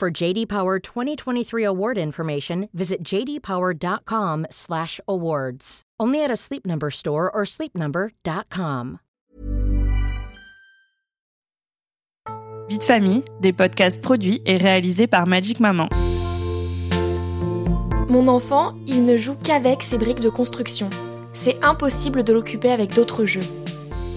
For 0.00 0.10
JD 0.10 0.46
Power 0.46 0.78
2023 0.78 1.62
award 1.62 1.98
information, 1.98 2.70
visit 2.72 3.04
jdpower.com/awards. 3.04 5.82
Only 6.00 6.24
at 6.24 6.30
a 6.30 6.36
Sleep 6.36 6.66
Number 6.66 6.88
store 6.88 7.30
or 7.30 7.44
sleepnumber.com. 7.44 9.00
Vie 12.70 12.78
de 12.78 12.84
famille, 12.84 13.22
des 13.42 13.52
podcasts 13.52 14.00
produits 14.00 14.40
et 14.46 14.56
réalisés 14.56 15.06
par 15.06 15.26
Magic 15.26 15.60
Maman. 15.60 15.90
Mon 18.08 18.26
enfant, 18.28 18.72
il 18.86 19.04
ne 19.04 19.18
joue 19.18 19.34
qu'avec 19.34 19.82
ses 19.82 19.98
briques 19.98 20.20
de 20.20 20.30
construction. 20.30 20.88
C'est 21.34 21.62
impossible 21.62 22.24
de 22.24 22.32
l'occuper 22.32 22.70
avec 22.70 22.94
d'autres 22.94 23.26
jeux. 23.26 23.44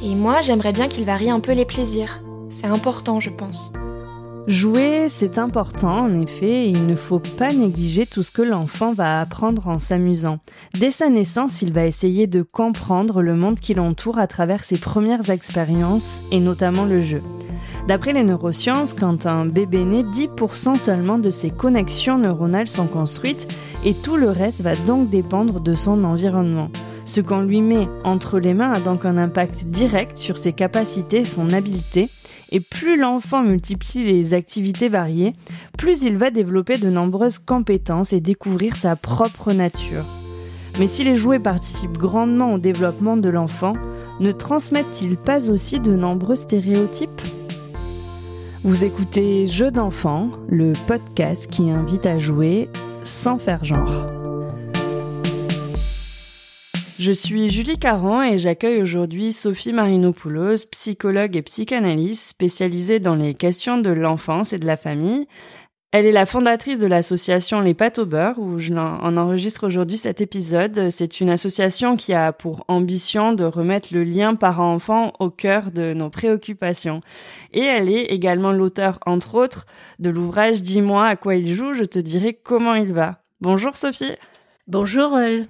Et 0.02 0.16
moi, 0.16 0.42
j'aimerais 0.44 0.72
bien 0.72 0.88
qu'il 0.88 1.04
varie 1.04 1.30
un 1.30 1.42
peu 1.42 1.52
les 1.52 1.66
plaisirs. 1.66 2.22
C'est 2.50 2.68
important, 2.68 3.20
je 3.20 3.32
pense. 3.32 3.74
Jouer, 4.46 5.08
c'est 5.08 5.38
important 5.38 6.00
en 6.00 6.20
effet, 6.20 6.66
et 6.66 6.68
il 6.68 6.86
ne 6.86 6.98
faut 6.98 7.22
pas 7.38 7.54
négliger 7.54 8.06
tout 8.06 8.24
ce 8.24 8.32
que 8.32 8.42
l'enfant 8.42 8.92
va 8.92 9.22
apprendre 9.22 9.70
en 9.70 9.80
s'amusant. 9.80 10.40
Dès 10.78 10.92
sa 10.92 11.08
naissance, 11.08 11.62
il 11.62 11.72
va 11.72 11.86
essayer 11.86 12.28
de 12.28 12.42
comprendre 12.42 13.22
le 13.22 13.36
monde 13.36 13.62
qui 13.62 13.74
l'entoure 13.74 14.20
à 14.20 14.28
travers 14.28 14.66
ses 14.66 14.78
premières 14.78 15.30
expériences, 15.30 16.22
et 16.30 16.42
notamment 16.42 16.84
le 16.84 17.00
jeu. 17.00 17.22
D'après 17.88 18.12
les 18.12 18.24
neurosciences, 18.24 18.94
quand 18.94 19.28
un 19.28 19.46
bébé 19.46 19.86
naît, 19.86 20.04
10% 20.04 20.76
seulement 20.76 21.20
de 21.20 21.32
ses 21.32 21.50
connexions 21.50 22.18
neuronales 22.18 22.68
sont 22.68 22.88
construites, 22.88 23.48
et 23.86 23.94
tout 23.94 24.18
le 24.18 24.30
reste 24.30 24.62
va 24.62 24.76
donc 24.76 25.10
dépendre 25.10 25.62
de 25.62 25.74
son 25.74 26.04
environnement. 26.04 26.70
Ce 27.06 27.22
qu'on 27.22 27.42
lui 27.42 27.62
met 27.62 27.88
entre 28.04 28.40
les 28.40 28.54
mains 28.54 28.72
a 28.72 28.80
donc 28.80 29.06
un 29.06 29.18
impact 29.18 29.66
direct 29.66 30.18
sur 30.18 30.38
ses 30.38 30.54
capacités 30.54 31.26
son 31.26 31.52
habileté, 31.52 32.10
et 32.52 32.60
plus 32.60 32.98
l'enfant 32.98 33.42
multiplie 33.44 34.04
les 34.04 34.34
activités 34.34 34.88
variées, 34.88 35.34
plus 35.78 36.04
il 36.04 36.18
va 36.18 36.30
développer 36.30 36.78
de 36.78 36.90
nombreuses 36.90 37.40
compétences 37.40 38.14
et 38.14 38.22
découvrir 38.22 38.76
sa 38.76 38.96
propre 38.96 39.54
nature. 39.54 40.06
Mais 40.80 40.88
si 40.88 41.04
les 41.04 41.16
jouets 41.16 41.40
participent 41.40 41.98
grandement 41.98 42.54
au 42.54 42.58
développement 42.58 43.18
de 43.18 43.30
l'enfant, 43.30 43.74
ne 44.20 44.32
transmettent-ils 44.32 45.18
pas 45.18 45.50
aussi 45.50 45.80
de 45.80 45.96
nombreux 45.96 46.36
stéréotypes? 46.36 47.22
Vous 48.64 48.86
écoutez 48.86 49.46
Jeux 49.46 49.72
d'enfant, 49.72 50.30
le 50.48 50.74
podcast 50.88 51.48
qui 51.48 51.70
invite 51.70 52.06
à 52.06 52.18
jouer 52.18 52.70
sans 53.04 53.38
faire 53.38 53.66
genre. 53.66 54.23
Je 57.00 57.12
suis 57.12 57.50
Julie 57.50 57.80
Caron 57.80 58.22
et 58.22 58.38
j'accueille 58.38 58.80
aujourd'hui 58.80 59.34
Sophie 59.34 59.74
Marinopoulos, 59.74 60.68
psychologue 60.70 61.36
et 61.36 61.42
psychanalyste 61.42 62.24
spécialisée 62.24 63.00
dans 63.00 63.16
les 63.16 63.34
questions 63.34 63.80
de 63.80 63.90
l'enfance 63.90 64.54
et 64.54 64.60
de 64.60 64.68
la 64.68 64.78
famille. 64.78 65.26
Elle 65.92 66.06
est 66.06 66.12
la 66.12 66.28
fondatrice 66.28 66.78
de 66.78 66.86
l'association 66.86 67.62
Les 67.62 67.74
Pâtes 67.74 67.98
au 67.98 68.06
beurre 68.06 68.38
où 68.38 68.60
je 68.60 68.74
en 68.74 69.18
enregistre 69.18 69.66
aujourd'hui 69.66 69.98
cet 69.98 70.22
épisode. 70.22 70.92
C'est 70.92 71.20
une 71.20 71.32
association 71.32 71.98
qui 71.98 72.14
a 72.14 72.32
pour 72.32 72.64
ambition 72.68 73.34
de 73.34 73.44
remettre 73.44 73.90
le 73.92 74.04
lien 74.04 74.36
parent-enfant 74.36 75.14
au 75.20 75.32
cœur 75.32 75.72
de 75.72 75.94
nos 75.94 76.12
préoccupations. 76.12 77.02
Et 77.54 77.62
elle 77.62 77.90
est 77.90 78.06
également 78.06 78.52
l'auteur, 78.52 79.00
entre 79.08 79.34
autres, 79.36 79.66
de 79.98 80.12
l'ouvrage 80.12 80.62
Dis-moi 80.62 81.08
à 81.08 81.16
quoi 81.16 81.36
il 81.36 81.56
joue, 81.56 81.74
je 81.74 81.86
te 81.86 82.00
dirai 82.00 82.34
comment 82.34 82.76
il 82.76 82.94
va. 82.94 83.24
Bonjour 83.42 83.78
Sophie. 83.78 84.16
Bonjour. 84.68 85.16
Euh, 85.16 85.44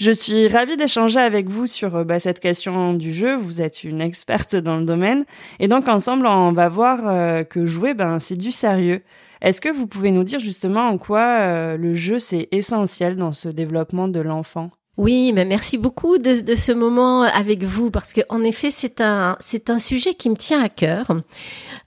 je 0.00 0.10
suis 0.10 0.48
ravie 0.48 0.78
d'échanger 0.78 1.20
avec 1.20 1.50
vous 1.50 1.66
sur 1.66 1.94
euh, 1.94 2.04
bah, 2.04 2.18
cette 2.18 2.40
question 2.40 2.94
du 2.94 3.12
jeu. 3.12 3.36
Vous 3.36 3.60
êtes 3.60 3.84
une 3.84 4.00
experte 4.00 4.56
dans 4.56 4.78
le 4.78 4.86
domaine. 4.86 5.26
Et 5.58 5.68
donc, 5.68 5.88
ensemble, 5.88 6.26
on 6.26 6.52
va 6.52 6.70
voir 6.70 7.00
euh, 7.06 7.44
que 7.44 7.66
jouer, 7.66 7.92
ben, 7.92 8.18
c'est 8.18 8.36
du 8.36 8.50
sérieux. 8.50 9.02
Est-ce 9.42 9.60
que 9.60 9.68
vous 9.68 9.86
pouvez 9.86 10.10
nous 10.10 10.24
dire 10.24 10.38
justement 10.38 10.88
en 10.88 10.96
quoi 10.96 11.40
euh, 11.40 11.76
le 11.76 11.94
jeu, 11.94 12.18
c'est 12.18 12.48
essentiel 12.50 13.16
dans 13.16 13.34
ce 13.34 13.50
développement 13.50 14.08
de 14.08 14.20
l'enfant? 14.20 14.70
Oui, 15.00 15.32
mais 15.32 15.46
merci 15.46 15.78
beaucoup 15.78 16.18
de, 16.18 16.54
ce 16.54 16.72
moment 16.72 17.22
avec 17.22 17.64
vous 17.64 17.90
parce 17.90 18.12
que 18.12 18.20
en 18.28 18.42
effet 18.42 18.70
c'est 18.70 19.00
un 19.00 19.34
c'est 19.40 19.70
un 19.70 19.78
sujet 19.78 20.12
qui 20.12 20.28
me 20.28 20.36
tient 20.36 20.62
à 20.62 20.68
cœur 20.68 21.06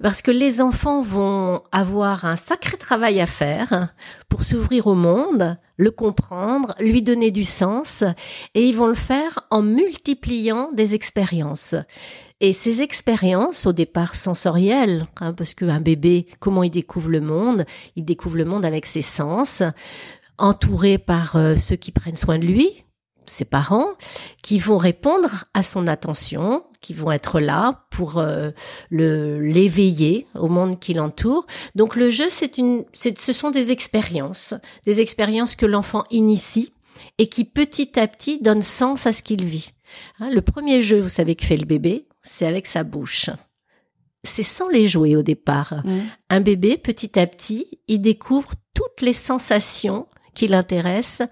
parce 0.02 0.24
que 0.24 0.32
les 0.32 0.62
enfants 0.62 1.04
vont 1.04 1.62
avoir 1.72 2.26
un 2.26 2.36
sacré 2.36 2.76
travail 2.76 3.22
à 3.22 3.28
faire 3.28 3.94
pour 4.30 4.42
s'ouvrir 4.42 4.88
au 4.88 4.96
monde, 4.96 5.60
le 5.78 5.92
comprendre, 5.92 6.74
lui 6.80 7.04
donner 7.04 7.30
du 7.30 7.44
sens 7.44 8.04
et 8.56 8.68
ils 8.68 8.76
vont 8.76 8.88
le 8.88 8.96
faire 8.96 9.42
en 9.52 9.62
multipliant 9.62 10.72
des 10.74 10.96
expériences. 10.96 11.76
Et 12.40 12.52
ces 12.52 12.82
expériences, 12.82 13.68
au 13.68 13.74
départ 13.74 14.16
sensorielles, 14.16 15.06
hein, 15.22 15.34
parce 15.34 15.54
qu'un 15.54 15.82
bébé, 15.82 16.26
comment 16.40 16.64
il 16.64 16.72
découvre 16.72 17.10
le 17.10 17.22
monde? 17.22 17.66
Il 17.96 18.06
découvre 18.06 18.38
le 18.38 18.46
monde 18.46 18.66
avec 18.66 18.88
ses 18.88 19.04
sens, 19.04 19.62
entouré 20.40 20.98
par 20.98 21.36
euh, 21.36 21.56
ceux 21.56 21.76
qui 21.76 21.92
prennent 21.92 22.16
soin 22.16 22.40
de 22.40 22.46
lui, 22.46 22.84
ses 23.28 23.46
parents, 23.46 23.88
qui 24.42 24.60
vont 24.60 24.78
répondre 24.78 25.46
à 25.54 25.64
son 25.64 25.88
attention, 25.88 26.64
qui 26.82 26.94
vont 26.94 27.12
être 27.12 27.40
là 27.40 27.86
pour 27.90 28.18
euh, 28.18 28.52
le 28.90 29.40
l'éveiller 29.40 30.28
au 30.36 30.48
monde 30.48 30.80
qui 30.80 30.94
l'entoure. 30.94 31.46
Donc 31.76 31.96
le 31.96 32.10
jeu, 32.10 32.26
c'est 32.30 32.58
une, 32.58 32.84
ce 32.94 33.34
sont 33.34 33.52
des 33.52 33.72
expériences, 33.72 34.54
des 34.86 35.02
expériences 35.02 35.56
que 35.56 35.66
l'enfant 35.66 36.04
initie 36.12 36.72
et 37.18 37.28
qui 37.28 37.46
petit 37.46 38.00
à 38.00 38.08
petit 38.08 38.40
donnent 38.42 38.62
sens 38.62 39.08
à 39.08 39.14
ce 39.14 39.24
qu'il 39.24 39.46
vit. 39.46 39.72
Hein, 40.20 40.30
le 40.32 40.42
premier 40.42 40.82
jeu, 40.82 41.02
vous 41.02 41.10
savez 41.10 41.36
que 41.36 41.46
fait 41.46 41.58
le 41.58 41.66
bébé, 41.66 42.08
c'est 42.22 42.46
avec 42.46 42.68
sa 42.68 42.84
bouche. 42.84 43.30
C'est 44.24 44.44
sans 44.44 44.70
les 44.70 44.88
jouer 44.88 45.16
au 45.16 45.22
départ. 45.22 45.82
Mmh. 45.84 46.00
Un 46.30 46.42
bébé, 46.42 46.78
petit 46.78 47.20
à 47.20 47.28
petit, 47.28 47.80
il 47.88 48.02
découvre 48.02 48.52
toutes 48.74 49.02
les 49.02 49.14
sensations 49.14 50.08
qui 50.34 50.48
l'intéressent 50.48 51.28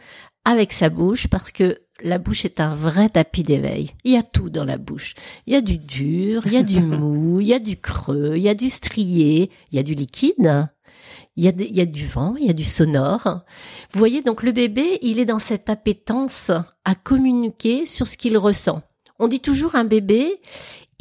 avec 0.45 0.73
sa 0.73 0.89
bouche 0.89 1.27
parce 1.27 1.51
que 1.51 1.79
la 2.03 2.17
bouche 2.17 2.45
est 2.45 2.59
un 2.59 2.73
vrai 2.73 3.09
tapis 3.09 3.43
d'éveil. 3.43 3.91
Il 4.03 4.13
y 4.13 4.17
a 4.17 4.23
tout 4.23 4.49
dans 4.49 4.63
la 4.63 4.77
bouche. 4.77 5.13
Il 5.45 5.53
y 5.53 5.55
a 5.55 5.61
du 5.61 5.77
dur, 5.77 6.43
il 6.45 6.53
y 6.53 6.57
a 6.57 6.63
du 6.63 6.79
mou, 6.81 7.39
il 7.39 7.47
y 7.47 7.53
a 7.53 7.59
du 7.59 7.77
creux, 7.77 8.33
il 8.35 8.41
y 8.41 8.49
a 8.49 8.55
du 8.55 8.69
strié, 8.69 9.51
il 9.71 9.75
y 9.75 9.79
a 9.79 9.83
du 9.83 9.93
liquide. 9.93 10.67
Il 11.37 11.45
y, 11.45 11.47
a 11.47 11.51
il 11.51 11.75
y 11.75 11.81
a 11.81 11.85
du 11.85 12.05
vent, 12.05 12.35
il 12.37 12.47
y 12.47 12.49
a 12.49 12.53
du 12.53 12.65
sonore. 12.65 13.41
Vous 13.91 13.99
voyez, 13.99 14.21
donc 14.21 14.43
le 14.43 14.51
bébé, 14.51 14.99
il 15.01 15.17
est 15.17 15.25
dans 15.25 15.39
cette 15.39 15.69
appétence 15.69 16.51
à 16.83 16.95
communiquer 16.95 17.85
sur 17.85 18.07
ce 18.07 18.17
qu'il 18.17 18.37
ressent. 18.37 18.81
On 19.17 19.27
dit 19.27 19.39
toujours 19.39 19.75
un 19.75 19.85
bébé, 19.85 20.41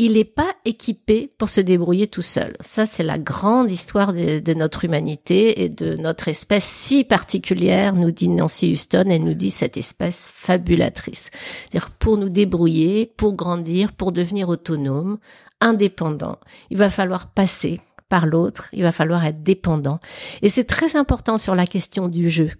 il 0.00 0.15
n'est 0.15 0.25
pas 0.25 0.55
équipé 0.65 1.31
pour 1.37 1.50
se 1.50 1.61
débrouiller 1.61 2.06
tout 2.06 2.22
seul. 2.22 2.56
Ça, 2.61 2.87
c'est 2.87 3.03
la 3.03 3.19
grande 3.19 3.71
histoire 3.71 4.15
de, 4.15 4.55
notre 4.55 4.87
humanité 4.87 5.62
et 5.62 5.69
de 5.69 5.94
notre 5.94 6.28
espèce 6.28 6.65
si 6.65 7.05
particulière, 7.05 7.94
nous 7.94 8.11
dit 8.11 8.28
Nancy 8.28 8.72
Houston, 8.72 9.05
elle 9.11 9.25
nous 9.25 9.34
dit 9.34 9.50
cette 9.50 9.77
espèce 9.77 10.31
fabulatrice. 10.33 11.31
C'est-à-dire 11.71 11.91
pour 11.91 12.16
nous 12.16 12.31
débrouiller, 12.31 13.05
pour 13.05 13.34
grandir, 13.34 13.93
pour 13.93 14.11
devenir 14.11 14.49
autonome, 14.49 15.19
indépendant, 15.61 16.38
il 16.71 16.78
va 16.78 16.88
falloir 16.88 17.31
passer 17.31 17.78
par 18.09 18.25
l'autre, 18.25 18.71
il 18.72 18.82
va 18.82 18.93
falloir 18.93 19.27
être 19.27 19.43
dépendant. 19.43 20.00
Et 20.41 20.49
c'est 20.49 20.65
très 20.65 20.97
important 20.97 21.37
sur 21.37 21.55
la 21.55 21.67
question 21.67 22.08
du 22.08 22.31
jeu. 22.31 22.52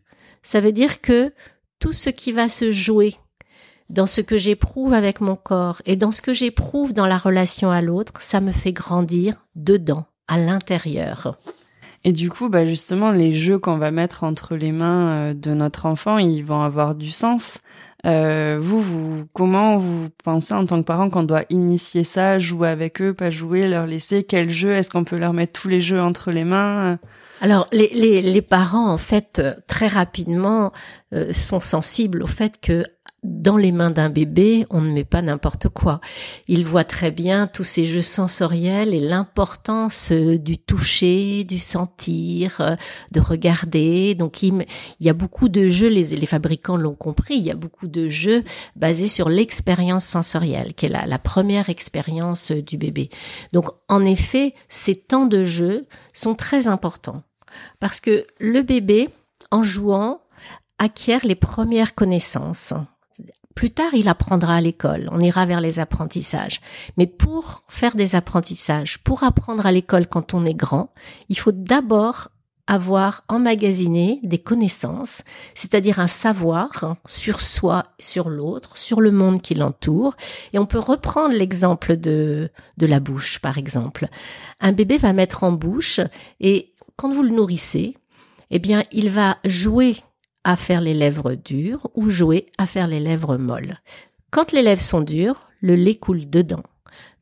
Ça 0.43 0.61
veut 0.61 0.73
dire 0.73 1.01
que 1.01 1.33
tout 1.79 1.95
ce 1.95 2.11
qui 2.11 2.33
va 2.33 2.51
se 2.51 2.71
jouer 2.71 3.15
dans 3.91 4.07
ce 4.07 4.21
que 4.21 4.39
j'éprouve 4.39 4.95
avec 4.95 5.21
mon 5.21 5.37
corps 5.37 5.83
et 5.85 5.97
dans 5.97 6.13
ce 6.13 6.23
que 6.23 6.33
j'éprouve 6.33 6.95
dans 6.95 7.07
la 7.07 7.19
relation 7.19 7.71
à 7.71 7.81
l'autre, 7.81 8.13
ça 8.21 8.41
me 8.41 8.53
fait 8.53 8.73
grandir 8.73 9.45
dedans, 9.57 10.07
à 10.29 10.39
l'intérieur. 10.39 11.37
Et 12.05 12.13
du 12.13 12.31
coup, 12.31 12.49
bah 12.49 12.65
justement, 12.65 13.11
les 13.11 13.35
jeux 13.35 13.59
qu'on 13.59 13.77
va 13.77 13.91
mettre 13.91 14.25
entre 14.25 14.57
les 14.57 14.73
mains 14.73 15.11
euh, 15.11 15.35
de 15.35 15.53
notre 15.53 15.85
enfant, 15.85 16.17
ils 16.17 16.43
vont 16.43 16.63
avoir 16.63 16.95
du 16.95 17.11
sens. 17.11 17.61
Euh, 18.07 18.59
vous, 18.59 18.81
vous, 18.81 19.25
comment 19.35 19.77
vous 19.77 20.09
pensez 20.25 20.55
en 20.55 20.65
tant 20.65 20.79
que 20.79 20.87
parent 20.87 21.11
qu'on 21.11 21.25
doit 21.25 21.45
initier 21.51 22.03
ça, 22.03 22.39
jouer 22.39 22.71
avec 22.71 23.03
eux, 23.03 23.13
pas 23.13 23.29
jouer, 23.29 23.69
leur 23.69 23.87
laisser? 23.87 24.23
Quel 24.23 24.49
jeu 24.49 24.73
Est-ce 24.73 24.89
qu'on 24.89 25.05
peut 25.05 25.19
leur 25.19 25.35
mettre 25.35 25.61
tous 25.61 25.69
les 25.69 25.83
jeux 25.83 26.01
entre 26.01 26.31
les 26.31 26.45
mains? 26.45 26.99
Alors, 27.43 27.67
les, 27.73 27.91
les, 27.93 28.23
les, 28.23 28.43
parents, 28.43 28.91
en 28.91 28.99
fait, 28.99 29.43
très 29.67 29.87
rapidement, 29.87 30.73
euh, 31.13 31.33
sont 31.33 31.61
sensibles 31.61 32.23
au 32.23 32.27
fait 32.27 32.61
que 32.61 32.85
dans 33.23 33.57
les 33.57 33.73
mains 33.73 33.91
d'un 33.91 34.09
bébé, 34.09 34.67
on 34.71 34.81
ne 34.81 34.91
met 34.91 35.05
pas 35.05 35.21
n'importe 35.21 35.69
quoi. 35.69 36.01
Il 36.49 36.65
voit 36.65 36.85
très 36.85 37.11
bien 37.11 37.47
tous 37.47 37.65
ces 37.65 37.87
jeux 37.87 38.03
sensoriels 38.03 38.95
et 38.95 39.01
l'importance 39.01 40.11
euh, 40.13 40.39
du 40.39 40.57
toucher, 40.57 41.45
du 41.45 41.59
sentir, 41.59 42.61
euh, 42.61 42.77
de 43.13 43.21
regarder. 43.21 44.15
Donc 44.15 44.43
il, 44.43 44.65
y 45.01 45.11
a 45.11 45.13
beaucoup 45.13 45.49
de 45.49 45.69
jeux, 45.69 45.89
les, 45.89 46.05
les 46.05 46.27
fabricants 46.27 46.77
l'ont 46.77 46.95
compris, 46.95 47.35
il 47.35 47.45
y 47.45 47.51
a 47.51 47.57
beaucoup 47.57 47.87
de 47.87 48.09
jeux 48.09 48.43
basés 48.77 49.09
sur 49.09 49.29
l'expérience 49.29 50.05
sensorielle, 50.05 50.75
qui 50.75 50.87
est 50.87 50.89
la, 50.89 51.19
première 51.19 51.69
expérience 51.69 52.51
euh, 52.51 52.63
du 52.63 52.79
bébé. 52.79 53.11
Donc 53.53 53.67
en 53.89 54.05
effet, 54.05 54.55
ces 54.69 54.95
temps 54.95 55.27
de 55.27 55.45
jeu 55.45 55.87
sont 56.15 56.35
très 56.35 56.67
importants 56.69 57.23
parce 57.81 58.01
que 58.01 58.27
le 58.39 58.63
bébé, 58.63 59.11
en 59.51 59.63
jouant, 59.63 60.23
acquiert 60.79 61.27
les 61.27 61.35
premières 61.35 61.95
connaissances. 61.95 62.73
Plus 63.55 63.71
tard, 63.71 63.93
il 63.95 64.09
apprendra 64.09 64.57
à 64.57 64.61
l'école, 64.61 65.09
on 65.13 65.21
ira 65.21 65.45
vers 65.45 65.61
les 65.61 65.81
apprentissages. 65.81 66.61
Mais 66.97 67.07
pour 67.07 67.65
faire 67.69 67.97
des 67.97 68.15
apprentissages, 68.15 68.99
pour 68.99 69.25
apprendre 69.25 69.67
à 69.67 69.73
l'école 69.73 70.07
quand 70.07 70.35
on 70.35 70.45
est 70.45 70.55
grand, 70.55 70.93
il 71.29 71.39
faut 71.39 71.53
d'abord 71.53 72.29
avoir 72.71 73.25
emmagasiné 73.27 74.21
des 74.23 74.39
connaissances, 74.39 75.23
c'est-à-dire 75.55 75.99
un 75.99 76.07
savoir 76.07 76.97
sur 77.05 77.41
soi, 77.41 77.83
sur 77.99 78.29
l'autre, 78.29 78.79
sur 78.79 79.01
le 79.01 79.11
monde 79.11 79.43
qui 79.43 79.57
l'entoure. 79.57 80.15
Et 80.53 80.59
on 80.61 80.67
peut 80.67 80.79
reprendre 80.79 81.35
l'exemple 81.35 81.97
de, 81.97 82.49
de 82.77 82.87
la 82.87 83.01
bouche, 83.01 83.41
par 83.41 83.59
exemple. 83.59 84.07
Un 84.61 84.71
bébé 84.71 84.99
va 84.99 85.13
mettre 85.13 85.43
en 85.43 85.51
bouche 85.51 86.01
et 86.39 86.73
quand 86.95 87.11
vous 87.11 87.25
le 87.25 87.31
nourrissez, 87.31 87.97
eh 88.53 88.61
bien, 88.61 88.85
il 88.93 89.11
va 89.11 89.39
jouer 89.45 89.97
à 90.45 90.57
faire 90.57 90.81
les 90.81 90.95
lèvres 90.95 91.35
dures 91.35 91.89
ou 91.95 92.09
jouer 92.09 92.47
à 92.59 92.67
faire 92.67 92.87
les 92.87 93.01
lèvres 93.01 93.37
molles. 93.37 93.79
Quand 94.31 94.53
les 94.53 94.63
lèvres 94.63 94.83
sont 94.83 95.01
dures, 95.01 95.49
le 95.61 95.75
lait 95.75 95.97
coule 95.97 96.29
dedans. 96.29 96.63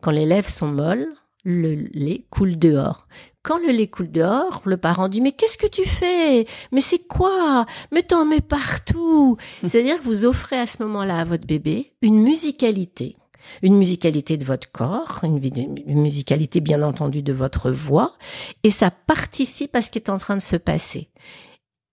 Quand 0.01 0.11
les 0.11 0.27
lèvres 0.27 0.51
sont 0.51 0.69
molles, 0.69 1.09
le 1.45 1.89
lait 1.93 2.27
coule 2.31 2.59
dehors. 2.59 3.09
Quand 3.43 3.59
le 3.59 3.73
lait 3.73 3.87
coule 3.87 4.11
dehors, 4.11 4.63
le 4.67 4.77
parent 4.77 5.09
dit 5.09 5.21
mais 5.21 5.33
qu'est-ce 5.33 5.59
que 5.59 5.67
tu 5.67 5.87
fais? 5.87 6.47
Mais 6.71 6.81
c'est 6.81 7.07
quoi? 7.07 7.67
Mais 7.93 8.03
t'en 8.03 8.25
mets 8.25 8.41
partout. 8.41 9.37
C'est-à-dire 9.65 9.99
que 9.99 10.05
vous 10.05 10.25
offrez 10.25 10.59
à 10.59 10.67
ce 10.67 10.83
moment-là 10.83 11.21
à 11.21 11.25
votre 11.25 11.47
bébé 11.47 11.95
une 12.03 12.23
musicalité, 12.23 13.17
une 13.63 13.79
musicalité 13.79 14.37
de 14.37 14.45
votre 14.45 14.71
corps, 14.71 15.21
une, 15.23 15.41
une, 15.87 16.03
musicalité 16.03 16.61
bien 16.61 16.83
entendu 16.83 17.23
de 17.23 17.33
votre 17.33 17.71
voix, 17.71 18.17
et 18.65 18.71
ça 18.71 18.91
participe 18.91 19.75
à 19.75 19.83
ce 19.83 19.91
qui 19.91 19.99
est 19.99 20.11
en 20.11 20.19
train 20.19 20.37
de 20.37 20.43
se 20.43 20.57
passer. 20.57 21.09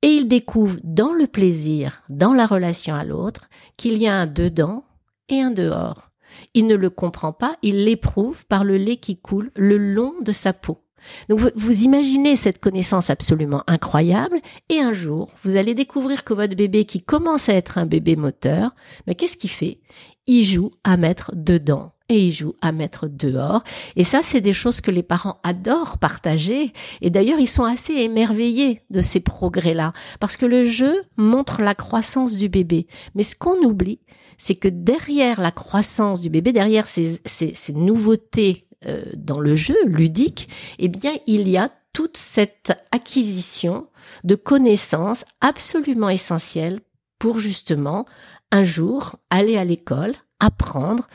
Et 0.06 0.10
il 0.10 0.28
découvre 0.28 0.78
dans 0.84 1.14
le 1.14 1.26
plaisir, 1.26 2.04
dans 2.10 2.34
la 2.34 2.46
relation 2.46 2.94
à 2.94 3.04
l'autre, 3.04 3.50
qu'il 3.76 3.98
y 3.98 4.06
a 4.06 4.14
un 4.14 4.28
dedans 4.28 4.86
et 5.30 5.42
un 5.42 5.50
dehors. 5.50 6.12
Il 6.54 6.68
ne 6.68 6.76
le 6.76 6.92
comprend 6.92 7.34
pas, 7.34 7.58
il 7.64 7.86
l'éprouve 7.86 8.46
par 8.46 8.64
le 8.64 8.78
lait 8.78 8.98
qui 8.98 9.18
coule 9.18 9.50
le 9.56 9.80
long 9.80 10.14
de 10.22 10.32
sa 10.32 10.54
peau. 10.54 10.78
Donc 11.28 11.40
vous, 11.56 11.82
imaginez 11.82 12.36
cette 12.36 12.60
connaissance 12.60 13.10
absolument 13.10 13.64
incroyable 13.66 14.42
et 14.70 14.80
un 14.80 14.94
jour, 14.94 15.28
vous 15.44 15.56
allez 15.56 15.74
découvrir 15.74 16.24
que 16.24 16.36
votre 16.36 16.56
bébé 16.56 16.86
qui 16.86 17.02
commence 17.02 17.50
à 17.50 17.56
être 17.56 17.80
un 17.80 17.88
bébé 17.88 18.16
moteur, 18.16 18.76
mais 19.08 19.16
qu'est-ce 19.16 19.38
qu'il 19.38 19.50
fait? 19.50 19.80
Il 20.28 20.44
joue 20.44 20.70
à 20.84 20.98
mettre 20.98 21.32
dedans 21.34 21.94
et 22.10 22.28
il 22.28 22.32
joue 22.32 22.54
à 22.62 22.72
mettre 22.72 23.08
dehors. 23.08 23.64
Et 23.96 24.04
ça, 24.04 24.22
c'est 24.24 24.42
des 24.42 24.54
choses 24.54 24.82
que 24.82 24.92
les 24.92 25.04
parents 25.04 25.40
adorent 25.44 25.98
partager. 25.98 26.72
Et 27.02 27.10
d'ailleurs, 27.10 27.40
ils 27.40 27.48
sont 27.48 27.64
assez 27.64 27.94
émerveillés 27.94 28.82
de 28.90 29.02
ces 29.02 29.20
progrès-là. 29.20 29.94
Parce 30.20 30.38
que 30.38 30.46
le 30.46 30.66
jeu 30.66 31.04
montre 31.18 31.62
la 31.62 31.76
croissance 31.76 32.36
du 32.36 32.50
bébé. 32.50 32.88
Mais 33.16 33.24
ce 33.24 33.36
qu'on 33.36 33.58
oublie, 33.64 34.00
c'est 34.38 34.56
que 34.56 34.68
derrière 34.68 35.42
la 35.42 35.52
croissance 35.52 36.22
du 36.22 36.30
bébé, 36.30 36.52
derrière 36.52 36.88
ces, 36.88 37.20
ces, 37.26 37.54
ces 37.56 37.74
nouveautés 37.74 38.68
euh, 38.86 39.04
dans 39.16 39.40
le 39.40 39.56
jeu 39.56 39.78
ludique, 39.86 40.50
eh 40.78 40.90
bien, 40.90 41.14
il 41.26 41.50
y 41.50 41.58
a 41.58 41.72
toute 41.94 42.18
cette 42.18 42.74
acquisition 42.92 43.88
de 44.24 44.36
connaissances 44.36 45.26
absolument 45.42 46.10
essentielles 46.10 46.82
pour 47.18 47.40
justement 47.40 48.06
un 48.52 48.64
jour 48.64 49.16
aller 49.30 49.58
à 49.58 49.64
l'école, 49.64 50.14
apprendre, 50.40 51.08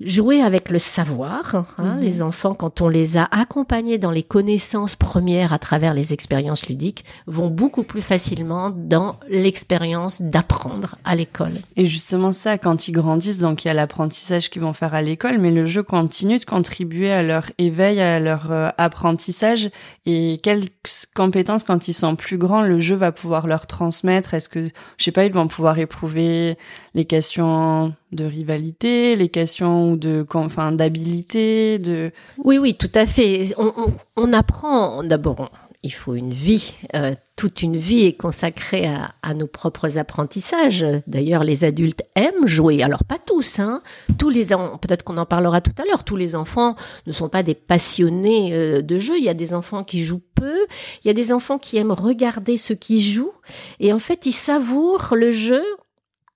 jouer 0.00 0.42
avec 0.42 0.70
le 0.70 0.78
savoir. 0.78 1.66
Hein, 1.78 1.96
mhm. 1.96 2.00
Les 2.00 2.22
enfants, 2.22 2.54
quand 2.54 2.80
on 2.80 2.88
les 2.88 3.16
a 3.16 3.28
accompagnés 3.30 3.98
dans 3.98 4.10
les 4.10 4.22
connaissances 4.22 4.96
premières 4.96 5.52
à 5.52 5.58
travers 5.58 5.94
les 5.94 6.12
expériences 6.12 6.66
ludiques, 6.68 7.04
vont 7.26 7.48
beaucoup 7.48 7.82
plus 7.82 8.02
facilement 8.02 8.70
dans 8.70 9.16
l'expérience 9.28 10.20
d'apprendre 10.20 10.96
à 11.04 11.16
l'école. 11.16 11.52
Et 11.76 11.86
justement 11.86 12.32
ça, 12.32 12.58
quand 12.58 12.88
ils 12.88 12.92
grandissent, 12.92 13.38
donc 13.38 13.64
il 13.64 13.68
y 13.68 13.70
a 13.70 13.74
l'apprentissage 13.74 14.50
qu'ils 14.50 14.62
vont 14.62 14.74
faire 14.74 14.94
à 14.94 15.02
l'école, 15.02 15.38
mais 15.38 15.50
le 15.50 15.64
jeu 15.64 15.82
continue 15.82 16.38
de 16.38 16.44
contribuer 16.44 17.10
à 17.10 17.22
leur 17.22 17.50
éveil, 17.58 18.00
à 18.00 18.20
leur 18.20 18.52
euh, 18.52 18.68
apprentissage. 18.76 19.70
Et 20.04 20.40
quelles 20.42 20.64
compétences, 21.14 21.64
quand 21.64 21.88
ils 21.88 21.94
sont 21.94 22.16
plus 22.16 22.38
grands, 22.38 22.62
le 22.62 22.80
jeu 22.80 22.96
va 22.96 23.12
pouvoir 23.12 23.46
leur 23.46 23.66
transmettre? 23.66 24.34
Est-ce 24.34 24.48
que, 24.48 24.68
je 24.98 25.04
sais 25.04 25.12
pas, 25.12 25.24
ils 25.24 25.32
vont 25.32 25.48
pouvoir 25.48 25.78
éprouver 25.78 26.58
les 26.94 27.04
questions 27.04 27.94
de 28.12 28.24
rivalité, 28.24 29.16
les 29.16 29.28
questions 29.28 29.85
de, 29.94 30.26
enfin, 30.34 30.72
d'habilité, 30.72 31.78
de. 31.78 32.10
Oui, 32.38 32.58
oui, 32.58 32.74
tout 32.74 32.90
à 32.94 33.06
fait. 33.06 33.54
On, 33.58 33.72
on, 34.16 34.32
apprend 34.32 35.04
d'abord. 35.04 35.50
Il 35.82 35.92
faut 35.92 36.14
une 36.14 36.32
vie, 36.32 36.74
euh, 36.96 37.14
toute 37.36 37.62
une 37.62 37.76
vie 37.76 38.06
est 38.06 38.14
consacrée 38.14 38.90
à, 39.22 39.34
nos 39.34 39.46
propres 39.46 39.98
apprentissages. 39.98 40.84
D'ailleurs, 41.06 41.44
les 41.44 41.62
adultes 41.64 42.02
aiment 42.16 42.48
jouer. 42.48 42.82
Alors 42.82 43.04
pas 43.04 43.18
tous, 43.24 43.60
hein. 43.60 43.82
Tous 44.18 44.30
les 44.30 44.46
peut-être 44.46 45.04
qu'on 45.04 45.16
en 45.16 45.26
parlera 45.26 45.60
tout 45.60 45.74
à 45.78 45.84
l'heure. 45.84 46.02
Tous 46.02 46.16
les 46.16 46.34
enfants 46.34 46.74
ne 47.06 47.12
sont 47.12 47.28
pas 47.28 47.44
des 47.44 47.54
passionnés 47.54 48.52
euh, 48.52 48.82
de 48.82 48.98
jeu. 48.98 49.16
Il 49.16 49.22
y 49.22 49.28
a 49.28 49.34
des 49.34 49.54
enfants 49.54 49.84
qui 49.84 50.02
jouent 50.02 50.22
peu. 50.34 50.66
Il 51.04 51.06
y 51.06 51.10
a 51.10 51.14
des 51.14 51.32
enfants 51.32 51.58
qui 51.58 51.76
aiment 51.76 51.92
regarder 51.92 52.56
ceux 52.56 52.74
qui 52.74 53.00
jouent. 53.00 53.34
Et 53.78 53.92
en 53.92 54.00
fait, 54.00 54.26
ils 54.26 54.32
savourent 54.32 55.14
le 55.14 55.30
jeu 55.30 55.62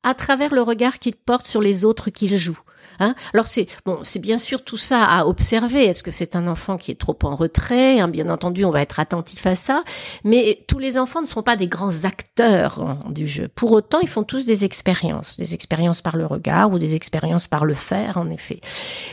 à 0.02 0.14
travers 0.14 0.54
le 0.54 0.62
regard 0.62 0.98
qu'il 0.98 1.14
porte 1.14 1.46
sur 1.46 1.60
les 1.60 1.84
autres 1.84 2.10
qu'il 2.10 2.36
joue. 2.36 2.58
Hein? 3.00 3.14
Alors 3.32 3.48
c'est 3.48 3.66
bon, 3.84 3.98
c'est 4.04 4.18
bien 4.18 4.38
sûr 4.38 4.62
tout 4.62 4.76
ça 4.76 5.04
à 5.04 5.24
observer. 5.24 5.84
Est-ce 5.84 6.02
que 6.02 6.10
c'est 6.10 6.36
un 6.36 6.46
enfant 6.46 6.76
qui 6.76 6.90
est 6.90 7.00
trop 7.00 7.18
en 7.24 7.34
retrait? 7.34 7.98
Hein 7.98 8.08
Bien 8.08 8.28
entendu, 8.28 8.64
on 8.64 8.70
va 8.70 8.82
être 8.82 9.00
attentif 9.00 9.46
à 9.46 9.54
ça. 9.54 9.82
Mais 10.24 10.64
tous 10.68 10.78
les 10.78 10.98
enfants 10.98 11.22
ne 11.22 11.26
sont 11.26 11.42
pas 11.42 11.56
des 11.56 11.66
grands 11.66 12.04
acteurs 12.04 12.80
hein, 12.80 12.98
du 13.10 13.26
jeu. 13.26 13.48
Pour 13.48 13.72
autant, 13.72 14.00
ils 14.00 14.08
font 14.08 14.22
tous 14.22 14.46
des 14.46 14.64
expériences, 14.64 15.36
des 15.36 15.54
expériences 15.54 16.02
par 16.02 16.16
le 16.16 16.26
regard 16.26 16.70
ou 16.70 16.78
des 16.78 16.94
expériences 16.94 17.48
par 17.48 17.64
le 17.64 17.74
faire, 17.74 18.18
en 18.18 18.30
effet. 18.30 18.60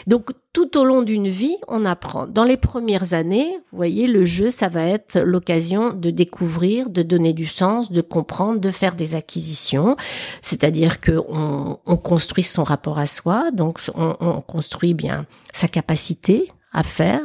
Donc 0.06 0.32
tout 0.58 0.76
au 0.76 0.86
long 0.86 1.04
d'une 1.04 1.28
vie, 1.28 1.56
on 1.68 1.86
apprend. 1.86 2.26
Dans 2.26 2.44
les 2.44 2.58
premières 2.58 3.14
années, 3.14 3.60
vous 3.72 3.78
voyez, 3.78 4.08
le 4.08 4.26
jeu, 4.26 4.50
ça 4.50 4.70
va 4.70 4.88
être 4.88 5.20
l'occasion 5.20 5.94
de 5.94 6.10
découvrir, 6.10 6.90
de 6.90 7.04
donner 7.04 7.34
du 7.34 7.46
sens, 7.46 7.92
de 7.92 8.02
comprendre, 8.02 8.60
de 8.60 8.72
faire 8.72 8.96
des 8.96 9.14
acquisitions. 9.14 9.96
C'est-à-dire 10.42 11.00
que 11.00 11.12
on, 11.30 11.78
on, 11.86 11.96
construit 11.96 12.42
son 12.42 12.64
rapport 12.64 12.98
à 12.98 13.06
soi, 13.06 13.52
donc 13.52 13.80
on, 13.94 14.16
on 14.20 14.42
construit 14.42 14.96
bien 14.96 15.28
sa 15.54 15.68
capacité 15.68 16.48
à 16.74 16.82
faire. 16.82 17.22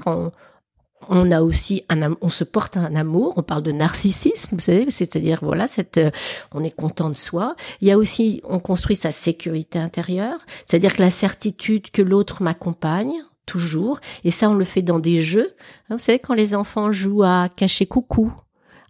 On 1.09 1.30
a 1.30 1.42
aussi 1.42 1.85
un 1.88 2.14
on 2.21 2.30
se 2.30 2.44
porte 2.44 2.76
un 2.76 2.94
amour, 2.94 3.35
on 3.37 3.42
parle 3.42 3.62
de 3.62 3.73
narcissisme, 3.73 4.56
vous 4.56 4.61
savez, 4.61 4.90
c'est-à-dire 4.90 5.38
voilà, 5.42 5.66
cette 5.66 5.99
euh, 5.99 6.11
on 6.52 6.64
est 6.64 6.75
content 6.75 7.11
de 7.11 7.16
soi. 7.16 7.56
Il 7.80 7.88
y 7.88 7.92
a 7.92 7.99
aussi 7.99 8.40
on 8.44 8.59
construit 8.59 8.97
sa 8.97 9.12
sécurité 9.12 9.78
intérieure, 9.78 10.40
c'est-à-dire 10.66 10.94
que 10.94 11.02
la 11.02 11.11
certitude 11.11 11.90
que 11.90 12.02
l'autre 12.02 12.42
m'accompagne 12.42 13.23
toujours 13.47 14.00
et 14.25 14.30
ça 14.30 14.49
on 14.50 14.54
le 14.54 14.64
fait 14.64 14.82
dans 14.82 14.99
des 14.99 15.23
jeux. 15.23 15.54
Vous 15.90 15.99
savez 15.99 16.18
quand 16.18 16.35
les 16.35 16.54
enfants 16.54 16.92
jouent 16.92 17.25
à 17.25 17.49
cacher 17.54 17.87
coucou, 17.87 18.32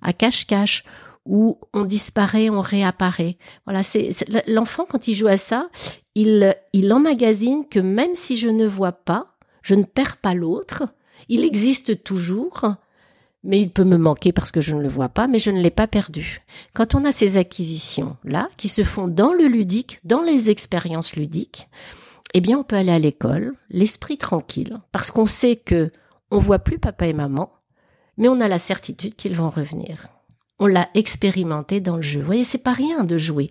à 0.02 0.12
cache-cache 0.12 0.84
où 1.24 1.58
on 1.72 1.82
disparaît, 1.82 2.50
on 2.50 2.60
réapparaît. 2.60 3.36
Voilà, 3.64 3.82
c'est 3.82 4.10
l'enfant 4.48 4.84
quand 4.88 5.06
il 5.06 5.14
joue 5.14 5.28
à 5.28 5.36
ça, 5.36 5.68
il 6.14 6.54
il 6.72 6.92
emmagasine 6.92 7.66
que 7.68 7.78
même 7.78 8.14
si 8.14 8.36
je 8.36 8.48
ne 8.48 8.66
vois 8.66 8.92
pas, 8.92 9.28
je 9.62 9.74
ne 9.74 9.84
perds 9.84 10.16
pas 10.16 10.34
l'autre 10.34 10.84
il 11.28 11.44
existe 11.44 12.02
toujours, 12.02 12.64
mais 13.44 13.60
il 13.60 13.70
peut 13.70 13.84
me 13.84 13.96
manquer 13.96 14.32
parce 14.32 14.52
que 14.52 14.60
je 14.60 14.74
ne 14.74 14.82
le 14.82 14.88
vois 14.88 15.08
pas, 15.08 15.26
mais 15.26 15.38
je 15.38 15.50
ne 15.50 15.60
l'ai 15.60 15.70
pas 15.70 15.86
perdu. 15.86 16.42
Quand 16.74 16.94
on 16.94 17.04
a 17.04 17.12
ces 17.12 17.36
acquisitions-là, 17.36 18.48
qui 18.56 18.68
se 18.68 18.84
font 18.84 19.08
dans 19.08 19.32
le 19.32 19.46
ludique, 19.46 20.00
dans 20.04 20.22
les 20.22 20.50
expériences 20.50 21.16
ludiques, 21.16 21.68
eh 22.34 22.40
bien, 22.40 22.58
on 22.58 22.64
peut 22.64 22.76
aller 22.76 22.92
à 22.92 22.98
l'école, 22.98 23.54
l'esprit 23.68 24.16
tranquille, 24.16 24.80
parce 24.90 25.10
qu'on 25.10 25.26
sait 25.26 25.56
que 25.56 25.90
on 26.30 26.38
voit 26.38 26.60
plus 26.60 26.78
papa 26.78 27.06
et 27.06 27.12
maman, 27.12 27.52
mais 28.16 28.28
on 28.28 28.40
a 28.40 28.48
la 28.48 28.58
certitude 28.58 29.16
qu'ils 29.16 29.36
vont 29.36 29.50
revenir. 29.50 30.06
On 30.58 30.66
l'a 30.66 30.88
expérimenté 30.94 31.80
dans 31.80 31.96
le 31.96 32.02
jeu. 32.02 32.20
Vous 32.20 32.26
voyez, 32.26 32.44
c'est 32.44 32.58
pas 32.58 32.72
rien 32.72 33.04
de 33.04 33.18
jouer. 33.18 33.50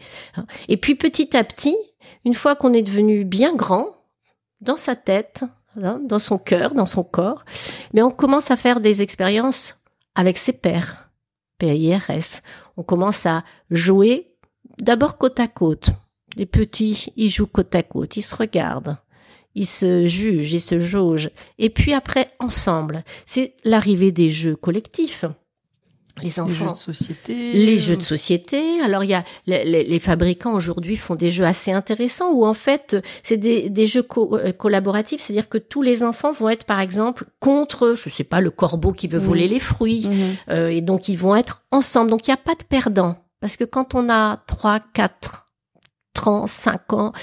Et 0.67 0.77
puis 0.77 0.95
petit 0.95 1.35
à 1.35 1.43
petit, 1.43 1.75
une 2.25 2.33
fois 2.33 2.55
qu'on 2.55 2.73
est 2.73 2.81
devenu 2.81 3.25
bien 3.25 3.53
grand, 3.53 3.89
dans 4.61 4.77
sa 4.77 4.95
tête, 4.95 5.43
Hein, 5.43 5.51
dans 5.75 6.19
son 6.19 6.37
cœur, 6.37 6.73
dans 6.73 6.85
son 6.85 7.03
corps, 7.03 7.45
mais 7.93 8.01
on 8.01 8.11
commence 8.11 8.51
à 8.51 8.57
faire 8.57 8.79
des 8.79 9.01
expériences 9.01 9.81
avec 10.15 10.37
ses 10.37 10.53
pères, 10.53 11.09
PIRS. 11.57 12.41
On 12.77 12.83
commence 12.83 13.25
à 13.25 13.43
jouer 13.69 14.33
d'abord 14.79 15.17
côte 15.17 15.39
à 15.39 15.47
côte. 15.47 15.89
Les 16.35 16.45
petits, 16.45 17.11
ils 17.17 17.29
jouent 17.29 17.47
côte 17.47 17.75
à 17.75 17.83
côte, 17.83 18.17
ils 18.17 18.21
se 18.21 18.35
regardent, 18.35 18.97
ils 19.55 19.67
se 19.67 20.07
jugent, 20.07 20.53
ils 20.53 20.61
se 20.61 20.79
jaugent. 20.79 21.31
Et 21.57 21.69
puis 21.69 21.93
après, 21.93 22.31
ensemble, 22.39 23.03
c'est 23.25 23.55
l'arrivée 23.63 24.11
des 24.11 24.29
jeux 24.29 24.55
collectifs 24.55 25.25
les 26.21 26.39
enfants, 26.39 26.49
les 26.49 26.55
jeux 26.55 26.71
de 26.71 26.75
société. 26.75 27.53
Les 27.53 27.79
jeux 27.79 27.97
de 27.97 28.01
société. 28.01 28.81
Alors 28.81 29.03
il 29.03 29.09
y 29.09 29.13
a 29.13 29.23
les, 29.47 29.83
les, 29.83 29.99
fabricants 29.99 30.53
aujourd'hui 30.53 30.97
font 30.97 31.15
des 31.15 31.31
jeux 31.31 31.45
assez 31.45 31.71
intéressants 31.71 32.31
où 32.31 32.45
en 32.45 32.53
fait 32.53 32.97
c'est 33.23 33.37
des, 33.37 33.69
des, 33.69 33.87
jeux 33.87 34.05
euh, 34.17 34.51
collaboratifs, 34.51 35.21
c'est-à-dire 35.21 35.49
que 35.49 35.57
tous 35.57 35.81
les 35.81 36.03
enfants 36.03 36.31
vont 36.31 36.49
être 36.49 36.65
par 36.65 36.79
exemple 36.79 37.25
contre, 37.39 37.93
je 37.95 38.09
sais 38.09 38.23
pas, 38.23 38.41
le 38.41 38.51
corbeau 38.51 38.91
qui 38.91 39.07
veut 39.07 39.19
voler 39.19 39.47
les 39.47 39.59
fruits, 39.59 40.07
mhm. 40.07 40.35
euh, 40.49 40.69
et 40.69 40.81
donc 40.81 41.07
ils 41.07 41.17
vont 41.17 41.35
être 41.35 41.63
ensemble. 41.71 42.09
Donc 42.09 42.27
il 42.27 42.31
n'y 42.31 42.35
a 42.35 42.37
pas 42.37 42.55
de 42.55 42.63
perdant 42.63 43.17
parce 43.39 43.57
que 43.57 43.63
quand 43.63 43.95
on 43.95 44.09
a 44.09 44.37
trois, 44.47 44.79
quatre, 44.93 45.47
30, 46.13 46.47
5 46.47 46.93
ans, 46.93 47.13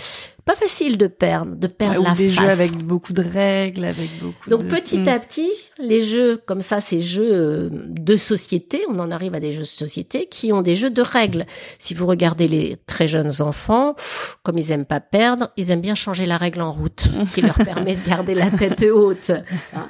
pas 0.49 0.57
facile 0.57 0.97
de 0.97 1.09
perdre, 1.09 1.57
de 1.57 1.67
perdre 1.67 2.03
la 2.03 2.13
des 2.13 2.31
face. 2.31 2.43
jeux 2.43 2.51
avec 2.51 2.73
beaucoup 2.79 3.13
de 3.13 3.23
règles, 3.23 3.85
avec 3.85 4.09
beaucoup. 4.19 4.49
Donc 4.49 4.67
petit 4.67 5.07
à 5.07 5.19
petit, 5.19 5.51
les 5.79 6.03
jeux 6.03 6.41
comme 6.47 6.63
ça, 6.63 6.81
ces 6.81 7.03
jeux 7.03 7.29
euh, 7.31 7.69
de 7.71 8.17
société, 8.17 8.83
on 8.89 8.99
en 8.99 9.11
arrive 9.11 9.35
à 9.35 9.41
des 9.41 9.53
jeux 9.53 9.61
de 9.61 9.65
société 9.65 10.25
qui 10.25 10.51
ont 10.55 10.63
des 10.63 10.75
jeux 10.75 10.89
de 10.89 11.03
règles. 11.03 11.45
Si 11.79 11.93
vous 11.93 12.07
regardez 12.07 12.49
les 12.49 12.79
très 12.87 13.07
jeunes 13.07 13.43
enfants, 13.43 13.95
comme 14.43 14.57
ils 14.57 14.73
aiment 14.73 14.87
pas 14.87 15.01
perdre, 15.01 15.51
ils 15.59 15.71
aiment 15.71 15.83
bien 15.83 15.95
changer 15.95 16.25
la 16.25 16.39
règle 16.39 16.63
en 16.63 16.73
route, 16.73 17.11
ce 17.27 17.31
qui 17.31 17.43
leur 17.43 17.57
permet 17.57 17.97
de 17.97 18.09
garder 18.09 18.35
la 18.35 18.51
tête 18.51 18.87
haute. 18.91 19.31
Hein. 19.75 19.87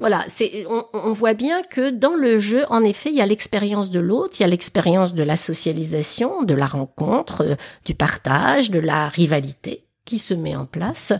voilà, 0.00 0.24
c'est 0.26 0.66
on, 0.68 0.82
on 0.92 1.12
voit 1.12 1.34
bien 1.34 1.62
que 1.62 1.90
dans 1.90 2.16
le 2.16 2.40
jeu, 2.40 2.64
en 2.68 2.82
effet, 2.82 3.10
il 3.10 3.16
y 3.16 3.22
a 3.22 3.26
l'expérience 3.26 3.90
de 3.90 4.00
l'autre, 4.00 4.34
il 4.40 4.42
y 4.42 4.44
a 4.44 4.48
l'expérience 4.48 5.14
de 5.14 5.22
la 5.22 5.36
socialisation, 5.36 6.42
de 6.42 6.54
la 6.54 6.66
rencontre, 6.66 7.42
euh, 7.42 7.54
du 7.84 7.94
partage, 7.94 8.72
de 8.72 8.80
la 8.80 9.08
rivalité 9.08 9.83
qui 10.04 10.18
se 10.18 10.34
met 10.34 10.56
en 10.56 10.66
place 10.66 11.12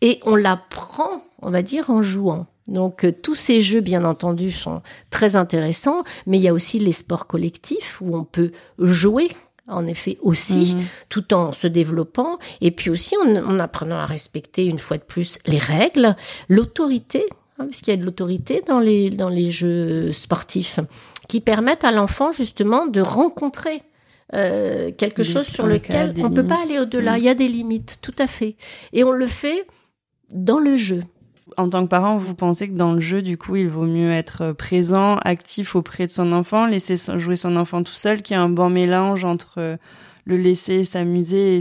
et 0.00 0.20
on 0.24 0.36
l'apprend, 0.36 1.24
on 1.42 1.50
va 1.50 1.62
dire, 1.62 1.90
en 1.90 2.02
jouant. 2.02 2.46
Donc 2.68 3.04
euh, 3.04 3.12
tous 3.12 3.34
ces 3.34 3.62
jeux, 3.62 3.80
bien 3.80 4.04
entendu, 4.04 4.50
sont 4.50 4.82
très 5.10 5.36
intéressants, 5.36 6.04
mais 6.26 6.38
il 6.38 6.42
y 6.42 6.48
a 6.48 6.54
aussi 6.54 6.78
les 6.78 6.92
sports 6.92 7.26
collectifs 7.26 8.00
où 8.00 8.16
on 8.16 8.24
peut 8.24 8.52
jouer 8.78 9.28
en 9.70 9.86
effet 9.86 10.18
aussi, 10.20 10.74
mhm. 10.74 10.84
tout 11.08 11.32
en 11.32 11.52
se 11.52 11.66
développant, 11.66 12.38
et 12.60 12.72
puis 12.72 12.90
aussi 12.90 13.14
en, 13.16 13.58
apprenant 13.60 13.98
à 13.98 14.06
respecter 14.06 14.66
une 14.66 14.80
fois 14.80 14.98
de 14.98 15.02
plus 15.02 15.38
les 15.46 15.58
règles, 15.58 16.16
l'autorité, 16.48 17.26
hein, 17.58 17.66
parce 17.66 17.80
qu'il 17.80 17.94
y 17.94 17.96
a 17.96 18.00
de 18.00 18.04
l'autorité 18.04 18.62
dans 18.66 18.80
les, 18.80 19.10
dans 19.10 19.28
les 19.28 19.52
jeux 19.52 20.10
sportifs, 20.10 20.80
qui 21.28 21.40
permettent 21.40 21.84
à 21.84 21.92
l'enfant 21.92 22.32
justement 22.32 22.86
de 22.86 23.00
rencontrer 23.00 23.82
euh, 24.34 24.90
quelque 24.92 25.22
chose 25.22 25.46
sur 25.46 25.66
lequel 25.66 26.14
on 26.18 26.28
ne 26.28 26.34
peut 26.34 26.46
pas 26.46 26.62
aller 26.62 26.78
au-delà. 26.78 27.14
Mm. 27.14 27.18
Il 27.18 27.24
y 27.24 27.28
a 27.28 27.34
des 27.34 27.48
limites, 27.48 27.98
tout 28.02 28.14
à 28.18 28.26
fait. 28.26 28.56
Et 28.92 29.04
on 29.04 29.12
le 29.12 29.26
fait 29.26 29.66
dans 30.32 30.58
le 30.58 30.76
jeu. 30.76 31.00
En 31.56 31.68
tant 31.68 31.82
que 31.82 31.88
parent, 31.88 32.16
vous 32.16 32.34
pensez 32.34 32.68
que 32.68 32.76
dans 32.76 32.92
le 32.92 33.00
jeu, 33.00 33.22
du 33.22 33.36
coup, 33.36 33.56
il 33.56 33.68
vaut 33.68 33.86
mieux 33.86 34.12
être 34.12 34.52
présent, 34.52 35.16
actif 35.16 35.74
auprès 35.74 36.06
de 36.06 36.12
son 36.12 36.32
enfant, 36.32 36.64
laisser 36.64 36.94
jouer 37.18 37.34
son 37.34 37.56
enfant 37.56 37.82
tout 37.82 37.92
seul, 37.92 38.22
qui 38.22 38.34
a 38.34 38.40
un 38.40 38.48
bon 38.48 38.70
mélange 38.70 39.24
entre 39.24 39.78
le 40.24 40.36
laisser 40.36 40.84
s'amuser 40.84 41.56
et 41.56 41.60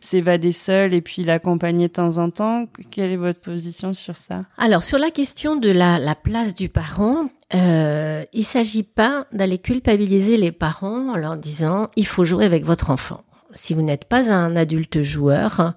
s'évader 0.00 0.52
seul 0.52 0.94
et 0.94 1.00
puis 1.00 1.22
l'accompagner 1.22 1.88
de 1.88 1.92
temps 1.92 2.18
en 2.18 2.30
temps. 2.30 2.66
Quelle 2.90 3.10
est 3.10 3.16
votre 3.16 3.40
position 3.40 3.92
sur 3.92 4.16
ça? 4.16 4.44
Alors 4.58 4.82
sur 4.82 4.98
la 4.98 5.10
question 5.10 5.56
de 5.56 5.70
la, 5.70 5.98
la 5.98 6.14
place 6.14 6.54
du 6.54 6.68
parent, 6.68 7.28
euh, 7.54 8.24
il 8.32 8.44
s'agit 8.44 8.82
pas 8.82 9.26
d'aller 9.32 9.58
culpabiliser 9.58 10.36
les 10.36 10.52
parents 10.52 11.10
en 11.10 11.16
leur 11.16 11.36
disant 11.36 11.88
il 11.96 12.06
faut 12.06 12.24
jouer 12.24 12.44
avec 12.44 12.64
votre 12.64 12.90
enfant 12.90 13.20
si 13.54 13.74
vous 13.74 13.82
n'êtes 13.82 14.04
pas 14.04 14.32
un 14.32 14.56
adulte 14.56 15.00
joueur 15.00 15.74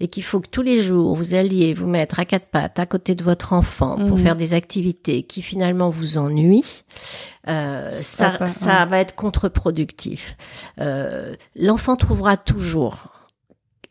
et 0.00 0.08
qu'il 0.08 0.22
faut 0.22 0.40
que 0.40 0.48
tous 0.48 0.62
les 0.62 0.80
jours 0.80 1.14
vous 1.14 1.34
alliez 1.34 1.74
vous 1.74 1.86
mettre 1.86 2.20
à 2.20 2.24
quatre 2.24 2.46
pattes 2.46 2.78
à 2.78 2.86
côté 2.86 3.14
de 3.14 3.22
votre 3.22 3.52
enfant 3.52 3.96
pour 3.96 4.16
mhm. 4.16 4.22
faire 4.22 4.36
des 4.36 4.54
activités 4.54 5.22
qui 5.22 5.42
finalement 5.42 5.90
vous 5.90 6.18
ennuient, 6.18 6.84
euh, 7.48 7.90
ça, 7.90 8.46
ça 8.48 8.84
va 8.86 8.98
être 8.98 9.14
contre-productif. 9.14 10.36
Euh, 10.80 11.34
L'enfant 11.54 11.96
trouvera 11.96 12.36
toujours 12.36 13.08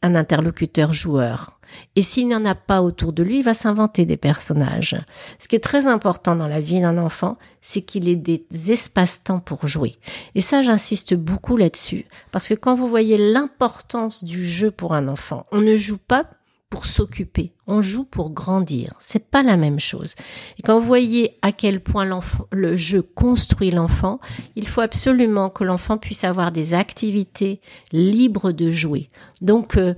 un 0.02 0.16
interlocuteur 0.16 0.94
joueur 0.94 1.57
et 1.96 2.02
s'il 2.02 2.28
n'y 2.28 2.36
en 2.36 2.46
a 2.46 2.56
pas 2.56 2.82
autour 2.82 3.14
de 3.14 3.24
lui, 3.24 3.40
il 3.40 3.44
va 3.44 3.54
s'inventer 3.54 4.06
des 4.06 4.18
personnages. 4.18 4.96
Ce 5.40 5.48
qui 5.48 5.56
est 5.56 5.64
très 5.64 5.88
important 5.88 6.36
dans 6.36 6.48
la 6.48 6.62
vie 6.62 6.82
d'un 6.82 6.98
enfant, 6.98 7.38
c'est 7.62 7.82
qu'il 7.82 8.08
ait 8.08 8.16
des 8.16 8.46
espaces-temps 8.68 9.40
pour 9.40 9.68
jouer. 9.68 9.98
Et 10.36 10.42
ça, 10.42 10.62
j'insiste 10.62 11.14
beaucoup 11.14 11.58
là-dessus. 11.58 12.06
Parce 12.32 12.48
que 12.48 12.54
quand 12.54 12.76
vous 12.76 12.88
voyez 12.88 13.18
l'importance 13.18 14.24
du 14.24 14.46
jeu 14.46 14.72
pour 14.72 14.94
un 14.94 15.08
enfant, 15.08 15.46
on 15.52 15.62
ne 15.62 15.76
joue 15.76 15.98
pas 15.98 16.26
pour 16.70 16.86
s'occuper, 16.86 17.54
on 17.66 17.82
joue 17.82 18.04
pour 18.04 18.30
grandir. 18.30 18.94
C'est 19.00 19.30
pas 19.30 19.42
la 19.42 19.56
même 19.56 19.80
chose. 19.80 20.16
Et 20.60 20.64
quand 20.64 20.80
vous 20.80 20.86
voyez 20.86 21.38
à 21.42 21.54
quel 21.54 21.80
point 21.80 22.08
le 22.52 22.76
jeu 22.76 23.02
construit 23.02 23.72
l'enfant, 23.72 24.20
il 24.56 24.68
faut 24.68 24.82
absolument 24.82 25.50
que 25.50 25.64
l'enfant 25.64 25.98
puisse 25.98 26.26
avoir 26.26 26.52
des 26.52 26.74
activités 26.74 27.62
libres 27.94 28.52
de 28.52 28.70
jouer. 28.70 29.10
Donc, 29.40 29.78
euh, 29.78 29.94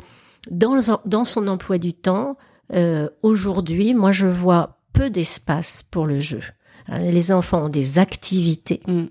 dans, 0.50 1.26
son 1.26 1.48
emploi 1.48 1.78
du 1.78 1.94
temps, 1.94 2.38
euh, 2.74 3.10
aujourd'hui, 3.24 3.94
moi, 3.94 4.12
je 4.12 4.28
vois 4.28 4.80
peu 4.94 5.10
d'espace 5.10 5.84
pour 5.90 6.06
le 6.06 6.20
jeu. 6.20 6.42
Hein, 6.88 7.00
les 7.12 7.32
enfants 7.32 7.66
ont 7.66 7.70
des 7.70 8.00
activités. 8.00 8.82
Mm. 8.88 9.06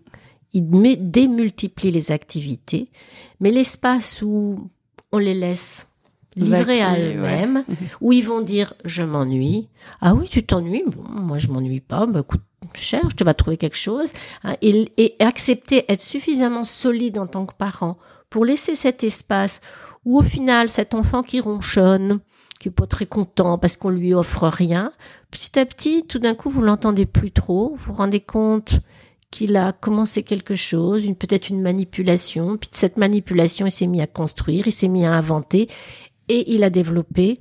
Ils 0.55 1.11
démultiplient 1.11 1.91
les 1.91 2.11
activités, 2.11 2.91
mais 3.41 3.51
l'espace 3.51 4.23
où 4.23 4.71
on 5.13 5.19
les 5.19 5.35
laisse 5.35 5.87
livrer 6.37 6.81
à 6.81 6.99
eux-mêmes, 6.99 7.65
où 8.01 8.13
ils 8.13 8.25
vont 8.25 8.41
dire 8.41 8.73
je 8.85 9.03
m'ennuie. 9.03 9.69
Ah 10.01 10.15
oui, 10.15 10.29
tu 10.31 10.43
t'ennuies? 10.43 10.85
Bon, 10.87 11.03
moi 11.03 11.39
je 11.39 11.49
m'ennuie 11.49 11.81
pas. 11.81 12.07
Bah, 12.07 12.21
écoute, 12.21 12.43
cherche, 12.75 13.15
tu 13.15 13.25
vas 13.25 13.35
trouver 13.35 13.59
quelque 13.59 13.77
chose. 13.77 14.11
Hein, 14.45 14.55
et, 14.63 14.91
et 14.97 15.17
accepter, 15.21 15.85
être 15.89 16.01
suffisamment 16.01 16.65
solide 16.65 17.19
en 17.19 17.27
tant 17.27 17.45
que 17.45 17.55
parent 17.55 17.99
pour 18.31 18.45
laisser 18.45 18.75
cet 18.75 19.05
espace 19.05 19.61
ou 20.09 20.19
au 20.19 20.23
final 20.23 20.71
cet 20.71 20.95
enfant 20.95 21.23
qui 21.23 21.39
ronchonne, 21.39 22.21
qui 22.59 22.69
est 22.69 22.73
pas 22.73 22.87
très 22.87 23.05
content 23.05 23.59
parce 23.59 23.77
qu'on 23.77 23.91
lui 23.91 24.15
offre 24.15 24.49
rien, 24.49 24.91
petit 25.31 25.59
à 25.59 25.67
petit, 25.67 26.07
tout 26.07 26.19
d'un 26.19 26.35
coup, 26.35 26.49
vous 26.49 26.63
l'entendez 26.63 27.05
plus 27.05 27.31
trop, 27.31 27.75
vous 27.77 27.93
vous 27.93 27.93
rendez 27.93 28.21
compte 28.21 28.81
qu'il 29.31 29.55
a 29.59 29.73
commencé 29.73 30.23
quelque 30.23 30.55
chose, 30.55 31.05
peut-être 31.19 31.51
une 31.51 31.61
manipulation, 31.61 32.57
puis 32.57 32.71
de 32.71 32.75
cette 32.75 32.97
manipulation, 32.97 33.67
il 33.67 33.71
s'est 33.71 33.87
mis 33.87 34.01
à 34.01 34.07
construire, 34.07 34.67
il 34.67 34.73
s'est 34.73 34.89
mis 34.89 35.05
à 35.05 35.13
inventer 35.13 35.69
et 36.31 36.55
il 36.55 36.65
a 36.65 36.71
développé 36.71 37.39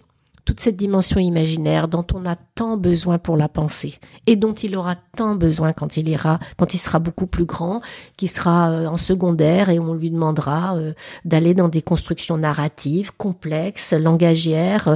toute 0.48 0.62
cette 0.62 0.78
dimension 0.78 1.20
imaginaire 1.20 1.90
dont 1.90 2.08
on 2.14 2.26
a 2.26 2.38
tant 2.38 2.78
besoin 2.78 3.18
pour 3.18 3.36
la 3.36 3.50
pensée 3.50 4.00
et 4.28 4.38
dont 4.38 4.54
il 4.54 4.78
aura 4.78 4.96
tant 4.96 5.36
besoin 5.36 5.74
quand 5.74 5.98
il 5.98 6.08
ira, 6.08 6.40
quand 6.56 6.74
il 6.74 6.78
sera 6.78 7.00
beaucoup 7.00 7.28
plus 7.28 7.44
grand, 7.44 7.82
qui 8.16 8.28
sera 8.28 8.70
euh, 8.70 8.88
en 8.88 8.96
secondaire 8.96 9.68
et 9.68 9.78
on 9.78 9.94
lui 9.94 10.10
demandera 10.10 10.78
euh, 10.78 10.94
d'aller 11.26 11.54
dans 11.54 11.68
des 11.68 11.82
constructions 11.82 12.38
narratives 12.38 13.12
complexes, 13.18 13.92
langagières, 13.92 14.88
euh, 14.88 14.96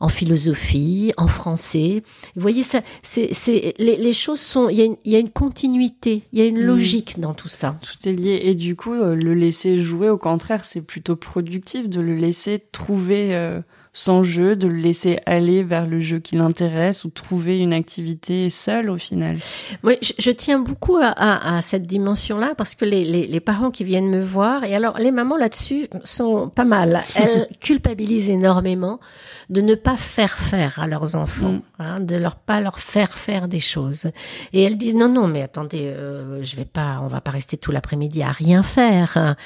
en 0.00 0.08
philosophie, 0.08 1.12
en 1.18 1.28
français. 1.28 2.02
Vous 2.34 2.40
voyez, 2.40 2.64
ça, 2.64 2.80
c'est, 3.02 3.32
c'est, 3.32 3.74
les, 3.78 4.12
choses 4.12 4.40
sont, 4.40 4.70
il 4.70 4.78
y, 4.78 4.82
a 4.82 4.86
une, 4.86 4.96
il 5.04 5.12
y 5.12 5.14
a 5.14 5.18
une 5.20 5.30
continuité, 5.30 6.22
il 6.32 6.40
y 6.40 6.42
a 6.42 6.46
une 6.46 6.58
logique 6.58 7.20
dans 7.20 7.34
tout 7.34 7.48
ça. 7.48 7.78
Tout 7.82 8.08
est 8.08 8.12
lié. 8.12 8.40
Et 8.44 8.54
du 8.56 8.76
coup, 8.76 8.94
le 8.94 9.34
laisser 9.34 9.76
jouer, 9.76 10.08
au 10.08 10.16
contraire, 10.16 10.64
c'est 10.64 10.80
plutôt 10.80 11.16
productif 11.16 11.88
de 11.88 12.00
le 12.00 12.14
laisser 12.14 12.64
trouver 12.72 13.60
son 13.92 14.22
jeu, 14.22 14.54
de 14.54 14.68
le 14.68 14.76
laisser 14.76 15.18
aller 15.26 15.64
vers 15.64 15.86
le 15.86 16.00
jeu 16.00 16.20
qui 16.20 16.36
l'intéresse 16.36 17.04
ou 17.04 17.10
trouver 17.10 17.58
une 17.58 17.72
activité 17.72 18.48
seule 18.48 18.88
au 18.88 18.98
final. 18.98 19.36
Oui, 19.82 19.96
je, 20.00 20.30
tiens 20.30 20.60
beaucoup 20.60 20.98
à, 21.00 21.60
cette 21.62 21.86
dimension-là 21.86 22.54
parce 22.56 22.74
que 22.74 22.84
les, 22.84 23.04
les, 23.04 23.40
parents 23.40 23.70
qui 23.70 23.82
viennent 23.82 24.08
me 24.08 24.22
voir, 24.22 24.64
et 24.64 24.74
alors 24.74 24.98
les 24.98 25.10
mamans 25.10 25.36
là-dessus 25.36 25.88
sont 26.04 26.48
pas 26.48 26.64
mal, 26.64 27.02
elles 27.16 27.48
culpabilisent 27.60 28.30
énormément 28.30 29.00
de 29.48 29.60
ne 29.60 29.74
pas 29.74 29.96
faire 29.96 30.38
faire 30.38 30.78
à 30.78 30.86
leurs 30.86 31.16
enfants, 31.16 31.54
mm. 31.54 31.62
Hein, 31.80 32.00
de 32.00 32.16
leur 32.16 32.36
pas 32.36 32.60
leur 32.60 32.78
faire 32.78 33.12
faire 33.12 33.48
des 33.48 33.60
choses. 33.60 34.10
Et 34.52 34.62
elles 34.62 34.76
disent 34.76 34.94
non 34.94 35.08
non 35.08 35.26
mais 35.26 35.42
attendez, 35.42 35.84
euh, 35.84 36.42
je 36.42 36.56
vais 36.56 36.64
pas, 36.64 36.98
on 37.02 37.08
va 37.08 37.20
pas 37.20 37.32
rester 37.32 37.56
tout 37.56 37.72
l'après-midi 37.72 38.22
à 38.22 38.30
rien 38.30 38.62
faire. 38.62 39.16
Hein. 39.16 39.36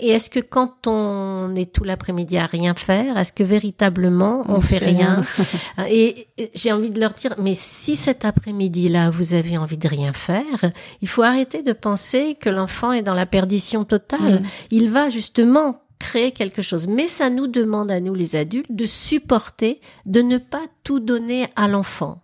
Et 0.00 0.10
est-ce 0.10 0.30
que 0.30 0.40
quand 0.40 0.86
on 0.86 1.54
est 1.56 1.72
tout 1.72 1.84
l'après-midi 1.84 2.38
à 2.38 2.46
rien 2.46 2.74
faire, 2.74 3.18
est-ce 3.18 3.32
que 3.32 3.42
véritablement 3.42 4.44
on, 4.48 4.60
fait, 4.60 4.78
rien, 4.78 5.22
Et 5.90 6.28
j'ai 6.54 6.72
envie 6.72 6.90
de 6.90 7.00
leur 7.00 7.12
dire 7.12 7.34
mais 7.38 7.54
si 7.54 7.96
cet 7.96 8.24
après-midi-là 8.24 9.10
vous 9.10 9.34
avez 9.34 9.58
envie 9.58 9.78
de 9.78 9.88
rien 9.88 10.12
faire, 10.12 10.70
il 11.02 11.08
faut 11.08 11.22
arrêter 11.22 11.62
de 11.62 11.72
penser 11.72 12.36
que 12.40 12.48
l'enfant 12.48 12.92
est 12.92 13.02
dans 13.02 13.14
la 13.14 13.26
perdition 13.26 13.84
totale. 13.84 14.42
Il 14.70 14.90
va 14.90 15.10
justement 15.10 15.82
créer 16.00 16.32
quelque 16.32 16.62
chose. 16.62 16.88
Mais 16.88 17.06
ça 17.06 17.30
nous 17.30 17.46
demande 17.46 17.92
à 17.92 18.00
nous 18.00 18.14
les 18.14 18.34
adultes 18.34 18.72
de 18.72 18.86
supporter, 18.86 19.80
de 20.06 20.22
ne 20.22 20.38
pas 20.38 20.62
tout 20.82 20.98
donner 20.98 21.46
à 21.54 21.68
l'enfant. 21.68 22.20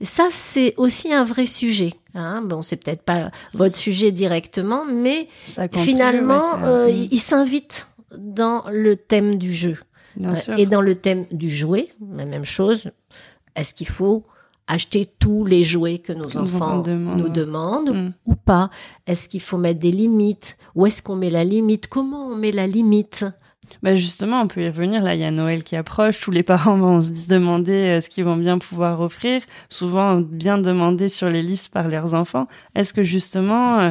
Et 0.00 0.04
ça, 0.04 0.28
c'est 0.30 0.74
aussi 0.76 1.12
un 1.12 1.24
vrai 1.24 1.46
sujet. 1.46 1.94
Hein. 2.14 2.42
Bon, 2.44 2.62
c'est 2.62 2.76
peut-être 2.76 3.02
pas 3.02 3.30
votre 3.54 3.76
sujet 3.76 4.12
directement, 4.12 4.84
mais 4.84 5.28
finalement, 5.72 6.62
euh, 6.62 6.88
il 6.88 7.18
s'invite 7.18 7.88
dans 8.16 8.64
le 8.70 8.94
thème 8.96 9.38
du 9.38 9.52
jeu. 9.52 9.76
Bien 10.16 10.34
sûr. 10.34 10.54
Et 10.58 10.66
dans 10.66 10.80
le 10.80 10.94
thème 10.94 11.26
du 11.32 11.50
jouet, 11.50 11.88
la 12.14 12.24
même 12.24 12.44
chose. 12.44 12.92
Est-ce 13.56 13.74
qu'il 13.74 13.88
faut 13.88 14.24
acheter 14.66 15.06
tous 15.18 15.44
les 15.44 15.62
jouets 15.64 15.98
que 15.98 16.12
nos 16.12 16.28
Que 16.28 16.38
enfants 16.38 16.82
nous 16.86 17.28
demandent 17.28 17.94
Mm. 17.94 18.12
ou 18.26 18.34
pas 18.34 18.70
Est-ce 19.06 19.28
qu'il 19.28 19.40
faut 19.42 19.58
mettre 19.58 19.80
des 19.80 19.90
limites? 19.92 20.56
Où 20.74 20.86
est-ce 20.86 21.02
qu'on 21.02 21.16
met 21.16 21.30
la 21.30 21.44
limite? 21.44 21.86
Comment 21.88 22.26
on 22.28 22.36
met 22.36 22.50
la 22.52 22.66
limite? 22.66 23.24
Bah 23.82 23.94
justement, 23.94 24.42
on 24.42 24.46
peut 24.48 24.62
y 24.62 24.68
revenir. 24.68 25.02
Là, 25.02 25.14
il 25.14 25.20
y 25.20 25.24
a 25.24 25.30
Noël 25.30 25.64
qui 25.64 25.74
approche. 25.76 26.20
Tous 26.20 26.30
les 26.30 26.42
parents 26.42 26.76
vont 26.76 27.00
se 27.00 27.10
demander 27.28 27.72
euh, 27.72 28.00
ce 28.00 28.08
qu'ils 28.10 28.24
vont 28.24 28.36
bien 28.36 28.58
pouvoir 28.58 29.00
offrir. 29.00 29.42
Souvent, 29.68 30.20
bien 30.20 30.58
demandé 30.58 31.08
sur 31.08 31.28
les 31.28 31.42
listes 31.42 31.72
par 31.72 31.88
leurs 31.88 32.14
enfants. 32.14 32.46
Est-ce 32.74 32.92
que 32.92 33.02
justement, 33.02 33.80
euh, 33.80 33.90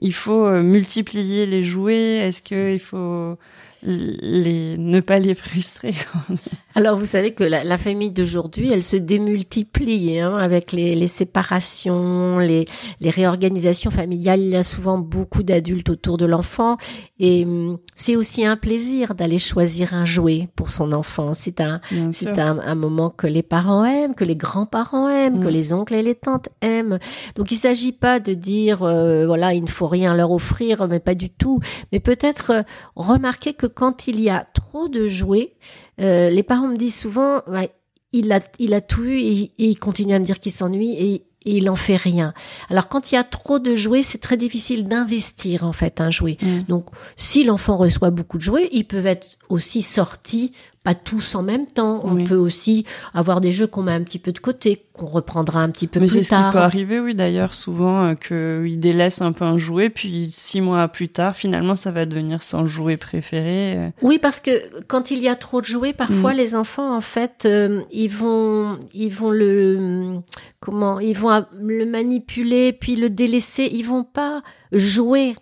il 0.00 0.12
faut 0.12 0.46
euh, 0.46 0.62
multiplier 0.62 1.46
les 1.46 1.62
jouets? 1.62 2.16
Est-ce 2.18 2.42
qu'il 2.42 2.80
faut 2.80 3.36
les 3.84 4.76
ne 4.78 5.00
pas 5.00 5.18
les 5.18 5.34
frustrer 5.34 5.94
Alors, 6.74 6.96
vous 6.96 7.04
savez 7.04 7.32
que 7.32 7.44
la, 7.44 7.62
la 7.62 7.78
famille 7.78 8.10
d'aujourd'hui, 8.10 8.70
elle 8.72 8.82
se 8.82 8.96
démultiplie 8.96 10.18
hein, 10.18 10.36
avec 10.36 10.72
les, 10.72 10.96
les 10.96 11.06
séparations, 11.06 12.38
les, 12.38 12.64
les 13.00 13.10
réorganisations 13.10 13.92
familiales. 13.92 14.40
Il 14.40 14.48
y 14.48 14.56
a 14.56 14.64
souvent 14.64 14.98
beaucoup 14.98 15.42
d'adultes 15.44 15.88
autour 15.90 16.16
de 16.16 16.26
l'enfant. 16.26 16.76
Et 17.20 17.44
hum, 17.44 17.78
c'est 17.94 18.16
aussi 18.16 18.44
un 18.44 18.56
plaisir 18.56 19.14
d'aller 19.14 19.38
choisir 19.38 19.94
un 19.94 20.04
jouet 20.04 20.48
pour 20.56 20.70
son 20.70 20.92
enfant. 20.92 21.32
C'est 21.34 21.60
un, 21.60 21.80
c'est 22.10 22.38
un, 22.40 22.58
un 22.58 22.74
moment 22.74 23.10
que 23.10 23.28
les 23.28 23.42
parents 23.44 23.84
aiment, 23.84 24.14
que 24.16 24.24
les 24.24 24.36
grands-parents 24.36 25.08
aiment, 25.08 25.40
que 25.40 25.44
Mm. 25.48 25.50
les 25.50 25.72
oncles 25.72 25.94
et 25.94 26.02
les 26.02 26.14
tantes 26.16 26.48
aiment. 26.60 26.98
Donc, 27.36 27.52
il 27.52 27.56
s'agit 27.56 27.92
pas 27.92 28.18
de 28.18 28.34
dire, 28.34 28.82
euh, 28.82 29.26
voilà, 29.26 29.52
il 29.54 29.62
ne 29.62 29.68
faut 29.68 29.86
rien 29.86 30.14
leur 30.16 30.32
offrir, 30.32 30.88
mais 30.88 30.98
pas 31.00 31.14
du 31.14 31.30
tout. 31.30 31.60
Mais 31.92 32.00
peut-être 32.00 32.50
euh, 32.50 32.62
remarquer 32.96 33.52
que 33.52 33.66
quand 33.74 34.06
il 34.06 34.20
y 34.20 34.30
a 34.30 34.46
trop 34.54 34.88
de 34.88 35.08
jouets, 35.08 35.54
euh, 36.00 36.30
les 36.30 36.42
parents 36.42 36.68
me 36.68 36.76
disent 36.76 36.98
souvent, 36.98 37.42
ouais, 37.46 37.70
il 38.12 38.32
a, 38.32 38.40
il 38.58 38.74
a 38.74 38.80
tout 38.80 39.02
eu 39.02 39.18
et, 39.18 39.52
et 39.58 39.66
il 39.66 39.78
continue 39.78 40.14
à 40.14 40.18
me 40.18 40.24
dire 40.24 40.40
qu'il 40.40 40.52
s'ennuie 40.52 40.92
et, 40.92 41.26
et 41.44 41.56
il 41.56 41.68
en 41.68 41.76
fait 41.76 41.96
rien. 41.96 42.32
Alors 42.70 42.88
quand 42.88 43.12
il 43.12 43.16
y 43.16 43.18
a 43.18 43.24
trop 43.24 43.58
de 43.58 43.76
jouets, 43.76 44.02
c'est 44.02 44.18
très 44.18 44.36
difficile 44.36 44.84
d'investir 44.84 45.64
en 45.64 45.72
fait 45.72 46.00
un 46.00 46.10
jouet. 46.10 46.38
Mm. 46.40 46.62
Donc 46.68 46.86
si 47.16 47.44
l'enfant 47.44 47.76
reçoit 47.76 48.10
beaucoup 48.10 48.38
de 48.38 48.42
jouets, 48.42 48.68
ils 48.72 48.86
peuvent 48.86 49.06
être 49.06 49.36
aussi 49.48 49.82
sortis, 49.82 50.52
pas 50.84 50.94
tous 50.94 51.34
en 51.34 51.42
même 51.42 51.66
temps. 51.66 52.02
On 52.04 52.12
Oui. 52.14 52.24
peut 52.24 52.36
aussi 52.36 52.84
avoir 53.14 53.40
des 53.40 53.50
jeux 53.52 53.66
qu'on 53.66 53.82
met 53.82 53.92
un 53.92 54.02
petit 54.02 54.18
peu 54.18 54.32
de 54.32 54.38
côté, 54.38 54.84
qu'on 54.92 55.06
reprendra 55.06 55.60
un 55.62 55.70
petit 55.70 55.86
peu 55.86 55.98
Mais 55.98 56.06
c'est 56.06 56.18
plus 56.18 56.24
ce 56.24 56.28
qui 56.28 56.34
tard. 56.34 56.52
peut 56.52 56.58
arriver, 56.58 57.00
oui, 57.00 57.14
d'ailleurs, 57.14 57.54
souvent, 57.54 58.10
euh, 58.10 58.14
qu'ils 58.14 58.78
délaissent 58.78 59.22
un 59.22 59.32
peu 59.32 59.44
un 59.46 59.56
jouet, 59.56 59.88
puis 59.90 60.28
six 60.30 60.60
mois 60.60 60.86
plus 60.88 61.08
tard, 61.08 61.34
finalement, 61.34 61.74
ça 61.74 61.90
va 61.90 62.04
devenir 62.04 62.42
son 62.42 62.66
jouet 62.66 62.98
préféré. 62.98 63.76
euh. 63.78 63.88
Oui, 64.02 64.18
parce 64.18 64.40
que 64.40 64.50
quand 64.86 65.10
il 65.10 65.20
y 65.20 65.28
a 65.28 65.34
trop 65.34 65.60
de 65.62 65.66
jouets, 65.66 65.94
parfois 65.94 66.34
Mm. 66.34 66.36
les 66.36 66.54
enfants, 66.54 66.94
en 66.94 67.00
fait, 67.00 67.44
euh, 67.46 67.80
ils 67.90 68.08
vont, 68.10 68.78
ils 68.92 69.12
vont 69.12 69.30
le, 69.30 70.18
comment, 70.60 71.00
ils 71.00 71.16
vont 71.18 71.44
le 71.60 71.86
manipuler, 71.86 72.72
puis 72.72 72.94
le 72.96 73.08
délaisser. 73.10 73.68
Ils 73.72 73.84
vont 73.86 74.04
pas 74.04 74.42
jouer 74.70 75.34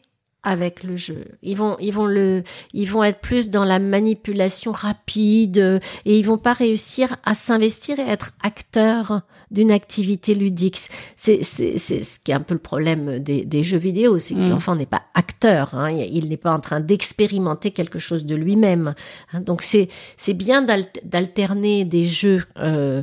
avec 0.44 0.82
le 0.82 0.96
jeu. 0.96 1.24
Ils 1.42 1.56
vont, 1.56 1.76
ils 1.80 1.92
vont 1.92 2.06
le, 2.06 2.42
ils 2.72 2.90
vont 2.90 3.04
être 3.04 3.20
plus 3.20 3.48
dans 3.50 3.64
la 3.64 3.78
manipulation 3.78 4.72
rapide 4.72 5.58
euh, 5.58 5.78
et 6.04 6.18
ils 6.18 6.26
vont 6.26 6.38
pas 6.38 6.52
réussir 6.52 7.16
à 7.24 7.34
s'investir 7.34 7.98
et 7.98 8.08
être 8.08 8.32
acteurs 8.42 9.22
d'une 9.50 9.70
activité 9.70 10.34
ludique. 10.34 10.80
C'est, 11.16 11.42
c'est, 11.42 11.76
c'est 11.78 12.02
ce 12.02 12.18
qui 12.18 12.30
est 12.30 12.34
un 12.34 12.40
peu 12.40 12.54
le 12.54 12.60
problème 12.60 13.18
des, 13.18 13.44
des 13.44 13.62
jeux 13.62 13.76
vidéo, 13.76 14.18
c'est 14.18 14.34
que 14.34 14.40
Mm. 14.40 14.48
l'enfant 14.50 14.74
n'est 14.76 14.86
pas 14.86 15.02
acteur. 15.14 15.74
Hein, 15.74 15.90
il 15.90 16.28
n'est 16.30 16.36
pas 16.38 16.52
en 16.52 16.58
train 16.60 16.80
d'expérimenter 16.80 17.70
quelque 17.70 17.98
chose 17.98 18.24
de 18.24 18.34
lui-même. 18.34 18.94
Hein, 19.32 19.40
donc 19.42 19.62
c'est, 19.62 19.88
c'est 20.16 20.32
bien 20.34 20.62
d'al- 20.62 20.86
d'alterner 21.04 21.84
des 21.84 22.04
jeux. 22.04 22.42
Euh, 22.58 23.02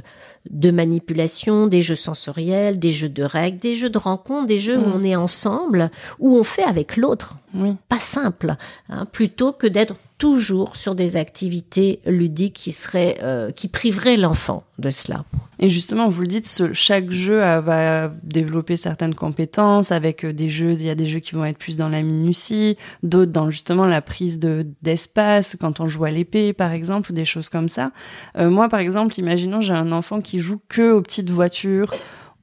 de 0.50 0.72
manipulation, 0.72 1.68
des 1.68 1.82
jeux 1.82 1.96
sensoriels, 1.96 2.80
des 2.80 2.92
jeux 2.92 3.10
de 3.10 3.24
règles, 3.24 3.60
des 3.60 3.76
jeux 3.76 3.90
de 3.90 3.98
rencontres, 3.98 4.48
des 4.48 4.60
jeux 4.60 4.78
où 4.78 4.82
Mm. 4.88 4.94
on 4.96 5.04
est 5.04 5.16
ensemble, 5.16 5.92
où 6.20 6.36
on 6.38 6.44
fait 6.44 6.64
avec 6.64 6.98
l'autre 6.98 7.36
Oui. 7.54 7.76
pas 7.90 8.00
simple, 8.00 8.56
hein, 8.90 9.06
plutôt 9.12 9.52
que 9.52 9.68
d'être 9.68 9.96
toujours 10.20 10.76
sur 10.76 10.94
des 10.94 11.18
activités 11.18 12.02
ludiques 12.06 12.54
qui 12.54 12.72
seraient, 12.72 13.18
euh, 13.24 13.50
qui 13.50 13.68
priveraient 13.68 14.18
l'enfant 14.18 14.64
de 14.78 14.92
cela. 14.92 15.24
Et 15.62 15.68
justement, 15.68 16.08
vous 16.08 16.22
le 16.22 16.28
dites, 16.28 16.74
chaque 16.74 17.10
jeu 17.10 17.44
euh, 17.44 17.60
va 17.60 18.12
développer 18.24 18.76
certaines 18.78 19.16
compétences. 19.16 19.92
Avec 19.92 20.24
euh, 20.24 20.32
des 20.32 20.50
jeux, 20.50 20.74
il 20.74 20.84
y 20.84 20.90
a 20.90 20.96
des 20.96 21.06
jeux 21.06 21.20
qui 21.20 21.36
vont 21.36 21.46
être 21.46 21.58
plus 21.58 21.76
dans 21.78 21.90
la 21.90 22.02
minutie, 22.02 22.78
d'autres 23.02 23.32
dans 23.32 23.50
justement 23.50 23.86
la 23.86 24.02
prise 24.02 24.40
de 24.40 24.68
d'espace, 24.82 25.58
quand 25.60 25.80
on 25.80 25.88
joue 25.88 26.06
à 26.06 26.12
l'épée, 26.12 26.54
par 26.54 26.72
exemple, 26.72 27.12
ou 27.12 27.14
des 27.14 27.26
choses 27.26 27.50
comme 27.50 27.70
ça. 27.70 27.92
Euh, 28.38 28.50
moi, 28.50 28.70
par 28.70 28.80
exemple, 28.80 29.18
imaginons 29.20 29.60
j'ai 29.62 29.74
un 29.74 29.92
enfant 29.92 30.22
qui 30.22 30.40
joue 30.40 30.62
que 30.70 30.94
aux 30.94 31.02
petites 31.02 31.30
voitures 31.30 31.92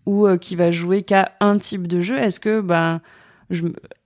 ou 0.06 0.26
euh, 0.26 0.36
qui 0.36 0.56
va 0.56 0.70
jouer 0.70 1.02
qu'à 1.02 1.32
un 1.40 1.58
type 1.58 1.86
de 1.86 2.00
jeu. 2.00 2.18
Est-ce 2.18 2.40
que 2.40 2.60
ben 2.60 3.00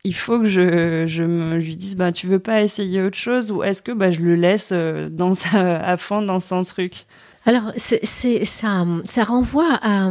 il 0.05 0.15
faut 0.15 0.39
que 0.39 0.47
je, 0.47 1.55
lui 1.55 1.77
dise 1.77 1.97
bah 1.97 2.13
tu 2.13 2.27
veux 2.27 2.39
pas 2.39 2.63
essayer 2.63 3.03
autre 3.03 3.17
chose 3.17 3.53
ou 3.53 3.63
est-ce 3.63 3.83
que 3.83 3.93
bah 3.93 4.11
je 4.11 4.21
le 4.21 4.35
laisse 4.35 4.71
euh, 4.73 5.09
à 5.55 5.97
fond 5.97 6.23
dans 6.23 6.41
son 6.41 6.63
truc? 6.63 7.07
Alors, 7.47 7.73
ça, 7.77 7.97
ça 8.05 9.25
renvoie 9.25 9.79
à 9.83 10.11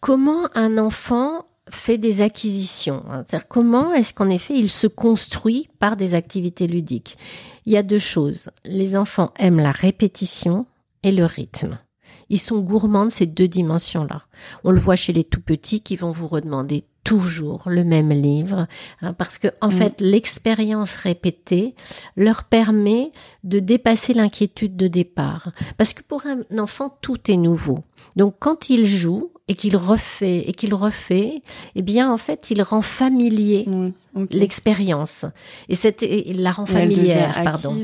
comment 0.00 0.48
un 0.54 0.78
enfant 0.78 1.46
fait 1.68 1.98
des 1.98 2.20
acquisitions. 2.20 3.02
hein. 3.10 3.24
C'est-à-dire 3.26 3.48
comment 3.48 3.92
est-ce 3.92 4.14
qu'en 4.14 4.30
effet 4.30 4.54
il 4.54 4.70
se 4.70 4.86
construit 4.86 5.68
par 5.80 5.96
des 5.96 6.14
activités 6.14 6.68
ludiques? 6.68 7.18
Il 7.64 7.72
y 7.72 7.76
a 7.76 7.82
deux 7.82 7.98
choses. 7.98 8.50
Les 8.64 8.96
enfants 8.96 9.32
aiment 9.36 9.58
la 9.58 9.72
répétition 9.72 10.66
et 11.02 11.10
le 11.10 11.24
rythme. 11.24 11.78
Ils 12.28 12.40
sont 12.40 12.58
gourmands 12.60 13.06
de 13.06 13.10
ces 13.10 13.26
deux 13.26 13.48
dimensions-là. 13.48 14.22
On 14.64 14.70
le 14.70 14.80
voit 14.80 14.96
chez 14.96 15.12
les 15.12 15.24
tout 15.24 15.40
petits 15.40 15.80
qui 15.80 15.96
vont 15.96 16.10
vous 16.10 16.26
redemander 16.26 16.84
toujours 17.04 17.62
le 17.66 17.84
même 17.84 18.10
livre, 18.10 18.66
hein, 19.00 19.12
parce 19.12 19.38
que 19.38 19.46
en 19.60 19.68
Mm. 19.68 19.72
fait 19.72 20.00
l'expérience 20.00 20.96
répétée 20.96 21.76
leur 22.16 22.42
permet 22.44 23.12
de 23.44 23.60
dépasser 23.60 24.12
l'inquiétude 24.12 24.76
de 24.76 24.88
départ. 24.88 25.52
Parce 25.78 25.94
que 25.94 26.02
pour 26.02 26.24
un 26.26 26.42
enfant 26.58 26.96
tout 27.00 27.30
est 27.30 27.36
nouveau. 27.36 27.84
Donc 28.16 28.34
quand 28.40 28.70
il 28.70 28.86
joue 28.86 29.30
et 29.46 29.54
qu'il 29.54 29.76
refait 29.76 30.38
et 30.48 30.52
qu'il 30.52 30.74
refait, 30.74 31.42
eh 31.76 31.82
bien 31.82 32.12
en 32.12 32.18
fait 32.18 32.50
il 32.50 32.60
rend 32.60 32.82
familier 32.82 33.64
Oui, 33.68 33.92
l'expérience. 34.30 35.24
Et 35.68 35.74
cette 35.74 36.02
et 36.02 36.30
il 36.30 36.42
la 36.42 36.52
rend 36.52 36.66
familière, 36.66 37.40
pardon. 37.44 37.76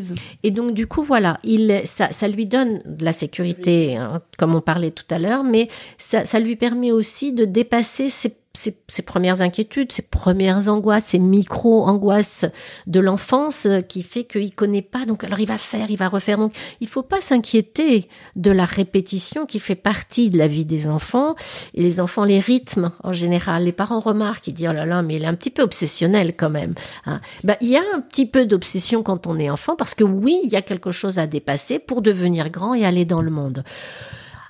Et 0.43 0.51
donc 0.51 0.73
du 0.73 0.87
coup 0.87 1.03
voilà, 1.03 1.39
il 1.45 1.83
ça, 1.85 2.13
ça 2.13 2.29
lui 2.29 2.47
donne 2.47 2.81
de 2.85 3.05
la 3.05 3.13
sécurité, 3.13 3.97
hein, 3.97 4.23
comme 4.39 4.55
on 4.55 4.61
parlait 4.61 4.91
tout 4.91 5.05
à 5.11 5.19
l'heure, 5.19 5.45
mais 5.45 5.69
ça, 5.99 6.25
ça 6.25 6.41
lui 6.41 6.57
permet 6.57 6.93
aussi 6.93 7.33
de 7.33 7.45
dépasser 7.45 8.09
ses, 8.09 8.35
ses, 8.55 9.03
premières 9.03 9.41
inquiétudes, 9.41 9.93
ses 9.93 10.03
premières 10.03 10.69
angoisses, 10.69 11.07
ses 11.07 11.19
micro-angoisses 11.19 12.45
de 12.87 13.01
l'enfance 13.01 13.67
euh, 13.67 13.81
qui 13.81 14.03
fait 14.03 14.25
qu'il 14.25 14.55
connaît 14.55 14.83
pas. 14.83 15.07
Donc 15.07 15.25
alors 15.25 15.41
il 15.41 15.47
va 15.49 15.59
faire, 15.59 15.91
il 15.91 15.97
va 15.97 16.09
refaire. 16.09 16.39
Donc 16.39 16.55
il 16.81 16.89
faut 16.89 17.03
pas 17.03 17.21
s'inquiéter 17.21 18.09
de 18.37 18.51
la 18.51 18.65
répétition 18.65 19.47
qui 19.47 19.59
fait 19.59 19.75
partie 19.75 20.31
de 20.31 20.39
la 20.39 20.49
vie 20.49 20.65
des 20.65 20.87
enfants. 20.87 21.35
Et 21.75 21.83
les 21.83 22.01
enfants, 22.01 22.25
les 22.25 22.41
rythmes 22.41 22.93
en 23.03 23.13
général, 23.13 23.65
les 23.65 23.73
parents 23.73 24.01
remarquent, 24.01 24.49
ils 24.49 24.55
disent 24.55 24.69
oh 24.71 24.75
là 24.75 24.87
là, 24.87 25.03
mais 25.03 25.17
il 25.17 25.23
est 25.23 25.27
un 25.27 25.35
petit 25.35 25.51
peu 25.51 25.63
obsessionnel 25.63 26.35
quand 26.37 26.51
même. 26.51 26.75
hein. 27.07 27.21
Ben, 27.45 27.57
il 27.61 27.69
y 27.69 27.77
a 27.77 27.83
un 27.95 28.01
petit 28.01 28.27
peu 28.27 28.47
d'obsession 28.47 29.03
quand 29.03 29.27
on 29.27 29.39
est 29.39 29.51
enfant 29.51 29.77
parce 29.77 29.95
que 29.95 30.05
oui, 30.05 30.41
il 30.45 30.51
y 30.51 30.57
a 30.57 30.63
quelque 30.63 30.93
chose 30.93 31.19
à 31.19 31.27
dépasser 31.27 31.79
pour 31.79 32.03
devenir 32.03 32.51
grand 32.51 32.75
et 32.75 32.85
aller 32.85 33.05
dans 33.05 33.23
le 33.23 33.31
monde. 33.31 33.65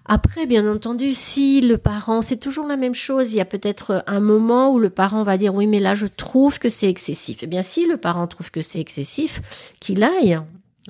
Après, 0.04 0.46
bien 0.46 0.70
entendu, 0.70 1.14
si 1.14 1.60
le 1.60 1.78
parent, 1.78 2.22
c'est 2.22 2.38
toujours 2.38 2.66
la 2.66 2.76
même 2.76 2.94
chose, 2.94 3.32
il 3.32 3.36
y 3.36 3.40
a 3.40 3.44
peut-être 3.44 4.02
un 4.06 4.20
moment 4.20 4.70
où 4.70 4.78
le 4.78 4.90
parent 4.90 5.22
va 5.22 5.36
dire 5.38 5.54
oui, 5.54 5.66
mais 5.66 5.78
là, 5.78 5.94
je 5.94 6.06
trouve 6.06 6.58
que 6.58 6.68
c'est 6.68 6.88
excessif. 6.88 7.38
Eh 7.42 7.46
bien, 7.46 7.62
si 7.62 7.86
le 7.86 7.96
parent 7.96 8.26
trouve 8.26 8.50
que 8.50 8.60
c'est 8.62 8.80
excessif, 8.80 9.40
qu'il 9.78 10.02
aille 10.02 10.40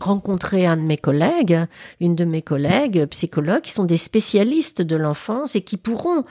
rencontrer 0.01 0.65
un 0.67 0.79
de 0.79 0.83
mes 0.83 0.97
collègues, 0.97 1.59
une 2.01 2.17
de 2.17 2.25
mes 2.25 2.41
collègues 2.41 3.05
psychologues 3.07 3.61
qui 3.61 3.73
sont 3.73 3.85
des 3.85 3.99
spécialistes 3.99 4.81
de 4.81 4.97
l'enfance 4.97 5.55
et 5.55 5.61
qui 5.61 5.77
pourront 5.77 6.25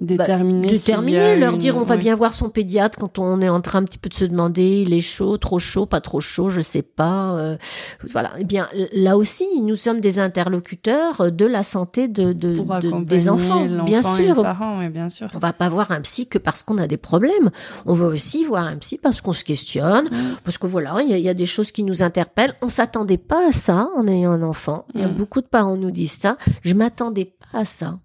Déterminer. 0.00 0.68
y 0.68 0.72
déterminer, 0.72 1.18
a 1.20 1.36
leur 1.36 1.54
une- 1.54 1.60
dire 1.60 1.76
on 1.76 1.82
va 1.82 1.94
ouais. 1.94 2.00
bien 2.00 2.16
voir 2.16 2.34
son 2.34 2.48
pédiatre 2.50 2.98
quand 2.98 3.18
on 3.18 3.40
est 3.40 3.48
en 3.48 3.60
train 3.60 3.80
un 3.80 3.84
petit 3.84 3.98
peu 3.98 4.08
de 4.08 4.14
se 4.14 4.24
demander 4.24 4.82
il 4.82 4.92
est 4.92 5.00
chaud, 5.00 5.36
trop 5.38 5.58
chaud, 5.58 5.86
pas 5.86 6.00
trop 6.00 6.20
chaud, 6.20 6.50
je 6.50 6.60
sais 6.60 6.82
pas. 6.82 7.36
euh, 7.36 7.56
voilà. 8.10 8.32
Eh 8.38 8.44
bien 8.44 8.68
là 8.94 9.16
aussi, 9.16 9.44
nous 9.60 9.76
sommes 9.76 10.00
des 10.00 10.18
interlocuteurs 10.18 11.30
de 11.30 11.44
la 11.46 11.62
santé 11.62 12.08
de, 12.08 12.32
de- 12.32 13.04
des 13.04 13.28
enfants, 13.28 13.64
bien 13.84 14.00
et 14.00 14.02
sûr. 14.24 14.42
parent, 14.42 14.78
oui, 14.78 14.88
bien 14.88 15.08
sûr. 15.08 15.28
On 15.34 15.38
va 15.38 15.52
pas 15.52 15.68
voir 15.68 15.90
un 15.90 16.00
psy 16.00 16.26
que 16.26 16.38
parce 16.38 16.62
qu'on 16.62 16.78
a 16.78 16.86
des 16.86 16.96
problèmes. 16.96 17.50
On 17.86 17.94
va 17.94 18.06
aussi 18.06 18.44
voir 18.44 18.66
un 18.66 18.76
psy 18.76 18.98
parce 19.02 19.20
qu'on 19.20 19.32
se 19.32 19.44
questionne, 19.44 20.06
Mm. 20.06 20.36
parce 20.44 20.58
que 20.58 20.66
voilà, 20.66 20.96
il 21.02 21.08
y, 21.10 21.14
a- 21.14 21.18
il 21.18 21.24
y 21.24 21.28
a 21.28 21.34
des 21.34 21.46
choses 21.46 21.70
qui 21.72 21.82
nous 21.84 22.02
interpellent. 22.02 22.54
On 22.62 22.68
s'attendait 22.68 23.18
pas 23.18 23.48
à 23.48 23.52
ça 23.52 23.88
en 23.96 24.06
ayant 24.08 24.32
un 24.32 24.42
enfant. 24.42 24.86
Il 24.94 25.00
y 25.00 25.04
a 25.04 25.08
Mm. 25.08 25.16
beaucoup 25.16 25.40
de 25.40 25.46
parents 25.46 25.76
nous 25.76 25.90
disent 25.90 26.12
ça. 26.18 26.36
Je 26.62 26.74
m'attendais 26.74 27.26
pas 27.52 27.60
à 27.60 27.64
ça. 27.64 27.98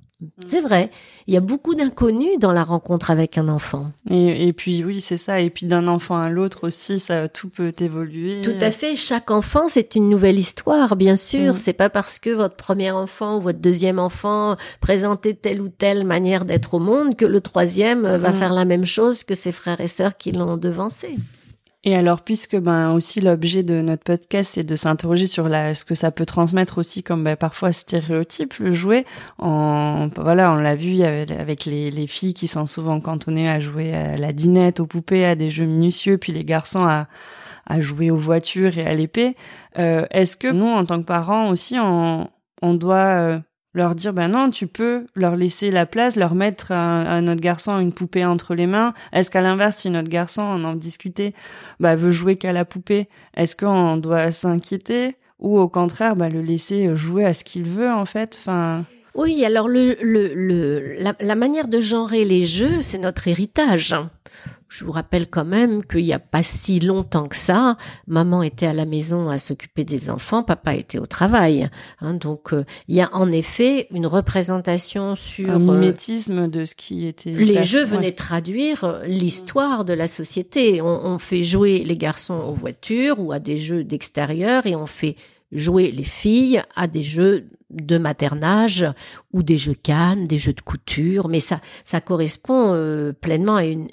C'est 0.48 0.62
vrai. 0.62 0.90
Il 1.28 1.34
y 1.36 1.38
a 1.38 1.42
beaucoup 1.42 1.76
d'inconnus 1.76 2.40
dans 2.40 2.52
la 2.52 2.64
rencontre 2.64 3.12
avec 3.12 3.38
un 3.38 3.48
enfant. 3.48 3.92
Et, 4.10 4.48
et 4.48 4.54
puis 4.54 4.84
oui, 4.84 5.00
c'est 5.00 5.18
ça. 5.18 5.42
Et 5.42 5.52
puis 5.52 5.68
d'un 5.68 5.88
enfant 5.88 6.18
à 6.18 6.30
l'autre 6.30 6.66
aussi, 6.68 6.98
ça 6.98 7.28
tout 7.28 7.50
peut 7.50 7.74
évoluer. 7.80 8.42
Tout 8.42 8.56
à 8.60 8.72
fait. 8.72 8.96
Chaque 8.96 9.30
enfant, 9.30 9.68
c'est 9.68 9.94
une 9.94 10.10
nouvelle 10.10 10.40
histoire, 10.40 10.96
bien 10.96 11.18
sûr. 11.18 11.54
Mm. 11.54 11.58
C'est 11.58 11.74
pas 11.74 11.92
parce 11.92 12.18
que 12.18 12.32
votre 12.32 12.56
premier 12.56 12.90
enfant 12.90 13.38
ou 13.38 13.42
votre 13.42 13.60
deuxième 13.60 14.00
enfant 14.00 14.56
présentait 14.82 15.36
telle 15.36 15.62
ou 15.62 15.70
telle 15.70 16.04
manière 16.04 16.46
d'être 16.46 16.74
au 16.74 16.80
monde 16.80 17.16
que 17.16 17.26
le 17.26 17.40
troisième 17.40 18.02
va 18.02 18.32
mm. 18.32 18.34
faire 18.34 18.54
la 18.54 18.66
même 18.66 18.86
chose 18.88 19.24
que 19.24 19.36
ses 19.36 19.52
frères 19.52 19.82
et 19.82 19.88
sœurs 19.88 20.18
qui 20.18 20.32
l'ont 20.32 20.58
devancé. 20.58 21.16
Et 21.88 21.96
alors, 21.96 22.22
puisque 22.22 22.58
ben 22.58 22.92
aussi 22.92 23.22
l'objet 23.22 23.64
de 23.64 23.82
notre 23.82 24.04
podcast, 24.04 24.52
c'est 24.56 24.66
de 24.66 24.76
s'interroger 24.76 25.26
sur 25.26 25.48
la, 25.48 25.74
ce 25.74 25.86
que 25.86 25.96
ça 25.96 26.12
peut 26.12 26.26
transmettre 26.26 26.80
aussi 26.80 27.02
comme 27.02 27.24
ben, 27.24 27.38
parfois 27.38 27.72
stéréotype, 27.72 28.56
le 28.56 28.74
jouet. 28.74 29.06
En, 29.38 30.10
voilà, 30.18 30.52
on 30.52 30.58
l'a 30.58 30.76
vu 30.76 31.02
avec 31.02 31.64
les, 31.64 31.90
les 31.90 32.06
filles 32.06 32.34
qui 32.34 32.50
sont 32.50 32.66
souvent 32.66 33.00
cantonnées 33.00 33.50
à 33.50 33.62
jouer 33.62 33.94
à 33.94 34.18
la 34.18 34.34
dinette, 34.34 34.82
aux 34.82 34.86
poupées, 34.86 35.24
à 35.24 35.36
des 35.36 35.50
jeux 35.50 35.64
minutieux, 35.64 36.18
puis 36.18 36.34
les 36.34 36.44
garçons 36.44 36.84
à, 36.84 37.08
à 37.66 37.80
jouer 37.80 38.12
aux 38.12 38.18
voitures 38.18 38.78
et 38.78 38.86
à 38.86 38.94
l'épée. 38.94 39.38
Euh, 39.80 40.06
Est-ce 40.12 40.36
que 40.36 40.52
nous, 40.52 40.68
en 40.68 40.86
tant 40.86 41.00
que 41.00 41.06
parents 41.06 41.48
aussi, 41.52 41.78
on, 41.80 42.30
on 42.62 42.74
doit 42.74 42.96
euh, 42.96 43.40
leur 43.78 43.96
dire 43.96 44.14
ben 44.14 44.28
non 44.28 44.50
tu 44.50 44.68
peux 44.68 45.06
leur 45.16 45.36
laisser 45.36 45.72
la 45.72 45.86
place 45.86 46.16
leur 46.16 46.36
mettre 46.36 46.72
à, 46.72 47.22
notre 47.22 47.42
garçon 47.42 47.80
une 47.80 47.94
poupée 47.94 48.26
entre 48.26 48.56
les 48.56 48.68
mains. 48.68 48.94
Est-ce 49.14 49.32
qu'à 49.32 49.42
l'inverse 49.42 49.78
si 49.78 49.90
notre 49.90 50.10
garçon 50.10 50.44
on 50.44 50.64
en 50.66 50.76
discutait 50.76 51.34
bah 51.80 51.96
veut 51.96 52.12
jouer 52.12 52.36
qu'à 52.36 52.52
la 52.52 52.66
poupée 52.66 53.08
est-ce 53.36 53.56
qu'on 53.56 53.98
doit 53.98 54.32
s'inquiéter 54.32 55.16
ou 55.40 55.58
au 55.58 55.70
contraire 55.70 56.16
bah 56.16 56.30
le 56.30 56.42
laisser 56.42 56.96
jouer 56.96 57.26
à 57.26 57.34
ce 57.34 57.44
qu'il 57.44 57.64
veut 57.64 57.92
en 57.92 58.06
fait? 58.06 58.38
Enfin. 58.42 58.84
Oui, 59.16 59.44
alors 59.44 59.68
le, 59.68 59.96
le, 60.02 60.32
le 60.36 60.96
la, 61.00 61.16
la, 61.20 61.36
manière 61.36 61.68
de 61.68 61.80
genrer 61.80 62.24
les 62.24 62.44
jeux, 62.44 62.82
c'est 62.82 63.00
notre 63.00 63.28
héritage. 63.28 63.96
Je 64.70 64.84
vous 64.84 64.92
rappelle 64.92 65.28
quand 65.28 65.46
même 65.46 65.84
qu'il 65.84 66.04
n'y 66.04 66.14
a 66.14 66.20
pas 66.20 66.44
si 66.44 66.80
longtemps 66.80 67.28
que 67.28 67.36
ça, 67.36 67.78
maman 68.06 68.44
était 68.44 68.66
à 68.66 68.74
la 68.74 68.86
maison 68.86 69.30
à 69.30 69.40
s'occuper 69.40 69.86
des 69.86 70.10
enfants, 70.10 70.44
papa 70.44 70.76
était 70.76 71.00
au 71.00 71.06
travail. 71.06 71.70
Hein, 72.02 72.16
donc 72.16 72.54
euh, 72.54 72.66
il 72.88 72.96
y 72.96 73.02
a 73.02 73.10
en 73.14 73.32
effet 73.32 73.88
une 73.92 74.06
représentation 74.06 75.16
sur 75.16 75.50
un 75.50 75.56
euh, 75.56 75.74
mimétisme 75.74 76.50
de 76.50 76.66
ce 76.66 76.76
qui 76.76 77.08
était. 77.08 77.32
Les 77.32 77.64
jeux 77.64 77.86
venaient 77.86 78.12
traduire 78.12 78.84
euh, 78.84 79.04
l'histoire 79.06 79.86
de 79.86 79.94
la 79.94 80.08
société. 80.08 80.82
On, 80.82 81.06
on 81.06 81.18
fait 81.18 81.44
jouer 81.44 81.84
les 81.86 81.98
garçons 81.98 82.36
aux 82.36 82.54
voitures 82.54 83.20
ou 83.20 83.32
à 83.32 83.40
des 83.40 83.60
jeux 83.60 83.86
d'extérieur 83.86 84.66
et 84.66 84.76
on 84.76 84.86
fait 84.86 85.16
jouer 85.52 85.92
les 85.92 86.04
filles 86.04 86.62
à 86.76 86.88
des 86.88 87.04
jeux 87.04 87.50
de 87.70 87.98
maternage 87.98 88.86
ou 89.34 89.44
des 89.44 89.58
jeux 89.58 89.76
cannes, 89.76 90.26
des 90.26 90.38
jeux 90.38 90.54
de 90.54 90.62
couture, 90.62 91.28
mais 91.28 91.42
ça, 91.42 91.60
ça 91.84 92.00
correspond 92.00 92.72
euh, 92.74 93.12
pleinement 93.12 93.58
à 93.58 93.66
une, 93.66 93.88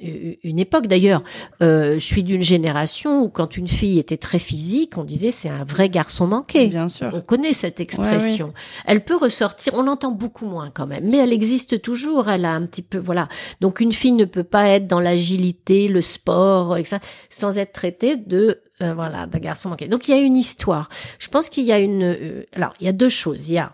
une 0.44 0.60
époque. 0.60 0.86
D'ailleurs, 0.86 1.24
euh, 1.60 1.94
je 1.94 1.98
suis 1.98 2.22
d'une 2.22 2.42
génération 2.42 3.22
où 3.22 3.28
quand 3.28 3.56
une 3.56 3.66
fille 3.66 3.98
était 3.98 4.16
très 4.16 4.38
physique, 4.38 4.96
on 4.96 5.02
disait 5.02 5.30
c'est 5.30 5.48
un 5.48 5.64
vrai 5.64 5.88
garçon 5.88 6.28
manqué. 6.28 6.68
Bien 6.68 6.88
sûr. 6.88 7.10
On 7.12 7.20
connaît 7.20 7.52
cette 7.52 7.80
expression. 7.80 8.52
Elle 8.86 9.04
peut 9.04 9.16
ressortir, 9.16 9.74
on 9.74 9.82
l'entend 9.82 10.12
beaucoup 10.12 10.46
moins 10.46 10.70
quand 10.72 10.86
même, 10.86 11.08
mais 11.10 11.18
elle 11.18 11.32
existe 11.32 11.82
toujours. 11.82 12.28
Elle 12.28 12.44
a 12.44 12.52
un 12.52 12.66
petit 12.66 12.82
peu, 12.82 12.98
voilà. 12.98 13.28
Donc 13.60 13.80
une 13.80 13.92
fille 13.92 14.12
ne 14.12 14.24
peut 14.24 14.44
pas 14.44 14.68
être 14.68 14.86
dans 14.86 15.00
l'agilité, 15.00 15.88
le 15.88 16.00
sport, 16.00 16.76
etc., 16.76 16.98
sans 17.28 17.58
être 17.58 17.72
traitée 17.72 18.16
de 18.16 18.60
euh, 18.84 18.94
voilà, 18.94 19.26
d'un 19.26 19.38
garçon 19.38 19.70
manqué. 19.70 19.88
Donc 19.88 20.08
il 20.08 20.12
y 20.12 20.18
a 20.18 20.20
une 20.20 20.36
histoire. 20.36 20.88
Je 21.18 21.28
pense 21.28 21.48
qu'il 21.48 21.64
y 21.64 21.72
a 21.72 21.78
une. 21.78 22.02
Euh, 22.02 22.44
alors 22.54 22.74
il 22.80 22.86
y 22.86 22.88
a 22.88 22.92
deux 22.92 23.08
choses. 23.08 23.48
Il 23.48 23.54
y 23.54 23.58
a 23.58 23.72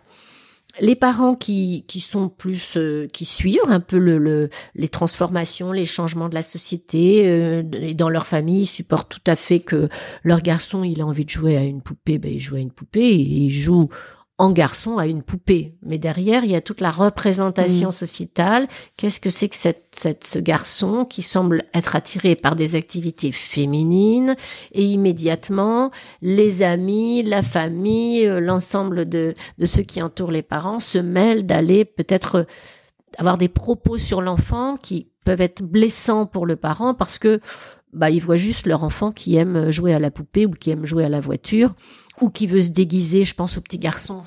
les 0.80 0.94
parents 0.94 1.34
qui, 1.34 1.84
qui 1.88 2.00
sont 2.00 2.28
plus 2.28 2.76
euh, 2.76 3.08
qui 3.12 3.24
suivent 3.24 3.58
un 3.68 3.80
peu 3.80 3.98
le, 3.98 4.18
le, 4.18 4.50
les 4.74 4.88
transformations, 4.88 5.72
les 5.72 5.84
changements 5.84 6.28
de 6.28 6.34
la 6.34 6.42
société 6.42 7.24
et 7.72 7.94
dans 7.94 8.08
leur 8.08 8.26
famille, 8.26 8.62
ils 8.62 8.66
supportent 8.66 9.10
tout 9.10 9.30
à 9.30 9.34
fait 9.34 9.58
que 9.58 9.88
leur 10.22 10.42
garçon 10.42 10.84
il 10.84 11.00
a 11.00 11.06
envie 11.06 11.24
de 11.24 11.30
jouer 11.30 11.56
à 11.56 11.62
une 11.62 11.82
poupée, 11.82 12.18
ben 12.18 12.32
il 12.32 12.40
joue 12.40 12.54
à 12.54 12.60
une 12.60 12.70
poupée 12.70 13.00
et 13.00 13.16
il 13.16 13.50
joue 13.50 13.88
en 14.40 14.52
garçon 14.52 14.96
à 14.96 15.06
une 15.06 15.22
poupée. 15.22 15.74
Mais 15.82 15.98
derrière, 15.98 16.44
il 16.44 16.50
y 16.50 16.56
a 16.56 16.62
toute 16.62 16.80
la 16.80 16.90
représentation 16.90 17.90
mm. 17.90 17.92
sociétale. 17.92 18.68
Qu'est-ce 18.96 19.20
que 19.20 19.28
c'est 19.28 19.50
que 19.50 19.56
cette, 19.56 19.94
cette, 19.94 20.26
ce 20.26 20.38
garçon 20.38 21.04
qui 21.04 21.20
semble 21.20 21.64
être 21.74 21.94
attiré 21.94 22.36
par 22.36 22.56
des 22.56 22.74
activités 22.74 23.32
féminines 23.32 24.34
et 24.72 24.82
immédiatement, 24.82 25.90
les 26.22 26.62
amis, 26.62 27.22
la 27.22 27.42
famille, 27.42 28.26
euh, 28.26 28.40
l'ensemble 28.40 29.06
de, 29.06 29.34
de 29.58 29.64
ceux 29.66 29.82
qui 29.82 30.00
entourent 30.00 30.30
les 30.30 30.40
parents 30.40 30.80
se 30.80 30.96
mêlent 30.96 31.44
d'aller 31.44 31.84
peut-être 31.84 32.46
avoir 33.18 33.36
des 33.36 33.48
propos 33.48 33.98
sur 33.98 34.22
l'enfant 34.22 34.78
qui 34.78 35.10
peuvent 35.26 35.42
être 35.42 35.62
blessants 35.62 36.24
pour 36.24 36.46
le 36.46 36.56
parent 36.56 36.94
parce 36.94 37.18
que 37.18 37.40
bah, 37.92 38.10
ils 38.10 38.20
voient 38.20 38.36
juste 38.36 38.66
leur 38.66 38.84
enfant 38.84 39.12
qui 39.12 39.36
aime 39.36 39.70
jouer 39.70 39.94
à 39.94 39.98
la 39.98 40.10
poupée 40.10 40.46
ou 40.46 40.50
qui 40.50 40.70
aime 40.70 40.86
jouer 40.86 41.04
à 41.04 41.08
la 41.08 41.20
voiture 41.20 41.74
ou 42.20 42.30
qui 42.30 42.46
veut 42.46 42.62
se 42.62 42.68
déguiser. 42.70 43.24
Je 43.24 43.34
pense 43.34 43.56
aux 43.56 43.60
petits 43.60 43.78
garçons 43.78 44.22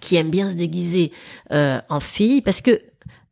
qui 0.00 0.16
aiment 0.16 0.30
bien 0.30 0.50
se 0.50 0.54
déguiser 0.54 1.12
euh, 1.52 1.80
en 1.88 2.00
fille 2.00 2.40
parce 2.42 2.62
que 2.62 2.80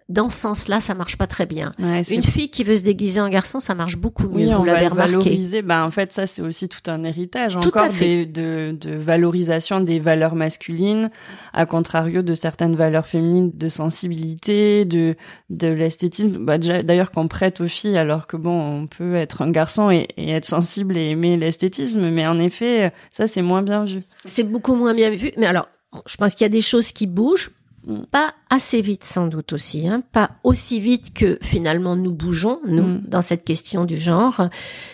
dans 0.08 0.30
ce 0.30 0.38
sens-là, 0.38 0.80
ça 0.80 0.94
marche 0.94 1.16
pas 1.16 1.26
très 1.26 1.44
bien. 1.44 1.74
une 1.78 2.24
fille 2.24 2.50
qui 2.50 2.64
veut 2.64 2.76
se 2.76 2.82
déguiser 2.82 3.20
en 3.20 3.28
garçon, 3.28 3.60
ça 3.60 3.74
marche 3.74 3.96
beaucoup 3.96 4.28
mieux. 4.28 4.48
Oui, 4.48 4.54
vous 4.54 4.64
l'avez 4.64 4.86
remarqué. 4.88 5.38
Ben 5.62 5.84
en 5.84 5.90
fait, 5.90 6.12
ça 6.12 6.26
c'est 6.26 6.40
aussi 6.40 6.68
tout 6.68 6.90
un 6.90 7.02
héritage 7.02 7.56
encore 7.56 7.88
des, 7.98 8.24
de, 8.24 8.74
de 8.78 8.94
valorisation 8.94 9.80
des 9.80 10.00
valeurs 10.00 10.34
masculines, 10.34 11.10
à 11.52 11.66
contrario 11.66 12.22
de 12.22 12.34
certaines 12.34 12.74
valeurs 12.74 13.06
féminines, 13.06 13.50
de 13.54 13.68
sensibilité, 13.68 14.84
de 14.84 15.14
de 15.50 15.68
l'esthétisme. 15.68 16.38
Bah, 16.38 16.58
D'ailleurs, 16.58 17.10
qu'on 17.10 17.28
prête 17.28 17.60
aux 17.60 17.68
filles, 17.68 17.98
alors 17.98 18.26
que 18.26 18.36
bon, 18.36 18.82
on 18.82 18.86
peut 18.86 19.14
être 19.14 19.42
un 19.42 19.50
garçon 19.50 19.90
et, 19.90 20.08
et 20.16 20.30
être 20.30 20.46
sensible 20.46 20.96
et 20.96 21.10
aimer 21.10 21.36
l'esthétisme, 21.36 22.08
mais 22.10 22.26
en 22.26 22.38
effet, 22.38 22.92
ça 23.10 23.26
c'est 23.26 23.42
moins 23.42 23.62
bien 23.62 23.84
vu. 23.84 24.00
C'est 24.24 24.44
beaucoup 24.44 24.74
moins 24.74 24.94
bien 24.94 25.10
vu. 25.10 25.32
Mais 25.36 25.46
alors, 25.46 25.68
je 26.06 26.16
pense 26.16 26.34
qu'il 26.34 26.44
y 26.44 26.46
a 26.46 26.50
des 26.50 26.62
choses 26.62 26.92
qui 26.92 27.06
bougent. 27.06 27.50
Mm. 27.88 28.02
Pas 28.10 28.34
assez 28.50 28.82
vite 28.82 29.02
sans 29.02 29.26
doute 29.26 29.54
aussi, 29.54 29.88
hein, 29.88 30.02
pas 30.12 30.32
aussi 30.44 30.78
vite 30.78 31.14
que 31.14 31.38
finalement 31.42 31.96
nous 31.96 32.12
bougeons, 32.12 32.60
nous, 32.66 32.82
mm. 32.82 33.02
dans 33.06 33.22
cette 33.22 33.44
question 33.44 33.86
du 33.86 33.96
genre, 33.96 34.48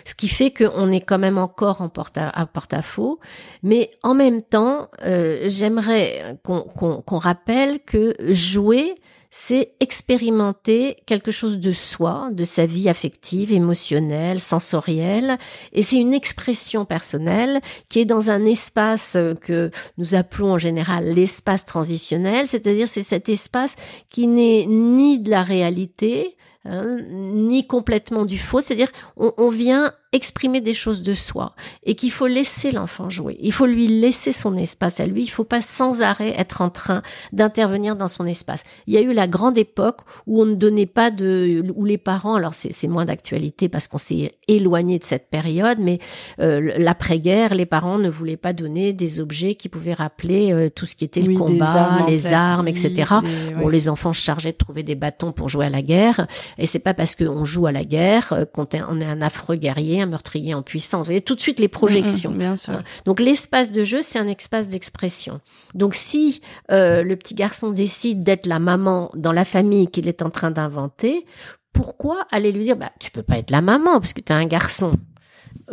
ce 0.04 0.14
qui 0.14 0.28
fait 0.28 0.52
qu'on 0.52 0.90
est 0.92 1.00
quand 1.00 1.18
même 1.18 1.36
encore 1.36 1.80
en 1.82 1.88
porte 1.88 2.16
à, 2.16 2.46
porte-à-faux. 2.46 3.18
Mais 3.64 3.90
en 4.04 4.14
même 4.14 4.42
temps, 4.42 4.88
euh, 5.04 5.46
j'aimerais 5.48 6.38
qu'on 6.44 7.18
rappelle 7.18 7.80
que 7.80 8.14
jouer, 8.30 8.94
c'est 9.36 9.72
expérimenter 9.80 10.96
quelque 11.06 11.32
chose 11.32 11.58
de 11.58 11.72
soi, 11.72 12.28
de 12.30 12.44
sa 12.44 12.66
vie 12.66 12.88
affective, 12.88 13.52
émotionnelle, 13.52 14.38
sensorielle, 14.38 15.38
et 15.72 15.82
c'est 15.82 15.98
une 15.98 16.14
expression 16.14 16.84
personnelle 16.84 17.60
qui 17.88 17.98
est 17.98 18.04
dans 18.04 18.30
un 18.30 18.46
espace 18.46 19.16
que 19.40 19.72
nous 19.98 20.14
appelons 20.14 20.52
en 20.52 20.58
général 20.58 21.12
l'espace 21.12 21.64
transitionnel, 21.64 22.46
c'est-à-dire 22.46 22.86
c'est 22.86 23.02
cet 23.02 23.28
espace 23.28 23.74
qui 24.08 24.28
n'est 24.28 24.66
ni 24.66 25.18
de 25.18 25.30
la 25.30 25.42
réalité, 25.42 26.36
hein, 26.64 26.98
ni 27.10 27.66
complètement 27.66 28.26
du 28.26 28.38
faux, 28.38 28.60
c'est-à-dire 28.60 28.92
on, 29.16 29.32
on 29.36 29.48
vient 29.48 29.92
exprimer 30.14 30.60
des 30.60 30.74
choses 30.74 31.02
de 31.02 31.12
soi 31.12 31.54
et 31.82 31.96
qu'il 31.96 32.12
faut 32.12 32.28
laisser 32.28 32.70
l'enfant 32.70 33.10
jouer. 33.10 33.36
Il 33.40 33.52
faut 33.52 33.66
lui 33.66 33.88
laisser 33.88 34.30
son 34.30 34.56
espace 34.56 35.00
à 35.00 35.06
lui. 35.06 35.24
Il 35.24 35.28
faut 35.28 35.44
pas 35.44 35.60
sans 35.60 36.02
arrêt 36.02 36.32
être 36.38 36.62
en 36.62 36.70
train 36.70 37.02
d'intervenir 37.32 37.96
dans 37.96 38.06
son 38.06 38.24
espace. 38.24 38.62
Il 38.86 38.94
y 38.94 38.96
a 38.96 39.00
eu 39.00 39.12
la 39.12 39.26
grande 39.26 39.58
époque 39.58 39.98
où 40.28 40.40
on 40.40 40.46
ne 40.46 40.54
donnait 40.54 40.86
pas 40.86 41.10
de, 41.10 41.64
où 41.74 41.84
les 41.84 41.98
parents, 41.98 42.36
alors 42.36 42.54
c'est 42.54 42.86
moins 42.86 43.04
d'actualité 43.04 43.68
parce 43.68 43.88
qu'on 43.88 43.98
s'est 43.98 44.30
éloigné 44.46 45.00
de 45.00 45.04
cette 45.04 45.30
période, 45.30 45.78
mais 45.80 45.98
euh, 46.38 46.74
l'après-guerre, 46.78 47.54
les 47.54 47.66
parents 47.66 47.98
ne 47.98 48.08
voulaient 48.08 48.36
pas 48.36 48.52
donner 48.52 48.92
des 48.92 49.18
objets 49.18 49.56
qui 49.56 49.68
pouvaient 49.68 49.94
rappeler 49.94 50.52
euh, 50.52 50.70
tout 50.70 50.86
ce 50.86 50.94
qui 50.94 51.04
était 51.04 51.22
le 51.22 51.36
combat, 51.36 52.06
les 52.06 52.26
armes, 52.26 52.68
etc. 52.68 53.14
Bon, 53.58 53.68
les 53.68 53.88
enfants 53.88 54.12
se 54.12 54.22
chargeaient 54.22 54.52
de 54.52 54.56
trouver 54.56 54.84
des 54.84 54.94
bâtons 54.94 55.32
pour 55.32 55.48
jouer 55.48 55.66
à 55.66 55.70
la 55.70 55.82
guerre, 55.82 56.28
et 56.56 56.66
c'est 56.66 56.78
pas 56.78 56.94
parce 56.94 57.16
qu'on 57.16 57.44
joue 57.44 57.66
à 57.66 57.72
la 57.72 57.84
guerre 57.84 58.32
euh, 58.32 58.44
qu'on 58.44 58.66
est, 58.66 58.82
on 58.88 59.00
est 59.00 59.04
un 59.04 59.20
affreux 59.20 59.56
guerrier 59.56 60.03
meurtrier 60.06 60.54
en 60.54 60.62
puissance. 60.62 61.00
Vous 61.00 61.06
voyez 61.06 61.20
tout 61.20 61.34
de 61.34 61.40
suite 61.40 61.58
les 61.58 61.68
projections. 61.68 62.30
Mmh, 62.30 62.38
bien 62.38 62.56
sûr. 62.56 62.82
Donc 63.04 63.20
l'espace 63.20 63.72
de 63.72 63.84
jeu, 63.84 64.02
c'est 64.02 64.18
un 64.18 64.28
espace 64.28 64.68
d'expression. 64.68 65.40
Donc 65.74 65.94
si 65.94 66.40
euh, 66.70 67.02
le 67.02 67.16
petit 67.16 67.34
garçon 67.34 67.70
décide 67.70 68.22
d'être 68.22 68.46
la 68.46 68.58
maman 68.58 69.10
dans 69.14 69.32
la 69.32 69.44
famille 69.44 69.88
qu'il 69.88 70.08
est 70.08 70.22
en 70.22 70.30
train 70.30 70.50
d'inventer, 70.50 71.26
pourquoi 71.72 72.26
aller 72.30 72.52
lui 72.52 72.64
dire 72.64 72.76
bah 72.76 72.92
tu 73.00 73.10
peux 73.10 73.22
pas 73.22 73.38
être 73.38 73.50
la 73.50 73.60
maman 73.60 74.00
parce 74.00 74.12
que 74.12 74.20
tu 74.20 74.32
es 74.32 74.36
un 74.36 74.46
garçon? 74.46 74.92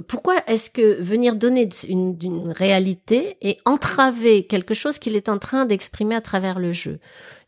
Pourquoi 0.08 0.36
est-ce 0.48 0.70
que 0.70 1.02
venir 1.02 1.36
donner 1.36 1.70
une, 1.88 2.18
une, 2.22 2.52
réalité 2.52 3.38
et 3.42 3.58
entraver 3.66 4.46
quelque 4.46 4.74
chose 4.74 5.00
qu'il 5.00 5.16
est 5.16 5.30
en 5.30 5.38
train 5.38 5.66
d'exprimer 5.66 6.16
à 6.16 6.22
travers 6.22 6.60
le 6.60 6.74
jeu? 6.74 7.00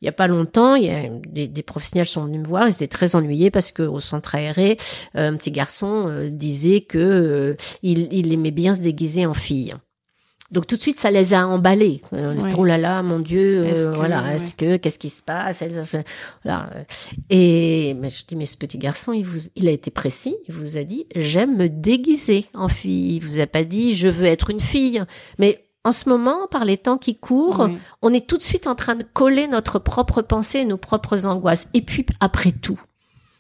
Il 0.02 0.06
y 0.06 0.10
a 0.10 0.14
pas 0.14 0.28
longtemps, 0.28 0.76
il 0.76 0.86
y 0.86 0.90
a 0.90 1.04
des, 1.28 1.48
des, 1.48 1.64
professionnels 1.64 2.06
sont 2.06 2.26
venus 2.26 2.42
me 2.42 2.46
voir, 2.46 2.68
ils 2.68 2.74
étaient 2.74 2.88
très 2.88 3.16
ennuyés 3.16 3.52
parce 3.52 3.72
que 3.72 3.84
au 3.84 4.00
centre 4.00 4.36
aéré, 4.36 4.78
euh, 5.16 5.30
un 5.30 5.36
petit 5.38 5.52
garçon 5.52 6.10
euh, 6.10 6.30
disait 6.30 6.82
que 6.82 6.98
euh, 6.98 7.56
il, 7.82 8.12
il 8.12 8.34
aimait 8.34 8.52
bien 8.52 8.74
se 8.74 8.82
déguiser 8.82 9.26
en 9.26 9.34
fille. 9.34 9.74
Donc 10.54 10.68
tout 10.68 10.78
de 10.78 10.82
suite, 10.82 11.00
ça 11.00 11.12
les 11.12 11.34
a 11.34 11.48
emballés. 11.48 12.00
Euh, 12.14 12.36
Ouais. 12.36 12.52
Oh 12.58 12.64
là 12.64 12.78
là, 12.78 13.02
mon 13.04 13.20
Dieu, 13.20 13.66
euh, 13.66 13.94
voilà, 13.96 14.24
ouais. 14.24 14.36
est-ce 14.36 14.56
que, 14.56 14.78
qu'est-ce 14.78 15.00
qui 15.00 15.10
se 15.10 15.22
passe? 15.22 15.64
Voilà. 16.44 16.70
Et 17.30 17.96
mais 18.00 18.10
je 18.10 18.26
dis, 18.26 18.36
mais 18.36 18.46
ce 18.46 18.56
petit 18.58 18.78
garçon, 18.78 19.14
il 19.14 19.26
vous, 19.26 19.40
il 19.56 19.68
a 19.68 19.72
été 19.72 19.92
précis. 19.92 20.36
Il 20.48 20.54
vous 20.54 20.78
a 20.78 20.84
dit, 20.84 21.06
j'aime 21.16 21.58
me 21.58 21.68
déguiser 21.70 22.46
en 22.54 22.68
fille. 22.70 23.16
Il 23.18 23.26
vous 23.26 23.40
a 23.40 23.48
pas 23.48 23.64
dit, 23.64 23.96
je 23.96 24.08
veux 24.08 24.26
être 24.26 24.50
une 24.52 24.62
fille. 24.62 25.02
Mais 25.40 25.64
en 25.84 25.92
ce 25.92 26.08
moment, 26.08 26.48
par 26.50 26.64
les 26.66 26.78
temps 26.78 26.98
qui 26.98 27.16
courent, 27.16 27.68
Oui. 27.70 27.78
on 28.02 28.14
est 28.14 28.26
tout 28.28 28.38
de 28.38 28.44
suite 28.44 28.68
en 28.68 28.76
train 28.76 28.96
de 28.96 29.04
coller 29.04 29.48
notre 29.48 29.80
propre 29.80 30.22
pensée, 30.22 30.60
et 30.60 30.66
nos 30.66 30.78
propres 30.78 31.26
angoisses. 31.26 31.68
Et 31.74 31.82
puis 31.82 32.06
après 32.20 32.52
tout, 32.52 32.80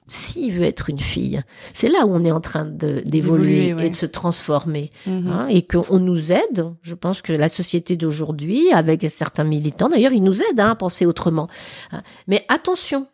s'il 0.07 0.53
veut 0.53 0.63
être 0.63 0.89
une 0.89 0.99
fille, 0.99 1.41
c'est 1.73 1.87
là 1.89 2.05
où 2.05 2.13
on 2.13 2.23
est 2.25 2.31
en 2.31 2.41
train 2.41 2.65
d'évoluer 2.65 3.73
ouais. 3.73 3.87
et 3.87 3.89
de 3.89 3.95
se 3.95 4.05
transformer 4.05 4.89
Mhm. 5.05 5.27
hein, 5.31 5.47
et 5.49 5.61
qu'on 5.65 5.99
nous 5.99 6.31
aide. 6.31 6.65
Je 6.81 6.93
pense 6.95 7.21
que 7.21 7.33
la 7.33 7.49
société 7.49 7.95
d'aujourd'hui, 7.95 8.71
avec 8.71 9.05
certains 9.09 9.43
militants, 9.43 9.89
d'ailleurs, 9.89 10.13
ils 10.13 10.23
nous 10.23 10.41
aident 10.43 10.59
hein, 10.59 10.71
à 10.71 10.75
penser 10.75 11.05
autrement. 11.05 11.47
Hein. 11.91 12.03
Mais 12.27 12.45
attention. 12.49 13.07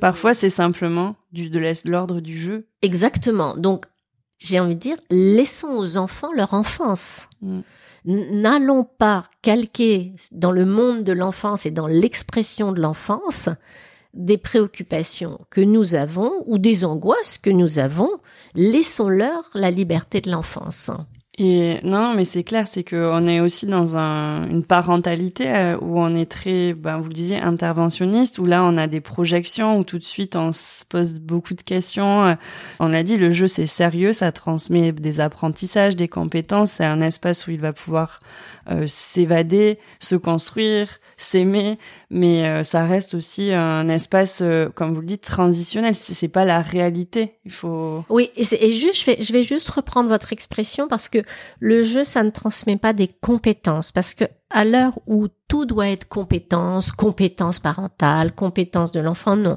Parfois, 0.00 0.34
c'est 0.34 0.50
simplement 0.50 1.16
du, 1.32 1.48
de 1.48 1.60
l'ordre 1.88 2.20
du 2.20 2.38
jeu. 2.38 2.66
Exactement. 2.82 3.56
Donc, 3.56 3.86
j'ai 4.38 4.60
envie 4.60 4.74
de 4.74 4.80
dire, 4.80 4.96
laissons 5.10 5.68
aux 5.76 5.96
enfants 5.96 6.32
leur 6.36 6.52
enfance. 6.54 7.28
Mm. 7.40 7.60
N'allons 8.04 8.84
pas 8.84 9.24
calquer 9.42 10.14
dans 10.32 10.52
le 10.52 10.64
monde 10.64 11.04
de 11.04 11.12
l'enfance 11.12 11.66
et 11.66 11.70
dans 11.70 11.86
l'expression 11.86 12.72
de 12.72 12.80
l'enfance 12.80 13.48
des 14.14 14.38
préoccupations 14.38 15.40
que 15.50 15.60
nous 15.60 15.94
avons 15.94 16.32
ou 16.46 16.58
des 16.58 16.84
angoisses 16.84 17.38
que 17.38 17.50
nous 17.50 17.78
avons. 17.78 18.10
Laissons-leur 18.54 19.50
la 19.54 19.70
liberté 19.70 20.20
de 20.20 20.30
l'enfance. 20.30 20.90
Et 21.42 21.78
non, 21.84 22.12
mais 22.14 22.26
c'est 22.26 22.44
clair, 22.44 22.66
c'est 22.66 22.82
que 22.82 22.96
on 22.96 23.26
est 23.26 23.40
aussi 23.40 23.64
dans 23.64 23.96
un, 23.96 24.46
une 24.50 24.62
parentalité 24.62 25.48
euh, 25.48 25.78
où 25.80 25.98
on 25.98 26.14
est 26.14 26.30
très, 26.30 26.74
ben, 26.74 26.98
vous 26.98 27.08
le 27.08 27.14
disiez, 27.14 27.38
interventionniste, 27.38 28.38
où 28.38 28.44
là 28.44 28.62
on 28.62 28.76
a 28.76 28.86
des 28.86 29.00
projections, 29.00 29.78
où 29.78 29.84
tout 29.84 29.96
de 29.96 30.04
suite 30.04 30.36
on 30.36 30.52
se 30.52 30.84
pose 30.84 31.18
beaucoup 31.18 31.54
de 31.54 31.62
questions. 31.62 32.26
Euh, 32.26 32.34
On 32.78 32.88
l'a 32.88 33.02
dit, 33.04 33.16
le 33.16 33.30
jeu 33.30 33.46
c'est 33.46 33.64
sérieux, 33.64 34.12
ça 34.12 34.32
transmet 34.32 34.92
des 34.92 35.20
apprentissages, 35.20 35.96
des 35.96 36.08
compétences, 36.08 36.72
c'est 36.72 36.84
un 36.84 37.00
espace 37.00 37.46
où 37.46 37.52
il 37.52 37.60
va 37.60 37.72
pouvoir 37.72 38.20
euh, 38.70 38.84
s'évader, 38.86 39.78
se 39.98 40.16
construire, 40.16 40.98
s'aimer, 41.22 41.78
mais 42.10 42.48
euh, 42.48 42.62
ça 42.62 42.84
reste 42.84 43.14
aussi 43.14 43.52
un 43.52 43.88
espace, 43.88 44.40
euh, 44.42 44.68
comme 44.74 44.94
vous 44.94 45.00
le 45.00 45.06
dites, 45.06 45.22
transitionnel. 45.22 45.94
C'est 45.94 46.28
pas 46.28 46.44
la 46.44 46.60
réalité. 46.60 47.38
Il 47.44 47.52
faut. 47.52 48.04
Oui, 48.08 48.30
et 48.36 48.72
juste, 48.72 49.00
je 49.00 49.06
vais, 49.06 49.22
je 49.22 49.32
vais 49.32 49.42
juste 49.42 49.68
reprendre 49.68 50.08
votre 50.08 50.32
expression 50.32 50.88
parce 50.88 51.08
que 51.08 51.18
le 51.58 51.82
jeu, 51.82 52.04
ça 52.04 52.22
ne 52.22 52.30
transmet 52.30 52.76
pas 52.76 52.92
des 52.92 53.08
compétences. 53.08 53.92
Parce 53.92 54.14
que 54.14 54.24
à 54.50 54.64
l'heure 54.64 54.98
où 55.06 55.28
tout 55.48 55.66
doit 55.66 55.88
être 55.88 56.08
compétence, 56.08 56.92
compétence 56.92 57.60
parentale, 57.60 58.34
compétence 58.34 58.92
de 58.92 59.00
l'enfant, 59.00 59.36
non. 59.36 59.56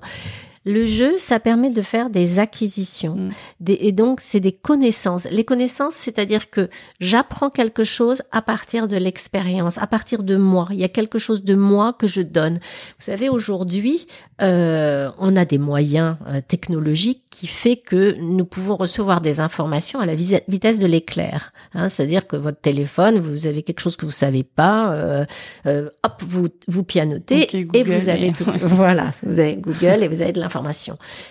Le 0.65 0.86
jeu, 0.86 1.17
ça 1.17 1.39
permet 1.39 1.69
de 1.69 1.82
faire 1.82 2.10
des 2.10 2.39
acquisitions. 2.39 3.15
Mm. 3.15 3.30
Des- 3.60 3.78
et 3.82 3.91
donc, 3.91 4.21
c'est 4.21 4.39
des 4.39 4.54
connaissances. 4.54 5.26
Les 5.30 5.43
connaissances, 5.43 5.95
c'est-à-dire 5.95 6.49
que 6.49 6.69
j'apprends 7.02 7.49
quelque 7.49 7.84
chose 7.84 8.21
à 8.32 8.41
partir 8.41 8.88
de 8.88 8.95
l'expérience, 8.95 9.78
à 9.78 9.88
partir 9.88 10.23
de 10.23 10.38
moi. 10.38 10.67
Il 10.71 10.78
y 10.78 10.84
a 10.84 10.89
quelque 10.89 11.19
chose 11.19 11.43
de 11.43 11.56
moi 11.56 11.93
que 11.93 12.08
je 12.08 12.21
donne. 12.21 12.56
Vous 12.56 13.06
savez, 13.06 13.28
aujourd'hui, 13.30 14.08
euh, 14.41 15.10
on 15.19 15.36
a 15.36 15.43
des 15.45 15.58
moyens 15.58 16.15
euh, 16.28 16.39
technologiques 16.47 17.23
qui 17.30 17.47
fait 17.47 17.76
que 17.76 18.15
nous 18.19 18.45
pouvons 18.45 18.76
recevoir 18.76 19.19
des 19.19 19.39
informations 19.39 19.99
à 19.99 20.06
la 20.06 20.15
vitesse 20.15 20.80
de 20.80 20.86
l'éclair. 20.88 21.52
Hein, 21.73 21.89
C'est-à-dire 21.89 22.28
que 22.28 22.36
votre 22.36 22.62
téléphone, 22.62 23.19
vous 23.19 23.47
avez 23.47 23.63
quelque 23.63 23.80
chose 23.80 23.95
que 23.95 24.06
vous 24.06 24.12
savez 24.12 24.43
pas, 24.43 24.93
euh, 24.93 25.26
euh, 25.65 25.89
hop, 26.04 26.21
vous 26.26 26.47
vous 26.67 26.84
pianotez 26.84 27.47
et 27.73 27.84
vous 27.84 28.10
avez 28.10 28.32
tout. 28.32 28.45
Voilà, 28.63 29.12
vous 29.23 29.39
avez 29.39 29.56
Google 29.56 30.04
et 30.04 30.08
vous 30.08 30.21
avez 30.21 30.32
de 30.32 30.39
l'information. 30.39 30.52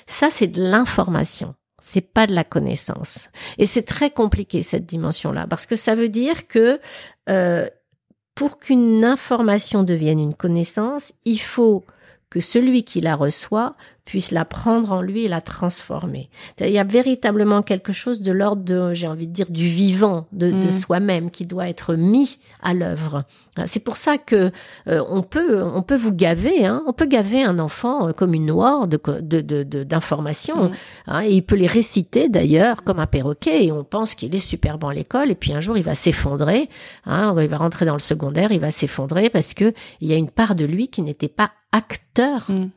Ça, 0.06 0.28
c'est 0.30 0.48
de 0.48 0.62
l'information. 0.62 1.54
C'est 1.80 2.12
pas 2.12 2.26
de 2.26 2.34
la 2.34 2.44
connaissance. 2.44 3.28
Et 3.58 3.66
c'est 3.66 3.82
très 3.82 4.10
compliqué 4.10 4.62
cette 4.62 4.86
dimension-là 4.86 5.46
parce 5.48 5.66
que 5.66 5.76
ça 5.76 5.94
veut 5.94 6.08
dire 6.08 6.46
que 6.46 6.80
euh, 7.28 7.66
pour 8.34 8.58
qu'une 8.58 9.04
information 9.04 9.82
devienne 9.82 10.20
une 10.20 10.34
connaissance, 10.34 11.12
il 11.24 11.40
faut 11.40 11.84
que 12.30 12.40
celui 12.40 12.84
qui 12.84 13.00
la 13.00 13.14
reçoit 13.14 13.76
puisse 14.04 14.30
la 14.32 14.44
prendre 14.44 14.90
en 14.92 15.00
lui 15.00 15.24
et 15.24 15.28
la 15.28 15.40
transformer. 15.40 16.28
Il 16.60 16.68
y 16.70 16.78
a 16.78 16.84
véritablement 16.84 17.62
quelque 17.62 17.92
chose 17.92 18.20
de 18.20 18.32
l'ordre 18.32 18.62
de, 18.62 18.92
j'ai 18.94 19.06
envie 19.06 19.28
de 19.28 19.32
dire, 19.32 19.50
du 19.50 19.66
vivant, 19.68 20.26
de, 20.32 20.50
de 20.50 20.66
Mm. 20.66 20.70
soi-même 20.72 21.30
qui 21.30 21.46
doit 21.46 21.68
être 21.68 21.94
mis 21.94 22.38
à 22.62 22.74
l'œuvre. 22.74 23.24
C'est 23.66 23.84
pour 23.84 23.96
ça 23.96 24.18
que 24.18 24.50
euh, 24.88 25.04
on 25.08 25.22
peut, 25.22 25.62
on 25.62 25.82
peut 25.82 25.96
vous 25.96 26.12
gaver, 26.12 26.66
hein, 26.66 26.82
on 26.86 26.92
peut 26.92 27.06
gaver 27.06 27.44
un 27.44 27.58
enfant 27.58 28.08
euh, 28.08 28.12
comme 28.12 28.34
une 28.34 28.46
noire 28.46 28.88
de, 28.88 28.98
de, 29.20 29.62
d'informations, 29.84 30.68
Mm. 30.68 30.72
hein, 31.06 31.22
et 31.24 31.30
il 31.32 31.42
peut 31.42 31.56
les 31.56 31.66
réciter 31.68 32.28
d'ailleurs 32.28 32.82
comme 32.82 32.98
un 32.98 33.06
perroquet, 33.06 33.64
et 33.66 33.72
on 33.72 33.84
pense 33.84 34.14
qu'il 34.14 34.34
est 34.34 34.38
super 34.38 34.78
bon 34.78 34.88
à 34.88 34.94
l'école, 34.94 35.30
et 35.30 35.34
puis 35.36 35.52
un 35.52 35.60
jour 35.60 35.76
il 35.76 35.84
va 35.84 35.94
s'effondrer, 35.94 36.68
hein, 37.06 37.34
il 37.40 37.48
va 37.48 37.56
rentrer 37.56 37.84
dans 37.86 37.92
le 37.94 37.98
secondaire, 38.00 38.50
il 38.52 38.60
va 38.60 38.70
s'effondrer 38.70 39.30
parce 39.30 39.54
que 39.54 39.72
il 40.00 40.08
y 40.08 40.12
a 40.12 40.16
une 40.16 40.30
part 40.30 40.54
de 40.54 40.64
lui 40.64 40.88
qui 40.88 41.02
n'était 41.02 41.28
pas 41.28 41.52
acteur 41.72 42.44
Mm. 42.48 42.70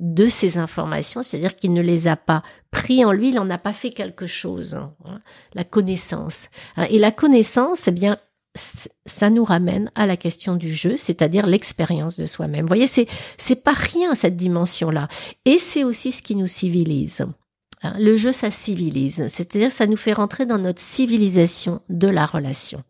De 0.00 0.26
ces 0.28 0.58
informations, 0.58 1.22
c'est-à-dire 1.22 1.56
qu'il 1.56 1.72
ne 1.72 1.80
les 1.80 2.08
a 2.08 2.16
pas 2.16 2.42
pris 2.70 3.04
en 3.04 3.12
lui, 3.12 3.30
il 3.30 3.34
n'en 3.36 3.50
a 3.50 3.58
pas 3.58 3.72
fait 3.72 3.90
quelque 3.90 4.26
chose. 4.26 4.74
hein, 4.74 5.20
la 5.54 5.64
connaissance. 5.64 6.48
Et 6.90 6.98
la 6.98 7.10
connaissance, 7.10 7.88
eh 7.88 7.92
bien, 7.92 8.16
ça 9.06 9.30
nous 9.30 9.44
ramène 9.44 9.90
à 9.94 10.06
la 10.06 10.16
question 10.16 10.56
du 10.56 10.72
jeu, 10.72 10.96
c'est-à-dire 10.96 11.46
l'expérience 11.46 12.18
de 12.18 12.26
soi-même. 12.26 12.62
Vous 12.62 12.68
voyez, 12.68 12.86
c'est 12.86 13.06
c'est 13.36 13.62
pas 13.62 13.72
rien 13.72 14.14
cette 14.14 14.36
dimension-là, 14.36 15.08
et 15.44 15.58
c'est 15.58 15.84
aussi 15.84 16.12
ce 16.12 16.22
qui 16.22 16.34
nous 16.34 16.46
civilise. 16.46 17.24
Hein, 17.82 17.94
Le 17.98 18.16
jeu, 18.16 18.32
ça 18.32 18.50
civilise, 18.50 19.28
c'est-à-dire 19.28 19.70
ça 19.70 19.86
nous 19.86 19.96
fait 19.96 20.12
rentrer 20.12 20.46
dans 20.46 20.58
notre 20.58 20.80
civilisation 20.80 21.80
de 21.88 22.08
la 22.08 22.26
relation. 22.26 22.82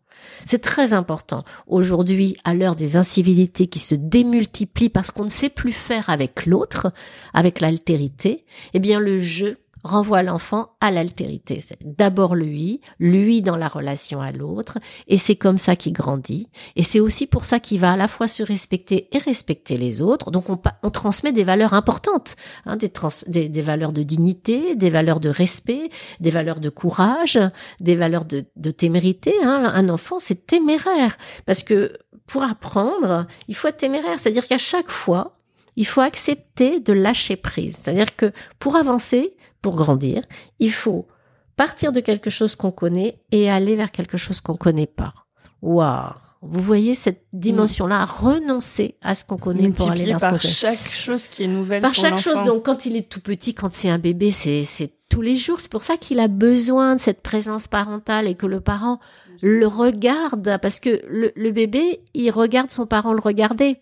C'est 0.45 0.61
très 0.61 0.93
important. 0.93 1.43
Aujourd'hui, 1.67 2.37
à 2.43 2.53
l'heure 2.53 2.75
des 2.75 2.97
incivilités 2.97 3.67
qui 3.67 3.79
se 3.79 3.95
démultiplient 3.95 4.89
parce 4.89 5.11
qu'on 5.11 5.23
ne 5.23 5.29
sait 5.29 5.49
plus 5.49 5.71
faire 5.71 6.09
avec 6.09 6.45
l'autre, 6.45 6.91
avec 7.33 7.59
l'altérité, 7.59 8.45
eh 8.73 8.79
bien, 8.79 8.99
le 8.99 9.19
jeu 9.19 9.57
renvoie 9.83 10.23
l'enfant 10.23 10.71
à 10.81 10.91
l'altérité. 10.91 11.59
C'est 11.59 11.77
d'abord 11.81 12.35
lui, 12.35 12.81
lui 12.99 13.41
dans 13.41 13.55
la 13.55 13.67
relation 13.67 14.21
à 14.21 14.31
l'autre, 14.31 14.77
et 15.07 15.17
c'est 15.17 15.35
comme 15.35 15.57
ça 15.57 15.75
qu'il 15.75 15.93
grandit. 15.93 16.49
Et 16.75 16.83
c'est 16.83 16.99
aussi 16.99 17.27
pour 17.27 17.45
ça 17.45 17.59
qu'il 17.59 17.79
va 17.79 17.93
à 17.93 17.97
la 17.97 18.07
fois 18.07 18.27
se 18.27 18.43
respecter 18.43 19.07
et 19.15 19.19
respecter 19.19 19.77
les 19.77 20.01
autres. 20.01 20.31
Donc 20.31 20.49
on, 20.49 20.59
on 20.83 20.89
transmet 20.89 21.31
des 21.31 21.43
valeurs 21.43 21.73
importantes, 21.73 22.35
hein, 22.65 22.75
des, 22.75 22.89
trans- 22.89 23.09
des 23.27 23.61
valeurs 23.61 23.93
de 23.93 24.03
dignité, 24.03 24.75
des 24.75 24.89
valeurs 24.89 25.19
de 25.19 25.29
respect, 25.29 25.89
des 26.19 26.31
valeurs 26.31 26.59
de 26.59 26.69
courage, 26.69 27.39
des 27.79 27.95
valeurs 27.95 28.25
de, 28.25 28.45
de 28.55 28.71
témérité. 28.71 29.33
Hein. 29.43 29.71
Un 29.73 29.89
enfant, 29.89 30.19
c'est 30.19 30.45
téméraire. 30.45 31.17
Parce 31.45 31.63
que 31.63 31.93
pour 32.27 32.43
apprendre, 32.43 33.25
il 33.47 33.55
faut 33.55 33.67
être 33.67 33.77
téméraire. 33.77 34.19
C'est-à-dire 34.19 34.47
qu'à 34.47 34.57
chaque 34.57 34.91
fois, 34.91 35.38
il 35.79 35.87
faut 35.87 36.01
accepter 36.01 36.81
de 36.81 36.91
lâcher 36.91 37.37
prise. 37.37 37.77
C'est-à-dire 37.81 38.13
que 38.17 38.33
pour 38.59 38.75
avancer, 38.75 39.37
pour 39.61 39.77
grandir, 39.77 40.21
il 40.59 40.73
faut 40.73 41.07
partir 41.55 41.93
de 41.93 42.01
quelque 42.01 42.29
chose 42.29 42.57
qu'on 42.57 42.71
connaît 42.71 43.21
et 43.31 43.49
aller 43.49 43.77
vers 43.77 43.89
quelque 43.89 44.17
chose 44.17 44.41
qu'on 44.41 44.55
connaît 44.55 44.87
pas. 44.87 45.13
Waouh 45.61 46.11
Vous 46.41 46.61
voyez 46.61 46.95
cette 46.95 47.23
dimension-là, 47.31 48.03
renoncer 48.03 48.97
à 49.01 49.15
ce 49.15 49.23
qu'on 49.23 49.37
connaît 49.37 49.69
pour 49.69 49.89
aller 49.89 50.03
vers 50.05 50.19
ce 50.19 50.25
qu'on 50.25 50.31
par 50.31 50.41
connaît. 50.41 50.53
chaque 50.53 50.89
chose 50.91 51.29
qui 51.29 51.43
est 51.43 51.47
nouvelle 51.47 51.81
Par 51.81 51.93
pour 51.93 52.01
chaque 52.01 52.17
chose, 52.19 52.43
donc 52.43 52.65
quand 52.65 52.85
il 52.85 52.97
est 52.97 53.07
tout 53.07 53.21
petit, 53.21 53.53
quand 53.53 53.71
c'est 53.71 53.89
un 53.89 53.99
bébé, 53.99 54.31
c'est 54.31 54.65
c'est 54.65 54.91
tous 55.07 55.21
les 55.21 55.37
jours. 55.37 55.61
C'est 55.61 55.71
pour 55.71 55.83
ça 55.83 55.95
qu'il 55.95 56.19
a 56.19 56.27
besoin 56.27 56.95
de 56.95 56.99
cette 56.99 57.21
présence 57.21 57.67
parentale 57.67 58.27
et 58.27 58.35
que 58.35 58.47
le 58.47 58.59
parent 58.59 58.99
le 59.41 59.65
regarde 59.65 60.57
parce 60.61 60.81
que 60.81 61.01
le, 61.07 61.31
le 61.37 61.51
bébé, 61.51 62.01
il 62.13 62.31
regarde 62.31 62.69
son 62.69 62.85
parent 62.85 63.13
le 63.13 63.21
regarder. 63.21 63.77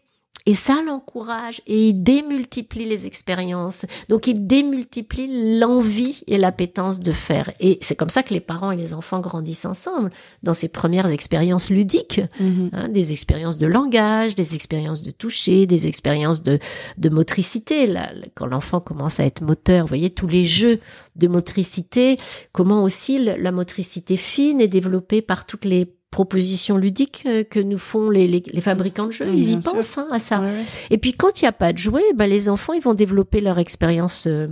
Et 0.48 0.54
ça 0.54 0.82
l'encourage 0.86 1.62
et 1.68 1.90
il 1.90 2.04
démultiplie 2.04 2.86
les 2.86 3.06
expériences. 3.06 3.86
Donc 4.08 4.28
il 4.28 4.48
démultiplie 4.48 5.60
l'envie 5.60 6.24
et 6.28 6.38
l'appétence 6.38 7.00
de 7.02 7.12
faire. 7.12 7.52
Et 7.60 7.78
c'est 7.82 7.96
comme 7.98 8.10
ça 8.10 8.24
que 8.24 8.34
les 8.34 8.40
parents 8.40 8.72
et 8.72 8.78
les 8.78 8.94
enfants 8.94 9.20
grandissent 9.20 9.66
ensemble 9.66 10.10
dans 10.44 10.54
ces 10.54 10.70
premières 10.70 11.08
expériences 11.08 11.70
ludiques 11.70 12.22
Mhm. 12.40 12.70
hein, 12.72 12.88
des 12.88 13.12
expériences 13.12 13.58
de 13.58 13.68
langage, 13.68 14.36
des 14.36 14.56
expériences 14.56 15.02
de 15.04 15.12
toucher, 15.12 15.66
des 15.68 15.86
expériences 15.86 16.42
de, 16.42 16.60
de 16.98 17.10
motricité. 17.10 17.86
Là, 17.86 18.10
quand 18.34 18.46
l'enfant 18.46 18.80
commence 18.80 19.20
à 19.20 19.26
être 19.26 19.42
moteur, 19.42 19.82
vous 19.84 19.90
voyez, 19.90 20.10
tous 20.10 20.28
les 20.28 20.46
jeux 20.46 20.80
de 21.18 21.28
motricité, 21.28 22.18
comment 22.54 22.84
aussi 22.84 23.20
la 23.20 23.52
motricité 23.52 24.16
fine 24.16 24.62
est 24.62 24.68
développée 24.70 25.22
par 25.22 25.46
toutes 25.46 25.66
les 25.66 25.86
propositions 26.12 26.78
ludiques 26.78 27.24
euh, 27.26 27.44
que 27.44 27.60
nous 27.60 27.78
font 27.78 28.10
les, 28.10 28.28
les, 28.28 28.44
les 28.46 28.62
fabricants 28.62 29.08
de 29.08 29.12
jeux. 29.12 29.30
Ils 29.34 29.58
y 29.58 29.62
sûr. 29.62 29.74
pensent 29.74 29.98
hein, 29.98 30.08
à 30.12 30.20
ça. 30.20 30.42
Et 30.90 30.98
puis 30.98 31.14
quand 31.14 31.42
il 31.42 31.44
n'y 31.46 31.50
a 31.50 31.52
pas 31.54 31.74
de 31.74 31.78
jouets, 31.78 32.14
ben, 32.16 32.30
les 32.30 32.50
enfants 32.50 32.74
ils 32.74 32.82
vont 32.82 32.94
développer 32.94 33.42
leur 33.42 33.60
expérience 33.60 34.26
euh, 34.28 34.48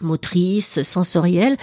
motrice, 0.00 0.82
sensorielle, 0.82 1.56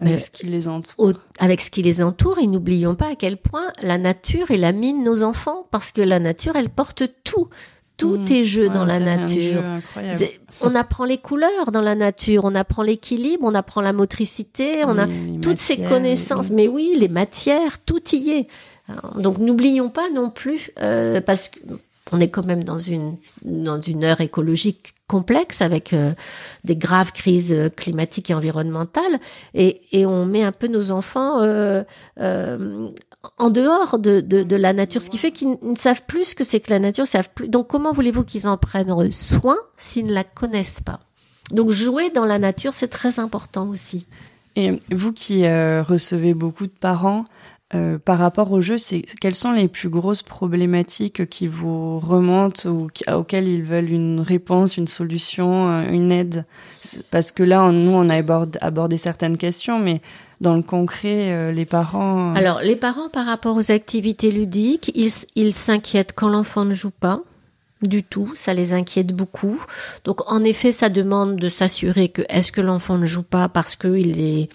avec 0.00 0.18
ce 0.20 0.30
qui 0.30 0.46
les 0.46 0.68
entoure. 0.68 0.94
au- 0.98 1.12
avec 1.38 1.60
ce 1.60 1.70
qui 1.70 1.82
les 1.82 2.02
entoure 2.02 2.38
et 2.40 2.46
n'oublions 2.46 2.94
pas 2.94 3.10
à 3.12 3.14
quel 3.14 3.36
point 3.36 3.72
la 3.82 3.98
nature 3.98 4.50
est 4.50 4.56
la 4.58 4.72
mine 4.72 5.02
de 5.04 5.08
nos 5.08 5.22
enfants 5.22 5.66
parce 5.70 5.92
que 5.92 6.00
la 6.02 6.18
nature 6.18 6.56
elle 6.56 6.68
porte 6.70 7.04
tout. 7.24 7.48
Tout 8.02 8.18
Mmh. 8.18 8.32
est 8.32 8.44
jeu 8.44 8.62
Ouais, 8.68 8.74
dans 8.74 8.84
la 8.84 8.98
nature. 9.00 9.62
On 10.60 10.74
apprend 10.74 11.04
les 11.04 11.18
couleurs 11.18 11.72
dans 11.72 11.80
la 11.82 11.94
nature, 11.94 12.44
on 12.44 12.54
apprend 12.54 12.82
l'équilibre, 12.82 13.44
on 13.46 13.54
apprend 13.54 13.80
la 13.80 13.92
motricité, 13.92 14.84
on 14.84 14.96
a 14.98 15.06
toutes 15.40 15.58
ces 15.58 15.78
connaissances. 15.78 16.50
les- 16.50 16.54
Mais 16.56 16.68
oui, 16.68 16.94
les 16.98 17.08
matières, 17.08 17.78
tout 17.84 18.02
y 18.12 18.30
est. 18.30 18.46
Alors, 18.88 19.16
Donc 19.20 19.38
n'oublions 19.38 19.88
pas 19.88 20.08
non 20.10 20.28
plus, 20.30 20.70
euh, 20.80 21.20
parce 21.20 21.50
qu'on 22.08 22.20
est 22.20 22.28
quand 22.28 22.44
même 22.46 22.62
dans 22.64 22.78
une 22.78 23.16
dans 23.44 23.80
une 23.80 24.04
heure 24.04 24.20
écologique 24.20 24.94
complexe 25.08 25.60
avec 25.62 25.92
euh, 25.92 26.12
des 26.64 26.76
graves 26.76 27.12
crises 27.12 27.54
climatiques 27.76 28.30
et 28.30 28.34
environnementales, 28.34 29.18
et, 29.54 29.80
et 29.92 30.06
on 30.06 30.24
met 30.26 30.42
un 30.42 30.52
peu 30.52 30.68
nos 30.68 30.90
enfants 30.90 31.40
euh, 31.42 31.82
en 33.38 33.50
dehors 33.50 33.98
de, 33.98 34.20
de, 34.20 34.42
de 34.42 34.56
la 34.56 34.72
nature, 34.72 35.02
ce 35.02 35.10
qui 35.10 35.18
fait 35.18 35.30
qu'ils 35.30 35.56
ne 35.62 35.76
savent 35.76 36.02
plus 36.06 36.24
ce 36.24 36.34
que 36.34 36.44
c'est 36.44 36.60
que 36.60 36.70
la 36.70 36.78
nature, 36.78 37.06
savent 37.06 37.30
plus. 37.34 37.48
Donc 37.48 37.68
comment 37.68 37.92
voulez-vous 37.92 38.24
qu'ils 38.24 38.48
en 38.48 38.56
prennent 38.56 39.10
soin 39.10 39.56
s'ils 39.76 40.06
ne 40.06 40.12
la 40.12 40.24
connaissent 40.24 40.80
pas? 40.80 41.00
Donc 41.50 41.70
jouer 41.70 42.10
dans 42.10 42.24
la 42.24 42.38
nature, 42.38 42.74
c'est 42.74 42.88
très 42.88 43.20
important 43.20 43.68
aussi. 43.68 44.06
Et 44.56 44.80
vous 44.90 45.12
qui 45.12 45.46
euh, 45.46 45.82
recevez 45.82 46.34
beaucoup 46.34 46.66
de 46.66 46.72
parents, 46.72 47.24
euh, 47.74 47.98
par 47.98 48.18
rapport 48.18 48.52
au 48.52 48.60
jeu, 48.60 48.76
c'est 48.78 49.02
quelles 49.20 49.34
sont 49.34 49.52
les 49.52 49.68
plus 49.68 49.88
grosses 49.88 50.22
problématiques 50.22 51.28
qui 51.28 51.46
vous 51.46 51.98
remontent 51.98 52.68
ou 52.68 52.88
auxquelles 53.10 53.48
ils 53.48 53.62
veulent 53.62 53.90
une 53.90 54.20
réponse, 54.20 54.76
une 54.76 54.86
solution, 54.88 55.70
euh, 55.70 55.88
une 55.90 56.12
aide? 56.12 56.44
Parce 57.10 57.32
que 57.32 57.42
là, 57.42 57.62
on- 57.64 57.72
nous, 57.72 57.92
on 57.92 58.08
a 58.10 58.16
abordé, 58.60 58.98
certaines 58.98 59.36
questions, 59.38 59.78
mais 59.78 60.02
dans 60.40 60.54
le 60.56 60.62
concret, 60.62 61.32
euh, 61.32 61.52
les 61.52 61.64
parents. 61.64 62.34
Alors, 62.34 62.60
les 62.62 62.76
parents, 62.76 63.08
par 63.08 63.26
rapport 63.26 63.56
aux 63.56 63.70
activités 63.70 64.32
ludiques, 64.32 64.92
ils 65.34 65.54
s'inquiètent 65.54 66.12
quand 66.14 66.28
l'enfant 66.28 66.64
ne 66.64 66.74
joue 66.74 66.90
pas. 66.90 67.20
Du 67.82 68.04
tout, 68.04 68.30
ça 68.36 68.54
les 68.54 68.74
inquiète 68.74 69.12
beaucoup. 69.12 69.58
Donc, 70.04 70.30
en 70.30 70.44
effet, 70.44 70.70
ça 70.70 70.88
demande 70.88 71.34
de 71.36 71.48
s'assurer 71.48 72.10
que 72.10 72.22
est-ce 72.28 72.52
que 72.52 72.60
l'enfant 72.60 72.96
ne 72.98 73.06
joue 73.06 73.24
pas 73.24 73.48
parce 73.48 73.74
qu'il 73.76 74.20
est 74.20 74.48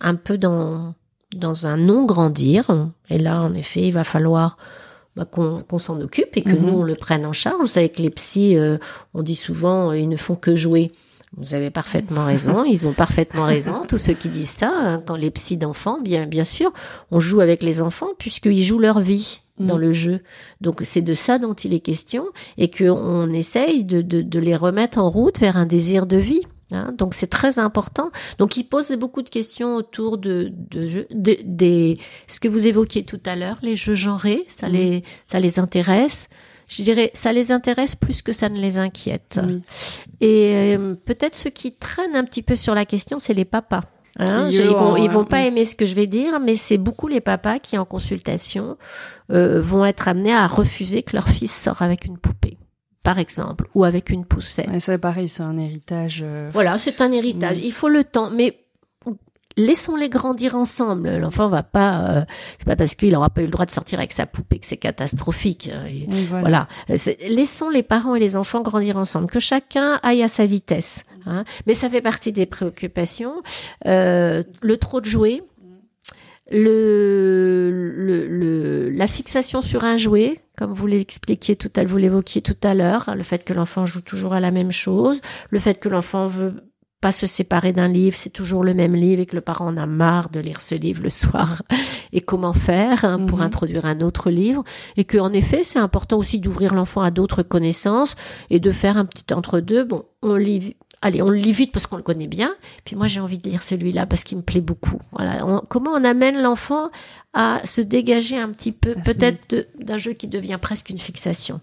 un 0.00 0.16
peu 0.16 0.36
dans 0.36 0.94
dans 1.34 1.66
un 1.66 1.76
non 1.76 2.04
grandir. 2.04 2.66
Et 3.10 3.18
là, 3.18 3.40
en 3.42 3.54
effet, 3.54 3.82
il 3.82 3.92
va 3.92 4.04
falloir 4.04 4.56
bah, 5.16 5.26
qu'on 5.26 5.78
s'en 5.78 6.00
occupe 6.00 6.36
et 6.36 6.42
que 6.42 6.56
Mhm. 6.56 6.62
nous 6.66 6.72
on 6.78 6.82
le 6.84 6.94
prenne 6.94 7.26
en 7.26 7.34
charge. 7.34 7.60
Vous 7.60 7.66
savez 7.66 7.90
que 7.90 8.00
les 8.00 8.08
psys, 8.10 8.56
euh, 8.56 8.78
on 9.12 9.22
dit 9.22 9.34
souvent, 9.36 9.90
euh, 9.90 9.98
ils 9.98 10.08
ne 10.08 10.16
font 10.16 10.36
que 10.36 10.56
jouer. 10.56 10.90
Vous 11.36 11.54
avez 11.54 11.70
parfaitement 11.70 12.24
raison, 12.24 12.64
ils 12.68 12.86
ont 12.86 12.92
parfaitement 12.92 13.44
raison, 13.44 13.82
tous 13.88 13.98
ceux 13.98 14.12
qui 14.14 14.28
disent 14.28 14.48
ça, 14.50 14.70
hein, 14.74 15.02
quand 15.06 15.16
les 15.16 15.30
psys 15.30 15.56
d'enfants, 15.58 16.00
bien, 16.00 16.26
bien 16.26 16.44
sûr, 16.44 16.72
on 17.10 17.20
joue 17.20 17.40
avec 17.40 17.62
les 17.62 17.80
enfants 17.82 18.08
puisqu'ils 18.18 18.62
jouent 18.62 18.78
leur 18.78 19.00
vie 19.00 19.40
dans 19.58 19.76
Mm. 19.76 19.80
le 19.80 19.92
jeu. 19.92 20.20
Donc 20.62 20.80
c'est 20.84 21.02
de 21.02 21.12
ça 21.14 21.38
dont 21.38 21.52
il 21.54 21.74
est 21.74 21.80
question 21.80 22.24
et 22.56 22.70
qu'on 22.70 23.30
essaye 23.34 23.84
de, 23.84 24.00
de, 24.00 24.22
de 24.22 24.38
les 24.38 24.56
remettre 24.56 24.96
en 24.98 25.10
route 25.10 25.38
vers 25.40 25.56
un 25.58 25.66
désir 25.66 26.06
de 26.06 26.16
vie. 26.16 26.40
Hein. 26.72 26.92
Donc 26.96 27.14
c'est 27.14 27.26
très 27.28 27.58
important. 27.58 28.10
Donc 28.38 28.56
ils 28.56 28.64
posent 28.64 28.92
beaucoup 28.92 29.22
de 29.22 29.28
questions 29.28 29.76
autour 29.76 30.18
de, 30.18 30.52
de 30.70 30.86
jeux, 30.86 31.06
de- 31.10 31.38
des 31.44 31.98
ce 32.26 32.40
que 32.40 32.48
vous 32.48 32.66
évoquiez 32.66 33.04
tout 33.04 33.20
à 33.26 33.36
l'heure, 33.36 33.58
les 33.62 33.76
jeux 33.76 33.94
genrés, 33.94 34.44
ça 34.48 34.68
les 34.68 35.02
ça 35.26 35.40
les 35.40 35.58
intéresse. 35.58 36.28
Je 36.68 36.82
dirais, 36.82 37.10
ça 37.12 37.32
les 37.34 37.52
intéresse 37.52 37.94
plus 37.94 38.22
que 38.22 38.32
ça 38.32 38.48
ne 38.48 38.58
les 38.58 38.78
inquiète. 38.78 39.38
Et 40.20 40.74
euh, 40.76 40.94
peut-être 40.94 41.34
ceux 41.34 41.50
qui 41.50 41.72
traînent 41.72 42.16
un 42.16 42.24
petit 42.24 42.42
peu 42.42 42.54
sur 42.54 42.74
la 42.74 42.84
question, 42.86 43.18
c'est 43.18 43.34
les 43.34 43.44
papas. 43.44 43.82
Hein, 44.18 44.48
je- 44.50 44.62
ils 44.62 44.68
vont, 44.68 44.92
ont, 44.92 44.96
ils 44.96 45.10
vont 45.10 45.22
euh, 45.22 45.24
pas 45.24 45.42
aimer 45.42 45.64
ce 45.64 45.74
que 45.74 45.84
je 45.86 45.94
vais 45.94 46.06
dire, 46.06 46.38
mais 46.40 46.54
c'est 46.56 46.78
beaucoup 46.78 47.08
les 47.08 47.20
papas 47.20 47.58
qui, 47.58 47.76
en 47.78 47.84
consultation, 47.84 48.76
euh, 49.32 49.60
vont 49.60 49.84
être 49.84 50.08
amenés 50.08 50.32
à 50.34 50.46
refuser 50.46 51.02
que 51.02 51.14
leur 51.14 51.28
fils 51.28 51.52
sort 51.54 51.82
avec 51.82 52.04
une 52.04 52.18
poupée, 52.18 52.56
par 53.02 53.18
exemple, 53.18 53.68
ou 53.74 53.84
avec 53.84 54.10
une 54.10 54.24
poussette. 54.24 54.68
Ouais, 54.68 54.80
ça, 54.80 54.96
pareil, 54.98 55.28
c'est 55.28 55.42
un 55.42 55.58
héritage. 55.58 56.20
euh, 56.24 56.50
Voilà, 56.52 56.78
c'est 56.78 57.00
un 57.00 57.10
héritage. 57.12 57.56
Mm. 57.58 57.60
Il 57.62 57.72
faut 57.72 57.88
le 57.88 58.04
temps, 58.04 58.30
mais 58.30 58.58
laissons-les 59.56 60.08
grandir 60.08 60.54
ensemble. 60.56 61.10
L'enfant 61.18 61.48
va 61.48 61.62
pas, 61.62 62.00
euh, 62.10 62.24
c'est 62.58 62.64
pas 62.66 62.76
parce 62.76 62.94
qu'il 62.94 63.14
aura 63.14 63.28
pas 63.28 63.42
eu 63.42 63.46
le 63.46 63.50
droit 63.50 63.66
de 63.66 63.70
sortir 63.70 63.98
avec 63.98 64.12
sa 64.12 64.24
poupée 64.24 64.58
que 64.58 64.66
c'est 64.66 64.78
catastrophique. 64.78 65.68
Et- 65.68 66.06
oui, 66.10 66.26
voilà. 66.30 66.40
voilà. 66.40 66.68
Euh, 66.90 67.12
Laissons 67.28 67.68
les 67.68 67.82
parents 67.82 68.14
et 68.14 68.20
les 68.20 68.36
enfants 68.36 68.62
grandir 68.62 68.96
ensemble, 68.96 69.26
que 69.26 69.40
chacun 69.40 70.00
aille 70.02 70.22
à 70.22 70.28
sa 70.28 70.46
vitesse. 70.46 71.04
hein. 71.26 71.44
Mais 71.66 71.74
ça 71.74 71.90
fait 71.90 72.00
partie 72.00 72.32
des 72.32 72.46
préoccupations. 72.46 73.42
Euh, 73.86 74.42
le 74.62 74.76
trop 74.78 75.00
de 75.02 75.06
jouets, 75.06 75.42
le, 76.52 77.70
le, 77.96 78.26
le- 78.28 78.88
la 78.90 79.06
fixation 79.06 79.62
sur 79.62 79.84
un 79.84 79.96
jouet, 79.96 80.34
comme 80.56 80.72
vous 80.72 80.86
l'expliquiez 80.86 81.56
tout 81.56 81.70
à 81.76 81.84
vous 81.84 81.96
l'évoquiez 81.96 82.42
tout 82.42 82.56
à 82.62 82.74
l'heure, 82.74 83.08
hein, 83.08 83.14
le 83.14 83.22
fait 83.22 83.44
que 83.44 83.52
l'enfant 83.52 83.86
joue 83.86 84.00
toujours 84.02 84.34
à 84.34 84.40
la 84.40 84.50
même 84.50 84.70
chose, 84.72 85.20
le 85.50 85.58
fait 85.58 85.80
que 85.80 85.88
l'enfant 85.88 86.26
veut 86.26 86.54
pas 87.00 87.10
se 87.10 87.26
séparer 87.26 87.72
d'un 87.72 87.88
livre, 87.88 88.16
c'est 88.16 88.30
toujours 88.30 88.62
le 88.62 88.74
même 88.74 88.94
livre 88.94 89.22
et 89.22 89.26
que 89.26 89.34
le 89.34 89.40
parent 89.40 89.66
en 89.66 89.76
a 89.76 89.86
marre 89.86 90.28
de 90.30 90.38
lire 90.38 90.60
ce 90.60 90.76
livre 90.76 91.02
le 91.02 91.10
soir 91.10 91.62
et 92.12 92.20
comment 92.20 92.52
faire 92.52 93.04
hein, 93.04 93.18
pour 93.26 93.38
Mhm. 93.38 93.44
introduire 93.44 93.84
un 93.86 94.00
autre 94.02 94.30
livre 94.30 94.62
et 94.96 95.02
que 95.04 95.18
en 95.18 95.32
effet 95.32 95.64
c'est 95.64 95.80
important 95.80 96.16
aussi 96.18 96.38
d'ouvrir 96.38 96.74
l'enfant 96.74 97.00
à 97.00 97.10
d'autres 97.10 97.42
connaissances 97.42 98.14
et 98.50 98.60
de 98.60 98.70
faire 98.70 98.96
un 98.98 99.04
petit 99.04 99.34
entre 99.34 99.58
deux 99.58 99.82
bon 99.82 100.04
on 100.22 100.36
lit 100.36 100.76
allez 101.02 101.20
on 101.22 101.28
le 101.28 101.36
lit 101.36 101.52
vite 101.52 101.72
parce 101.72 101.86
qu'on 101.86 101.96
le 101.98 102.02
connaît 102.02 102.26
bien. 102.26 102.54
Puis 102.84 102.96
moi 102.96 103.06
j'ai 103.08 103.20
envie 103.20 103.38
de 103.38 103.48
lire 103.48 103.62
celui-là 103.62 104.06
parce 104.06 104.24
qu'il 104.24 104.38
me 104.38 104.42
plaît 104.42 104.60
beaucoup. 104.62 104.98
Voilà. 105.12 105.46
On- 105.46 105.60
comment 105.68 105.90
on 105.90 106.04
amène 106.04 106.40
l'enfant 106.40 106.90
à 107.34 107.60
se 107.64 107.80
dégager 107.82 108.38
un 108.38 108.48
petit 108.50 108.72
peu 108.72 108.94
Ah, 108.96 109.00
peut-être 109.04 109.66
d'un 109.78 109.98
jeu 109.98 110.12
qui 110.12 110.28
devient 110.28 110.58
presque 110.60 110.88
une 110.90 110.98
fixation. 110.98 111.60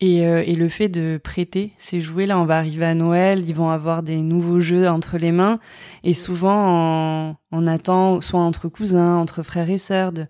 Et, 0.00 0.24
euh, 0.24 0.44
et 0.46 0.54
le 0.54 0.68
fait 0.68 0.88
de 0.88 1.18
prêter 1.22 1.72
ces 1.76 2.00
jouets-là, 2.00 2.38
on 2.38 2.44
va 2.44 2.58
arriver 2.58 2.84
à 2.86 2.94
Noël, 2.94 3.42
ils 3.48 3.54
vont 3.54 3.70
avoir 3.70 4.04
des 4.04 4.18
nouveaux 4.18 4.60
jeux 4.60 4.88
entre 4.88 5.18
les 5.18 5.32
mains, 5.32 5.58
et 6.04 6.14
souvent 6.14 7.32
on, 7.32 7.36
on 7.50 7.66
attend, 7.66 8.20
soit 8.20 8.38
entre 8.38 8.68
cousins, 8.68 9.16
entre 9.16 9.42
frères 9.42 9.68
et 9.70 9.78
sœurs, 9.78 10.12
de 10.12 10.26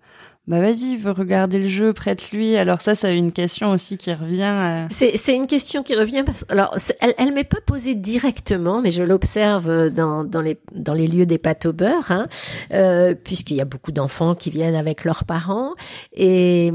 bah 0.49 0.59
vas-y, 0.59 0.97
veut 0.97 1.11
regarder 1.11 1.59
le 1.59 1.67
jeu, 1.67 1.93
prête-lui. 1.93 2.57
Alors 2.57 2.81
ça, 2.81 2.95
c'est 2.95 3.15
une 3.15 3.31
question 3.31 3.69
aussi 3.71 3.97
qui 3.97 4.11
revient. 4.11 4.41
à- 4.41 4.87
C'est, 4.89 5.35
une 5.35 5.45
question 5.45 5.83
qui 5.83 5.93
revient 5.95 6.23
parce 6.25 6.43
alors 6.49 6.75
elle, 7.01 7.13
elle 7.19 7.33
m'est 7.33 7.43
pas 7.43 7.61
posée 7.63 7.93
directement, 7.93 8.81
mais 8.81 8.89
je 8.89 9.03
l'observe 9.03 9.89
dans, 9.91 10.23
dans 10.23 10.41
les 10.41 10.59
dans 10.73 10.95
les 10.95 11.05
lieux 11.07 11.27
des 11.27 11.37
pâtes 11.37 11.67
au 11.67 11.71
beurre, 11.73 12.11
hein, 12.11 12.27
euh, 12.73 13.13
puisqu'il 13.13 13.57
y 13.57 13.61
a 13.61 13.65
beaucoup 13.65 13.91
d'enfants 13.91 14.33
qui 14.33 14.49
viennent 14.49 14.73
avec 14.75 15.05
leurs 15.05 15.23
parents 15.23 15.75
et 16.13 16.71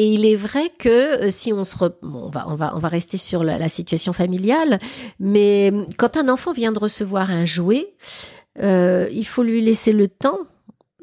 et 0.00 0.06
il 0.12 0.24
est 0.26 0.36
vrai 0.36 0.70
que 0.78 0.88
euh, 1.26 1.30
si 1.30 1.52
on 1.52 1.62
se 1.62 1.76
re- 1.76 1.94
bon, 2.02 2.24
on 2.26 2.30
va 2.30 2.46
on 2.48 2.56
va 2.56 2.72
on 2.74 2.78
va 2.80 2.88
rester 2.88 3.16
sur 3.16 3.44
la, 3.44 3.58
la 3.58 3.68
situation 3.68 4.12
familiale, 4.12 4.80
mais 5.20 5.72
quand 5.98 6.16
un 6.16 6.28
enfant 6.28 6.52
vient 6.52 6.72
de 6.72 6.80
recevoir 6.80 7.30
un 7.30 7.44
jouet, 7.46 7.94
euh, 8.60 9.06
il 9.12 9.24
faut 9.26 9.44
lui 9.44 9.60
laisser 9.62 9.92
le 9.92 10.08
temps 10.08 10.40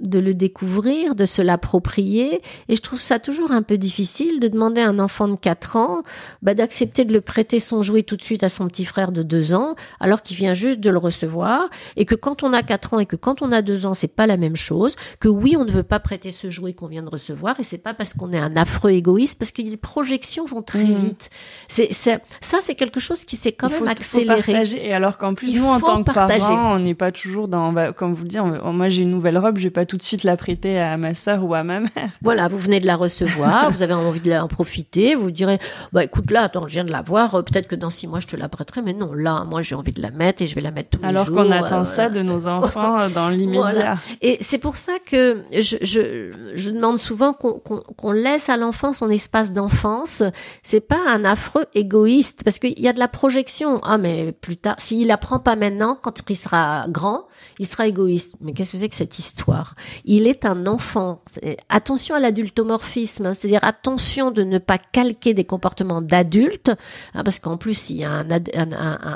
de 0.08 0.20
le 0.20 0.34
découvrir, 0.34 1.16
de 1.16 1.26
se 1.26 1.42
l'approprier. 1.42 2.42
Et 2.70 2.76
je 2.76 2.82
trouve 2.82 3.02
ça 3.02 3.20
toujours 3.20 3.52
un 3.52 3.62
peu 3.62 3.78
difficile 3.78 4.40
de 4.40 4.48
demander 4.48 4.82
à 4.82 4.88
un 4.90 5.00
enfant 5.00 5.28
de 5.28 5.36
4 5.36 5.76
ans 5.78 6.04
bah, 6.42 6.54
d'accepter 6.54 7.06
de 7.06 7.14
le 7.14 7.22
prêter 7.22 7.60
son 7.60 7.82
jouet 7.82 8.04
tout 8.04 8.16
de 8.18 8.22
suite 8.22 8.44
à 8.44 8.50
son 8.50 8.68
petit 8.68 8.86
frère 8.86 9.12
de 9.12 9.24
2 9.24 9.54
ans, 9.54 9.76
alors 10.00 10.22
qu'il 10.24 10.38
vient 10.38 10.54
juste 10.54 10.80
de 10.80 10.90
le 10.90 10.98
recevoir. 10.98 11.70
Et 11.98 12.06
que 12.06 12.16
quand 12.16 12.44
on 12.44 12.54
a 12.54 12.64
4 12.64 12.94
ans 12.96 13.00
et 13.00 13.06
que 13.06 13.16
quand 13.16 13.42
on 13.42 13.52
a 13.52 13.62
2 13.62 13.86
ans, 13.86 13.94
c'est 13.94 14.08
pas 14.16 14.28
la 14.28 14.38
même 14.38 14.56
chose. 14.56 14.96
Que 15.20 15.28
oui, 15.28 15.56
on 15.58 15.66
ne 15.66 15.72
veut 15.72 15.84
pas 15.84 16.00
prêter 16.00 16.32
ce 16.32 16.50
jouet 16.50 16.74
qu'on 16.74 16.88
vient 16.88 17.04
de 17.04 17.10
recevoir. 17.10 17.60
Et 17.60 17.64
c'est 17.64 17.78
pas 17.84 17.94
parce 17.94 18.14
qu'on 18.14 18.32
est 18.34 18.40
un 18.40 18.56
affreux 18.58 18.92
égoïste, 18.92 19.40
parce 19.40 19.52
que 19.52 19.62
les 19.62 19.78
projections 19.78 20.46
vont 20.46 20.62
très 20.62 20.84
Mhm. 20.84 20.96
vite. 20.96 21.30
C'est, 21.68 21.92
c'est- 21.94 22.22
ça, 22.42 22.58
c'est 22.62 22.76
quelque 22.76 23.00
chose 23.00 23.26
qui 23.26 23.36
s'est 23.36 23.52
quand 23.52 23.70
même 23.70 23.88
accéléré. 23.88 24.64
Et 24.82 24.94
alors 24.94 25.18
qu'en 25.18 25.34
plus, 25.34 25.52
Il 25.52 25.60
nous, 25.62 25.68
en 25.68 25.80
tant 25.80 26.04
que 26.04 26.12
partager. 26.12 26.40
parents, 26.40 26.76
on 26.76 26.80
n'est 26.80 26.94
pas 26.96 27.12
toujours 27.12 27.48
dans, 27.48 27.72
bah, 27.74 27.94
comme 27.94 28.14
vous 28.14 28.24
le 28.24 28.28
dites, 28.30 28.40
moi 28.64 28.90
j'ai 28.90 29.04
une 29.04 29.12
nouvelle 29.12 29.38
robe, 29.38 29.58
je 29.58 29.64
vais 29.64 29.70
pas 29.70 29.86
tout 29.86 29.95
de 29.96 30.02
suite 30.04 30.24
la 30.24 30.38
prêter 30.38 30.80
à 30.80 30.98
ma 30.98 31.14
sœur 31.14 31.44
ou 31.44 31.54
à 31.54 31.64
ma 31.64 31.80
mère. 31.80 31.90
Voilà, 32.22 32.48
vous 32.48 32.58
venez 32.58 32.80
de 32.80 32.86
la 32.88 32.96
recevoir, 32.96 33.70
vous 33.72 33.82
avez 33.82 33.94
envie 33.94 34.20
de 34.20 34.30
la- 34.30 34.44
en 34.44 34.48
profiter, 34.48 35.16
vous 35.16 35.32
direz, 35.32 35.58
bah 35.94 36.04
écoute 36.04 36.32
là, 36.32 36.44
attends, 36.44 36.68
je 36.68 36.74
viens 36.74 36.84
de 36.86 36.92
la 36.92 37.02
voir, 37.02 37.36
euh, 37.36 37.42
peut-être 37.42 37.68
que 37.68 37.76
dans 37.76 37.90
six 37.90 38.08
mois 38.08 38.20
je 38.20 38.28
te 38.28 38.36
la 38.36 38.50
prêterai, 38.50 38.82
mais 38.82 38.94
non, 38.94 39.14
là, 39.14 39.44
moi 39.50 39.62
j'ai 39.62 39.76
envie 39.76 39.92
de 39.94 40.02
la 40.02 40.12
mettre 40.12 40.42
et 40.42 40.48
je 40.48 40.56
vais 40.56 40.62
la 40.62 40.72
mettre 40.72 40.90
tous 40.92 41.02
les 41.02 41.08
Alors 41.10 41.26
jours. 41.26 41.36
qu'on 41.38 41.52
attend 41.52 41.82
euh, 41.82 41.84
ça 41.84 42.10
de 42.10 42.22
nos 42.22 42.48
enfants 42.48 43.00
euh, 43.00 43.10
dans 43.10 43.30
l'immédiat. 43.30 43.72
Voilà. 43.72 43.96
Et 44.22 44.38
c'est 44.42 44.58
pour 44.60 44.78
ça 44.78 44.94
que 45.06 45.38
je, 45.54 45.78
je, 45.82 46.32
je 46.56 46.70
demande 46.72 46.98
souvent 46.98 47.34
qu'on 47.34 47.54
qu'on- 47.60 47.80
qu'on 47.80 48.12
laisse 48.12 48.50
à 48.50 48.58
l'enfant 48.58 48.94
son 48.94 49.10
espace 49.10 49.54
d'enfance. 49.54 50.24
C'est 50.64 50.82
pas 50.82 51.00
un 51.08 51.26
affreux 51.26 51.66
égoïste 51.76 52.42
parce 52.44 52.60
qu'il 52.60 52.80
y 52.80 52.88
a 52.88 52.94
de 52.94 53.00
la 53.00 53.08
projection. 53.08 53.80
Ah 53.84 53.98
mais 53.98 54.32
plus 54.32 54.58
tard, 54.58 54.76
s'il 54.80 55.12
apprend 55.12 55.40
pas 55.40 55.56
maintenant, 55.56 55.98
quand 56.02 56.22
il 56.30 56.36
sera 56.36 56.86
grand, 56.90 57.26
il 57.60 57.68
sera 57.68 57.88
égoïste. 57.88 58.36
Mais 58.42 58.54
qu'est-ce 58.54 58.72
que 58.72 58.78
c'est 58.78 58.90
que 58.90 58.96
cette 58.96 59.20
histoire? 59.20 59.75
Il 60.06 60.28
est 60.28 60.46
un 60.46 60.68
enfant. 60.68 61.22
Attention 61.70 62.16
à 62.16 62.20
l'adultomorphisme, 62.20 63.28
hein, 63.28 63.34
c'est-à-dire 63.34 63.64
attention 63.64 64.32
de 64.32 64.44
ne 64.44 64.58
pas 64.58 64.78
calquer 64.78 65.34
des 65.34 65.46
comportements 65.46 66.02
d'adultes, 66.02 66.72
hein, 67.14 67.24
parce 67.24 67.40
qu'en 67.40 67.58
plus, 67.58 67.90
il 67.90 67.98
y 67.98 68.04
a 68.04 68.24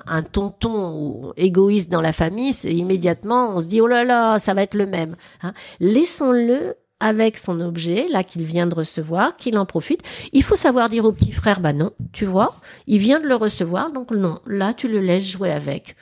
un, 0.07 0.23
tonton 0.23 1.33
égoïste 1.37 1.91
dans 1.91 2.01
la 2.01 2.13
famille, 2.13 2.53
immédiatement, 2.63 3.55
on 3.55 3.61
se 3.61 3.67
dit, 3.67 3.81
oh 3.81 3.87
là 3.87 4.03
là, 4.03 4.39
ça 4.39 4.53
va 4.53 4.63
être 4.63 4.75
le 4.75 4.85
même. 4.85 5.15
Hein. 5.41 5.53
Laissons-le 5.79 6.75
avec 6.99 7.37
son 7.37 7.61
objet, 7.61 8.07
là 8.09 8.23
qu'il 8.23 8.43
vient 8.43 8.67
de 8.67 8.75
recevoir, 8.75 9.37
qu'il 9.37 9.57
en 9.57 9.65
profite. 9.65 10.01
Il 10.33 10.43
faut 10.43 10.55
savoir 10.55 10.89
dire 10.89 11.05
au 11.05 11.11
petit 11.11 11.31
frère, 11.31 11.61
bah 11.61 11.73
non, 11.73 11.91
tu 12.11 12.25
vois, 12.25 12.55
il 12.87 12.99
vient 12.99 13.19
de 13.19 13.27
le 13.27 13.35
recevoir, 13.35 13.91
donc 13.91 14.11
non, 14.11 14.39
là 14.45 14.73
tu 14.73 14.87
le 14.87 14.99
laisses 14.99 15.25
jouer 15.25 15.51
avec. 15.51 15.95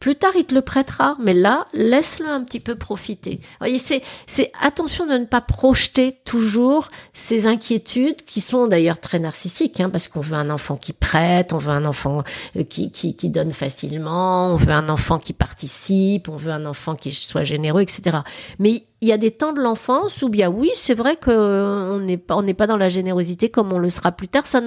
Plus 0.00 0.14
tard, 0.14 0.32
il 0.36 0.44
te 0.44 0.54
le 0.54 0.60
prêtera, 0.60 1.16
mais 1.18 1.32
là, 1.32 1.66
laisse-le 1.72 2.28
un 2.28 2.44
petit 2.44 2.60
peu 2.60 2.74
profiter. 2.74 3.40
voyez, 3.60 3.78
c'est, 3.78 4.02
c'est 4.26 4.52
attention 4.60 5.06
de 5.06 5.14
ne 5.14 5.24
pas 5.24 5.40
projeter 5.40 6.18
toujours 6.24 6.90
ces 7.14 7.46
inquiétudes 7.46 8.22
qui 8.24 8.42
sont 8.42 8.66
d'ailleurs 8.66 9.00
très 9.00 9.18
narcissiques, 9.18 9.80
hein, 9.80 9.88
parce 9.88 10.08
qu'on 10.08 10.20
veut 10.20 10.36
un 10.36 10.50
enfant 10.50 10.76
qui 10.76 10.92
prête, 10.92 11.54
on 11.54 11.58
veut 11.58 11.72
un 11.72 11.86
enfant 11.86 12.22
euh, 12.56 12.64
qui, 12.64 12.90
qui, 12.90 13.16
qui 13.16 13.30
donne 13.30 13.52
facilement, 13.52 14.52
on 14.52 14.56
veut 14.56 14.72
un 14.72 14.90
enfant 14.90 15.18
qui 15.18 15.32
participe, 15.32 16.28
on 16.28 16.36
veut 16.36 16.52
un 16.52 16.66
enfant 16.66 16.94
qui 16.94 17.12
soit 17.12 17.44
généreux, 17.44 17.80
etc. 17.80 18.18
Mais 18.58 18.84
il 19.00 19.08
y 19.08 19.12
a 19.12 19.18
des 19.18 19.30
temps 19.30 19.54
de 19.54 19.60
l'enfance 19.60 20.20
où 20.22 20.28
bien 20.28 20.50
oui, 20.50 20.70
c'est 20.80 20.94
vrai 20.94 21.16
qu'on 21.16 21.30
euh, 21.30 21.98
n'est 22.00 22.16
pas, 22.18 22.36
on 22.36 22.42
n'est 22.42 22.54
pas 22.54 22.66
dans 22.66 22.76
la 22.76 22.90
générosité 22.90 23.48
comme 23.48 23.72
on 23.72 23.78
le 23.78 23.90
sera 23.90 24.12
plus 24.12 24.28
tard. 24.28 24.46
Ça, 24.46 24.60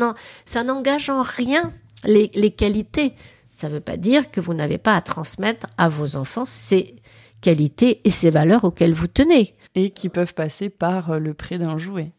ça 0.46 0.64
n'engage 0.64 1.10
en 1.10 1.22
rien 1.22 1.72
les, 2.04 2.32
les 2.34 2.52
qualités 2.52 3.14
ça 3.60 3.68
ne 3.68 3.74
veut 3.74 3.82
pas 3.82 3.97
dire 3.97 4.32
que 4.32 4.39
vous 4.39 4.53
n'avez 4.53 4.78
pas 4.78 4.95
à 4.95 5.01
transmettre 5.01 5.68
à 5.78 5.89
vos 5.89 6.16
enfants 6.16 6.45
ces 6.45 6.95
qualités 7.41 7.99
et 8.05 8.12
ces 8.12 8.30
valeurs 8.30 8.64
auxquelles 8.64 8.93
vous 8.93 9.07
tenez. 9.07 9.53
Et 9.76 9.89
qui 9.89 10.07
peuvent 10.07 10.34
passer 10.34 10.70
par 10.70 11.12
euh, 11.12 11.20
le 11.20 11.34
prêt 11.34 11.57
d'un 11.57 11.78
jouet. 11.78 12.14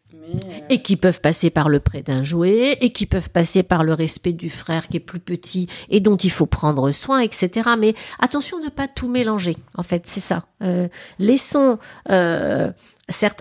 Et 0.69 0.83
qui 0.83 0.97
peuvent 0.97 1.19
passer 1.19 1.49
par 1.49 1.67
le 1.67 1.79
prêt 1.79 2.03
d'un 2.03 2.23
jouet, 2.23 2.77
et 2.79 2.91
qui 2.93 3.07
peuvent 3.07 3.31
passer 3.31 3.63
par 3.63 3.83
le 3.83 3.93
respect 3.93 4.33
du 4.33 4.51
frère 4.51 4.87
qui 4.87 4.97
est 4.97 5.01
plus 5.01 5.19
petit 5.19 5.67
et 5.89 5.99
dont 5.99 6.15
il 6.15 6.29
faut 6.29 6.45
prendre 6.45 6.91
soin, 6.91 7.19
etc. 7.19 7.71
Mais 7.77 7.95
attention 8.19 8.59
de 8.59 8.65
ne 8.65 8.69
pas 8.69 8.87
tout 8.87 9.09
mélanger, 9.09 9.57
en 9.75 9.83
fait, 9.83 10.03
c'est 10.05 10.19
ça. 10.19 10.45
Euh, 10.63 10.87
laissons 11.17 11.79
euh, 12.11 12.71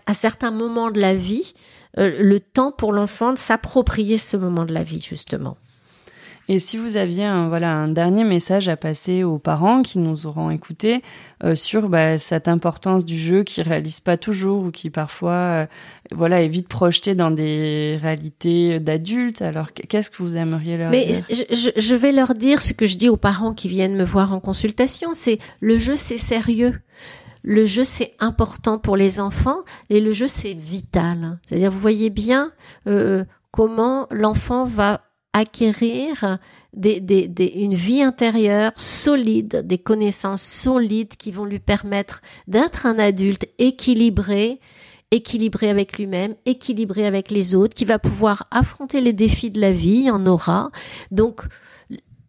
à 0.06 0.14
certains 0.14 0.50
moments 0.50 0.90
de 0.90 1.00
la 1.00 1.14
vie 1.14 1.52
le 1.96 2.38
temps 2.38 2.72
pour 2.72 2.92
l'enfant 2.92 3.34
de 3.34 3.38
s'approprier 3.38 4.16
ce 4.16 4.38
moment 4.38 4.64
de 4.64 4.72
la 4.72 4.82
vie, 4.82 5.02
justement. 5.02 5.58
Et 6.52 6.58
si 6.58 6.78
vous 6.78 6.96
aviez 6.96 7.22
un, 7.22 7.48
voilà, 7.48 7.72
un 7.72 7.86
dernier 7.86 8.24
message 8.24 8.68
à 8.68 8.76
passer 8.76 9.22
aux 9.22 9.38
parents 9.38 9.82
qui 9.82 10.00
nous 10.00 10.26
auront 10.26 10.50
écoutés 10.50 11.00
euh, 11.44 11.54
sur 11.54 11.88
bah, 11.88 12.18
cette 12.18 12.48
importance 12.48 13.04
du 13.04 13.16
jeu 13.16 13.44
qui 13.44 13.62
réalisent 13.62 14.00
pas 14.00 14.16
toujours 14.16 14.64
ou 14.64 14.70
qui 14.72 14.90
parfois 14.90 15.30
euh, 15.30 15.66
voilà, 16.10 16.42
est 16.42 16.48
vite 16.48 16.66
projeté 16.66 17.14
dans 17.14 17.30
des 17.30 18.00
réalités 18.02 18.80
d'adultes, 18.80 19.42
alors 19.42 19.72
qu'est-ce 19.72 20.10
que 20.10 20.24
vous 20.24 20.36
aimeriez 20.36 20.76
leur 20.76 20.90
Mais 20.90 21.06
dire? 21.06 21.24
je, 21.28 21.70
je 21.80 21.94
vais 21.94 22.10
leur 22.10 22.34
dire 22.34 22.60
ce 22.60 22.72
que 22.72 22.84
je 22.84 22.98
dis 22.98 23.08
aux 23.08 23.16
parents 23.16 23.54
qui 23.54 23.68
viennent 23.68 23.94
me 23.94 24.04
voir 24.04 24.32
en 24.32 24.40
consultation, 24.40 25.10
c'est 25.12 25.38
le 25.60 25.78
jeu 25.78 25.94
c'est 25.94 26.18
sérieux 26.18 26.80
le 27.42 27.64
jeu 27.64 27.84
c'est 27.84 28.12
important 28.18 28.78
pour 28.78 28.96
les 28.96 29.20
enfants 29.20 29.60
et 29.88 30.00
le 30.00 30.12
jeu 30.12 30.26
c'est 30.26 30.52
vital. 30.52 31.38
C'est-à-dire 31.46 31.70
vous 31.70 31.78
voyez 31.78 32.10
bien 32.10 32.52
euh, 32.88 33.24
comment 33.52 34.08
l'enfant 34.10 34.66
va 34.66 35.00
acquérir 35.32 36.38
une 36.74 37.74
vie 37.74 38.02
intérieure 38.02 38.72
solide, 38.76 39.62
des 39.64 39.78
connaissances 39.78 40.42
solides 40.42 41.16
qui 41.16 41.32
vont 41.32 41.44
lui 41.44 41.58
permettre 41.58 42.20
d'être 42.46 42.86
un 42.86 42.98
adulte 42.98 43.46
équilibré, 43.58 44.60
équilibré 45.10 45.70
avec 45.70 45.98
lui-même, 45.98 46.34
équilibré 46.46 47.06
avec 47.06 47.30
les 47.30 47.54
autres, 47.54 47.74
qui 47.74 47.84
va 47.84 47.98
pouvoir 47.98 48.46
affronter 48.50 49.00
les 49.00 49.12
défis 49.12 49.50
de 49.50 49.60
la 49.60 49.72
vie, 49.72 50.10
en 50.10 50.26
aura. 50.26 50.70
Donc, 51.10 51.42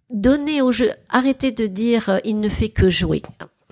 donner 0.09 0.61
au 0.61 0.71
jeu, 0.71 0.91
arrêtez 1.09 1.51
de 1.51 1.67
dire 1.67 2.09
euh, 2.09 2.17
il 2.25 2.39
ne 2.39 2.49
fait 2.49 2.69
que 2.69 2.89
jouer. 2.89 3.21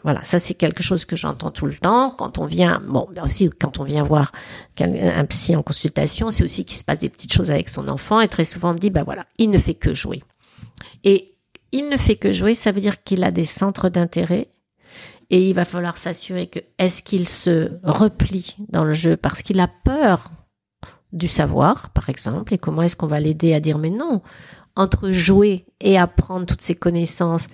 Voilà, 0.10 0.24
ça 0.24 0.40
c'est 0.40 0.56
quelque 0.56 0.82
chose 0.82 1.06
que 1.06 1.16
j'entends 1.16 1.52
tout 1.52 1.68
le 1.68 1.76
temps. 1.76 2.10
Quand 2.10 2.40
on 2.40 2.48
vient, 2.48 2.82
bon, 2.84 3.08
aussi 3.22 3.48
quand 3.48 3.80
on 3.80 3.84
vient 3.84 4.02
voir 4.02 4.32
un 4.80 5.26
psy 5.26 5.56
en 5.56 5.62
consultation, 5.62 6.32
c'est 6.32 6.44
aussi 6.44 6.66
qu'il 6.66 6.78
se 6.78 6.84
passe 6.84 6.98
des 6.98 7.10
petites 7.10 7.32
choses 7.32 7.52
avec 7.52 7.70
son 7.70 7.88
enfant. 7.88 8.20
Et 8.20 8.28
très 8.28 8.44
souvent 8.44 8.72
on 8.72 8.74
me 8.74 8.80
dit, 8.80 8.90
bah 8.90 9.04
voilà, 9.04 9.28
il 9.38 9.52
ne 9.52 9.60
fait 9.60 9.76
que 9.76 9.94
jouer. 9.94 10.24
Et 11.04 11.28
il 11.72 11.90
ne 11.90 11.98
fait 11.98 12.16
que 12.16 12.34
jouer, 12.34 12.56
ça 12.56 12.72
veut 12.72 12.82
dire 12.82 13.04
qu'il 13.04 13.24
a 13.24 13.30
des 13.30 13.46
centres 13.46 13.88
d'intérêt. 13.88 14.48
Et 15.30 15.48
il 15.48 15.54
va 15.54 15.64
falloir 15.64 15.96
s'assurer 15.96 16.48
que 16.48 16.58
est-ce 16.80 17.04
qu'il 17.04 17.28
se 17.28 17.74
replie 17.84 18.58
dans 18.70 18.86
le 18.86 18.96
jeu? 18.96 19.16
Parce 19.16 19.44
qu'il 19.44 19.60
a 19.60 19.68
peur 19.68 20.32
du 21.14 21.28
savoir, 21.28 21.92
par 21.92 22.10
exemple, 22.10 22.56
et 22.56 22.58
comment 22.58 22.82
est-ce 22.82 22.96
qu'on 22.96 23.06
va 23.06 23.20
l'aider 23.20 23.54
à 23.54 23.60
dire 23.60 23.78
mais 23.78 23.92
non, 23.92 24.24
entre 24.76 25.12
jouer 25.12 25.68
et 25.82 26.00
apprendre 26.00 26.48
toutes 26.48 26.64
ces 26.64 26.74
connaissances 26.74 27.46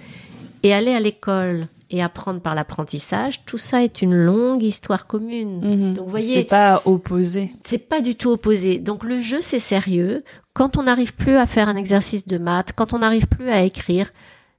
et 0.63 0.73
aller 0.73 0.93
à 0.93 1.01
l'école 1.01 1.67
et 1.95 2.03
apprendre 2.03 2.41
par 2.41 2.55
l'apprentissage, 2.55 3.45
tout 3.45 3.57
ça 3.57 3.83
est 3.83 4.01
une 4.01 4.13
longue 4.13 4.63
histoire 4.63 5.07
commune. 5.07 5.61
Mhm. 5.61 5.93
Donc, 5.93 6.05
vous 6.05 6.11
voyez, 6.11 6.35
c'est 6.35 6.43
pas 6.43 6.81
opposé. 6.85 7.51
C'est 7.61 7.77
pas 7.77 8.01
du 8.01 8.15
tout 8.15 8.29
opposé. 8.29 8.77
Donc, 8.79 9.03
le 9.03 9.21
jeu, 9.21 9.39
c'est 9.41 9.59
sérieux. 9.59 10.23
Quand 10.53 10.77
on 10.77 10.83
n'arrive 10.83 11.13
plus 11.13 11.35
à 11.35 11.45
faire 11.45 11.67
un 11.67 11.75
exercice 11.75 12.27
de 12.27 12.37
maths, 12.37 12.73
quand 12.75 12.93
on 12.93 12.99
n'arrive 12.99 13.27
plus 13.27 13.49
à 13.49 13.63
écrire, 13.63 14.11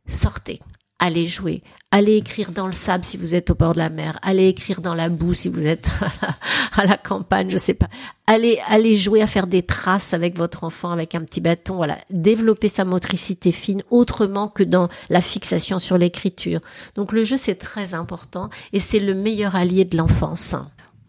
sortez 0.06 0.60
allez 0.98 1.26
jouer, 1.26 1.62
allez 1.96 2.16
écrire 2.16 2.52
dans 2.52 2.66
le 2.66 2.74
sable 2.74 3.06
si 3.06 3.16
vous 3.16 3.34
êtes 3.34 3.48
au 3.48 3.54
bord 3.54 3.72
de 3.72 3.78
la 3.78 3.88
mer, 3.88 4.18
allez 4.20 4.48
écrire 4.48 4.82
dans 4.82 4.94
la 4.94 5.08
boue 5.08 5.32
si 5.32 5.48
vous 5.48 5.66
êtes 5.66 5.90
à 6.76 6.84
la, 6.84 6.98
campagne, 6.98 7.48
je 7.48 7.56
sais 7.56 7.72
pas. 7.72 7.88
Allez, 8.26 8.60
allez 8.68 8.98
jouer 8.98 9.22
à 9.22 9.26
faire 9.26 9.46
des 9.46 9.62
traces 9.62 10.12
avec 10.12 10.36
votre 10.36 10.64
enfant 10.64 10.90
avec 10.90 11.14
un 11.14 11.22
petit 11.22 11.40
bâton, 11.40 11.76
voilà, 11.76 11.96
développer 12.10 12.68
sa 12.68 12.84
motricité 12.84 13.50
fine 13.50 13.82
autrement 13.90 14.48
que 14.48 14.62
dans 14.62 14.88
la 15.08 15.22
fixation 15.22 15.78
sur 15.78 15.96
l'écriture. 15.96 16.60
Donc 16.96 17.12
le 17.12 17.24
jeu 17.24 17.38
c'est 17.38 17.54
très 17.54 17.94
important 17.94 18.50
et 18.74 18.80
c'est 18.80 19.00
le 19.00 19.14
meilleur 19.14 19.56
allié 19.56 19.86
de 19.86 19.96
l'enfance. 19.96 20.54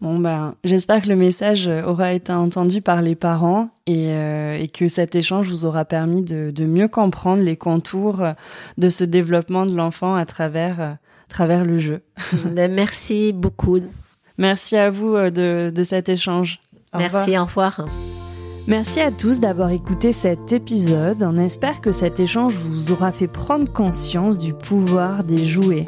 Bon 0.00 0.18
ben, 0.18 0.54
j'espère 0.62 1.02
que 1.02 1.08
le 1.08 1.16
message 1.16 1.68
aura 1.68 2.12
été 2.12 2.32
entendu 2.32 2.80
par 2.80 3.02
les 3.02 3.16
parents 3.16 3.70
et, 3.86 4.10
euh, 4.10 4.56
et 4.56 4.68
que 4.68 4.86
cet 4.86 5.16
échange 5.16 5.48
vous 5.48 5.64
aura 5.64 5.84
permis 5.84 6.22
de, 6.22 6.52
de, 6.52 6.64
mieux 6.66 6.86
comprendre 6.86 7.42
les 7.42 7.56
contours 7.56 8.22
de 8.76 8.88
ce 8.88 9.02
développement 9.02 9.66
de 9.66 9.74
l'enfant 9.74 10.14
à 10.14 10.24
travers, 10.24 10.98
le 11.64 11.78
jeu. 11.78 12.00
Ben, 12.52 12.72
merci 12.72 13.32
beaucoup. 13.32 13.80
Merci 14.38 14.76
à 14.76 14.88
vous 14.88 15.14
euh, 15.14 15.30
de, 15.30 15.70
de 15.74 15.82
cet 15.82 16.08
échange. 16.08 16.60
Au 16.94 16.98
merci, 16.98 17.36
au 17.36 17.44
revoir. 17.44 17.84
Merci 18.68 19.00
à 19.00 19.10
tous 19.10 19.40
d'avoir 19.40 19.70
écouté 19.70 20.12
cet 20.12 20.52
épisode. 20.52 21.22
On 21.22 21.36
espère 21.38 21.80
que 21.80 21.90
cet 21.90 22.20
échange 22.20 22.54
vous 22.54 22.92
aura 22.92 23.12
fait 23.12 23.26
prendre 23.26 23.70
conscience 23.72 24.38
du 24.38 24.52
pouvoir 24.54 25.24
des 25.24 25.44
jouets. 25.46 25.86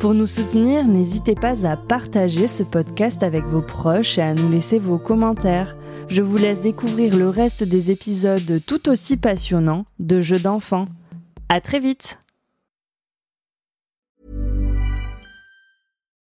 Pour 0.00 0.14
nous 0.14 0.28
soutenir, 0.28 0.84
n'hésitez 0.84 1.34
pas 1.34 1.66
à 1.66 1.76
partager 1.76 2.46
ce 2.46 2.62
podcast 2.62 3.24
avec 3.24 3.44
vos 3.46 3.62
proches 3.62 4.16
et 4.16 4.22
à 4.22 4.32
nous 4.32 4.48
laisser 4.48 4.78
vos 4.78 4.96
commentaires. 4.96 5.76
Je 6.06 6.22
vous 6.22 6.36
laisse 6.36 6.60
découvrir 6.60 7.16
le 7.16 7.28
reste 7.28 7.64
des 7.64 7.90
épisodes 7.90 8.60
tout 8.64 8.88
aussi 8.88 9.16
passionnants 9.16 9.86
de 9.98 10.20
Jeux 10.20 10.38
d'enfants. 10.38 10.84
À 11.48 11.60
très 11.60 11.80
vite! 11.80 12.20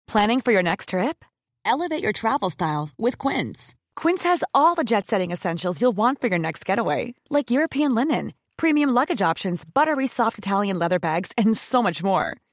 Planning 0.07 0.41
for 0.41 0.51
your 0.51 0.63
next 0.63 0.89
trip? 0.89 1.23
Elevate 1.63 2.01
your 2.01 2.13
travel 2.13 2.49
style 2.49 2.89
with 2.97 3.19
Quince. 3.19 3.75
Quince 3.95 4.23
has 4.23 4.43
all 4.55 4.73
the 4.73 4.83
jet 4.83 5.05
setting 5.05 5.29
essentials 5.29 5.79
you'll 5.79 5.95
want 5.95 6.19
for 6.19 6.27
your 6.27 6.39
next 6.39 6.65
getaway, 6.65 7.13
like 7.29 7.51
European 7.51 7.93
linen, 7.93 8.33
premium 8.57 8.89
luggage 8.89 9.21
options, 9.21 9.63
buttery 9.63 10.07
soft 10.07 10.39
Italian 10.39 10.79
leather 10.79 10.97
bags, 10.97 11.31
and 11.37 11.55
so 11.55 11.83
much 11.83 12.01
more. 12.01 12.35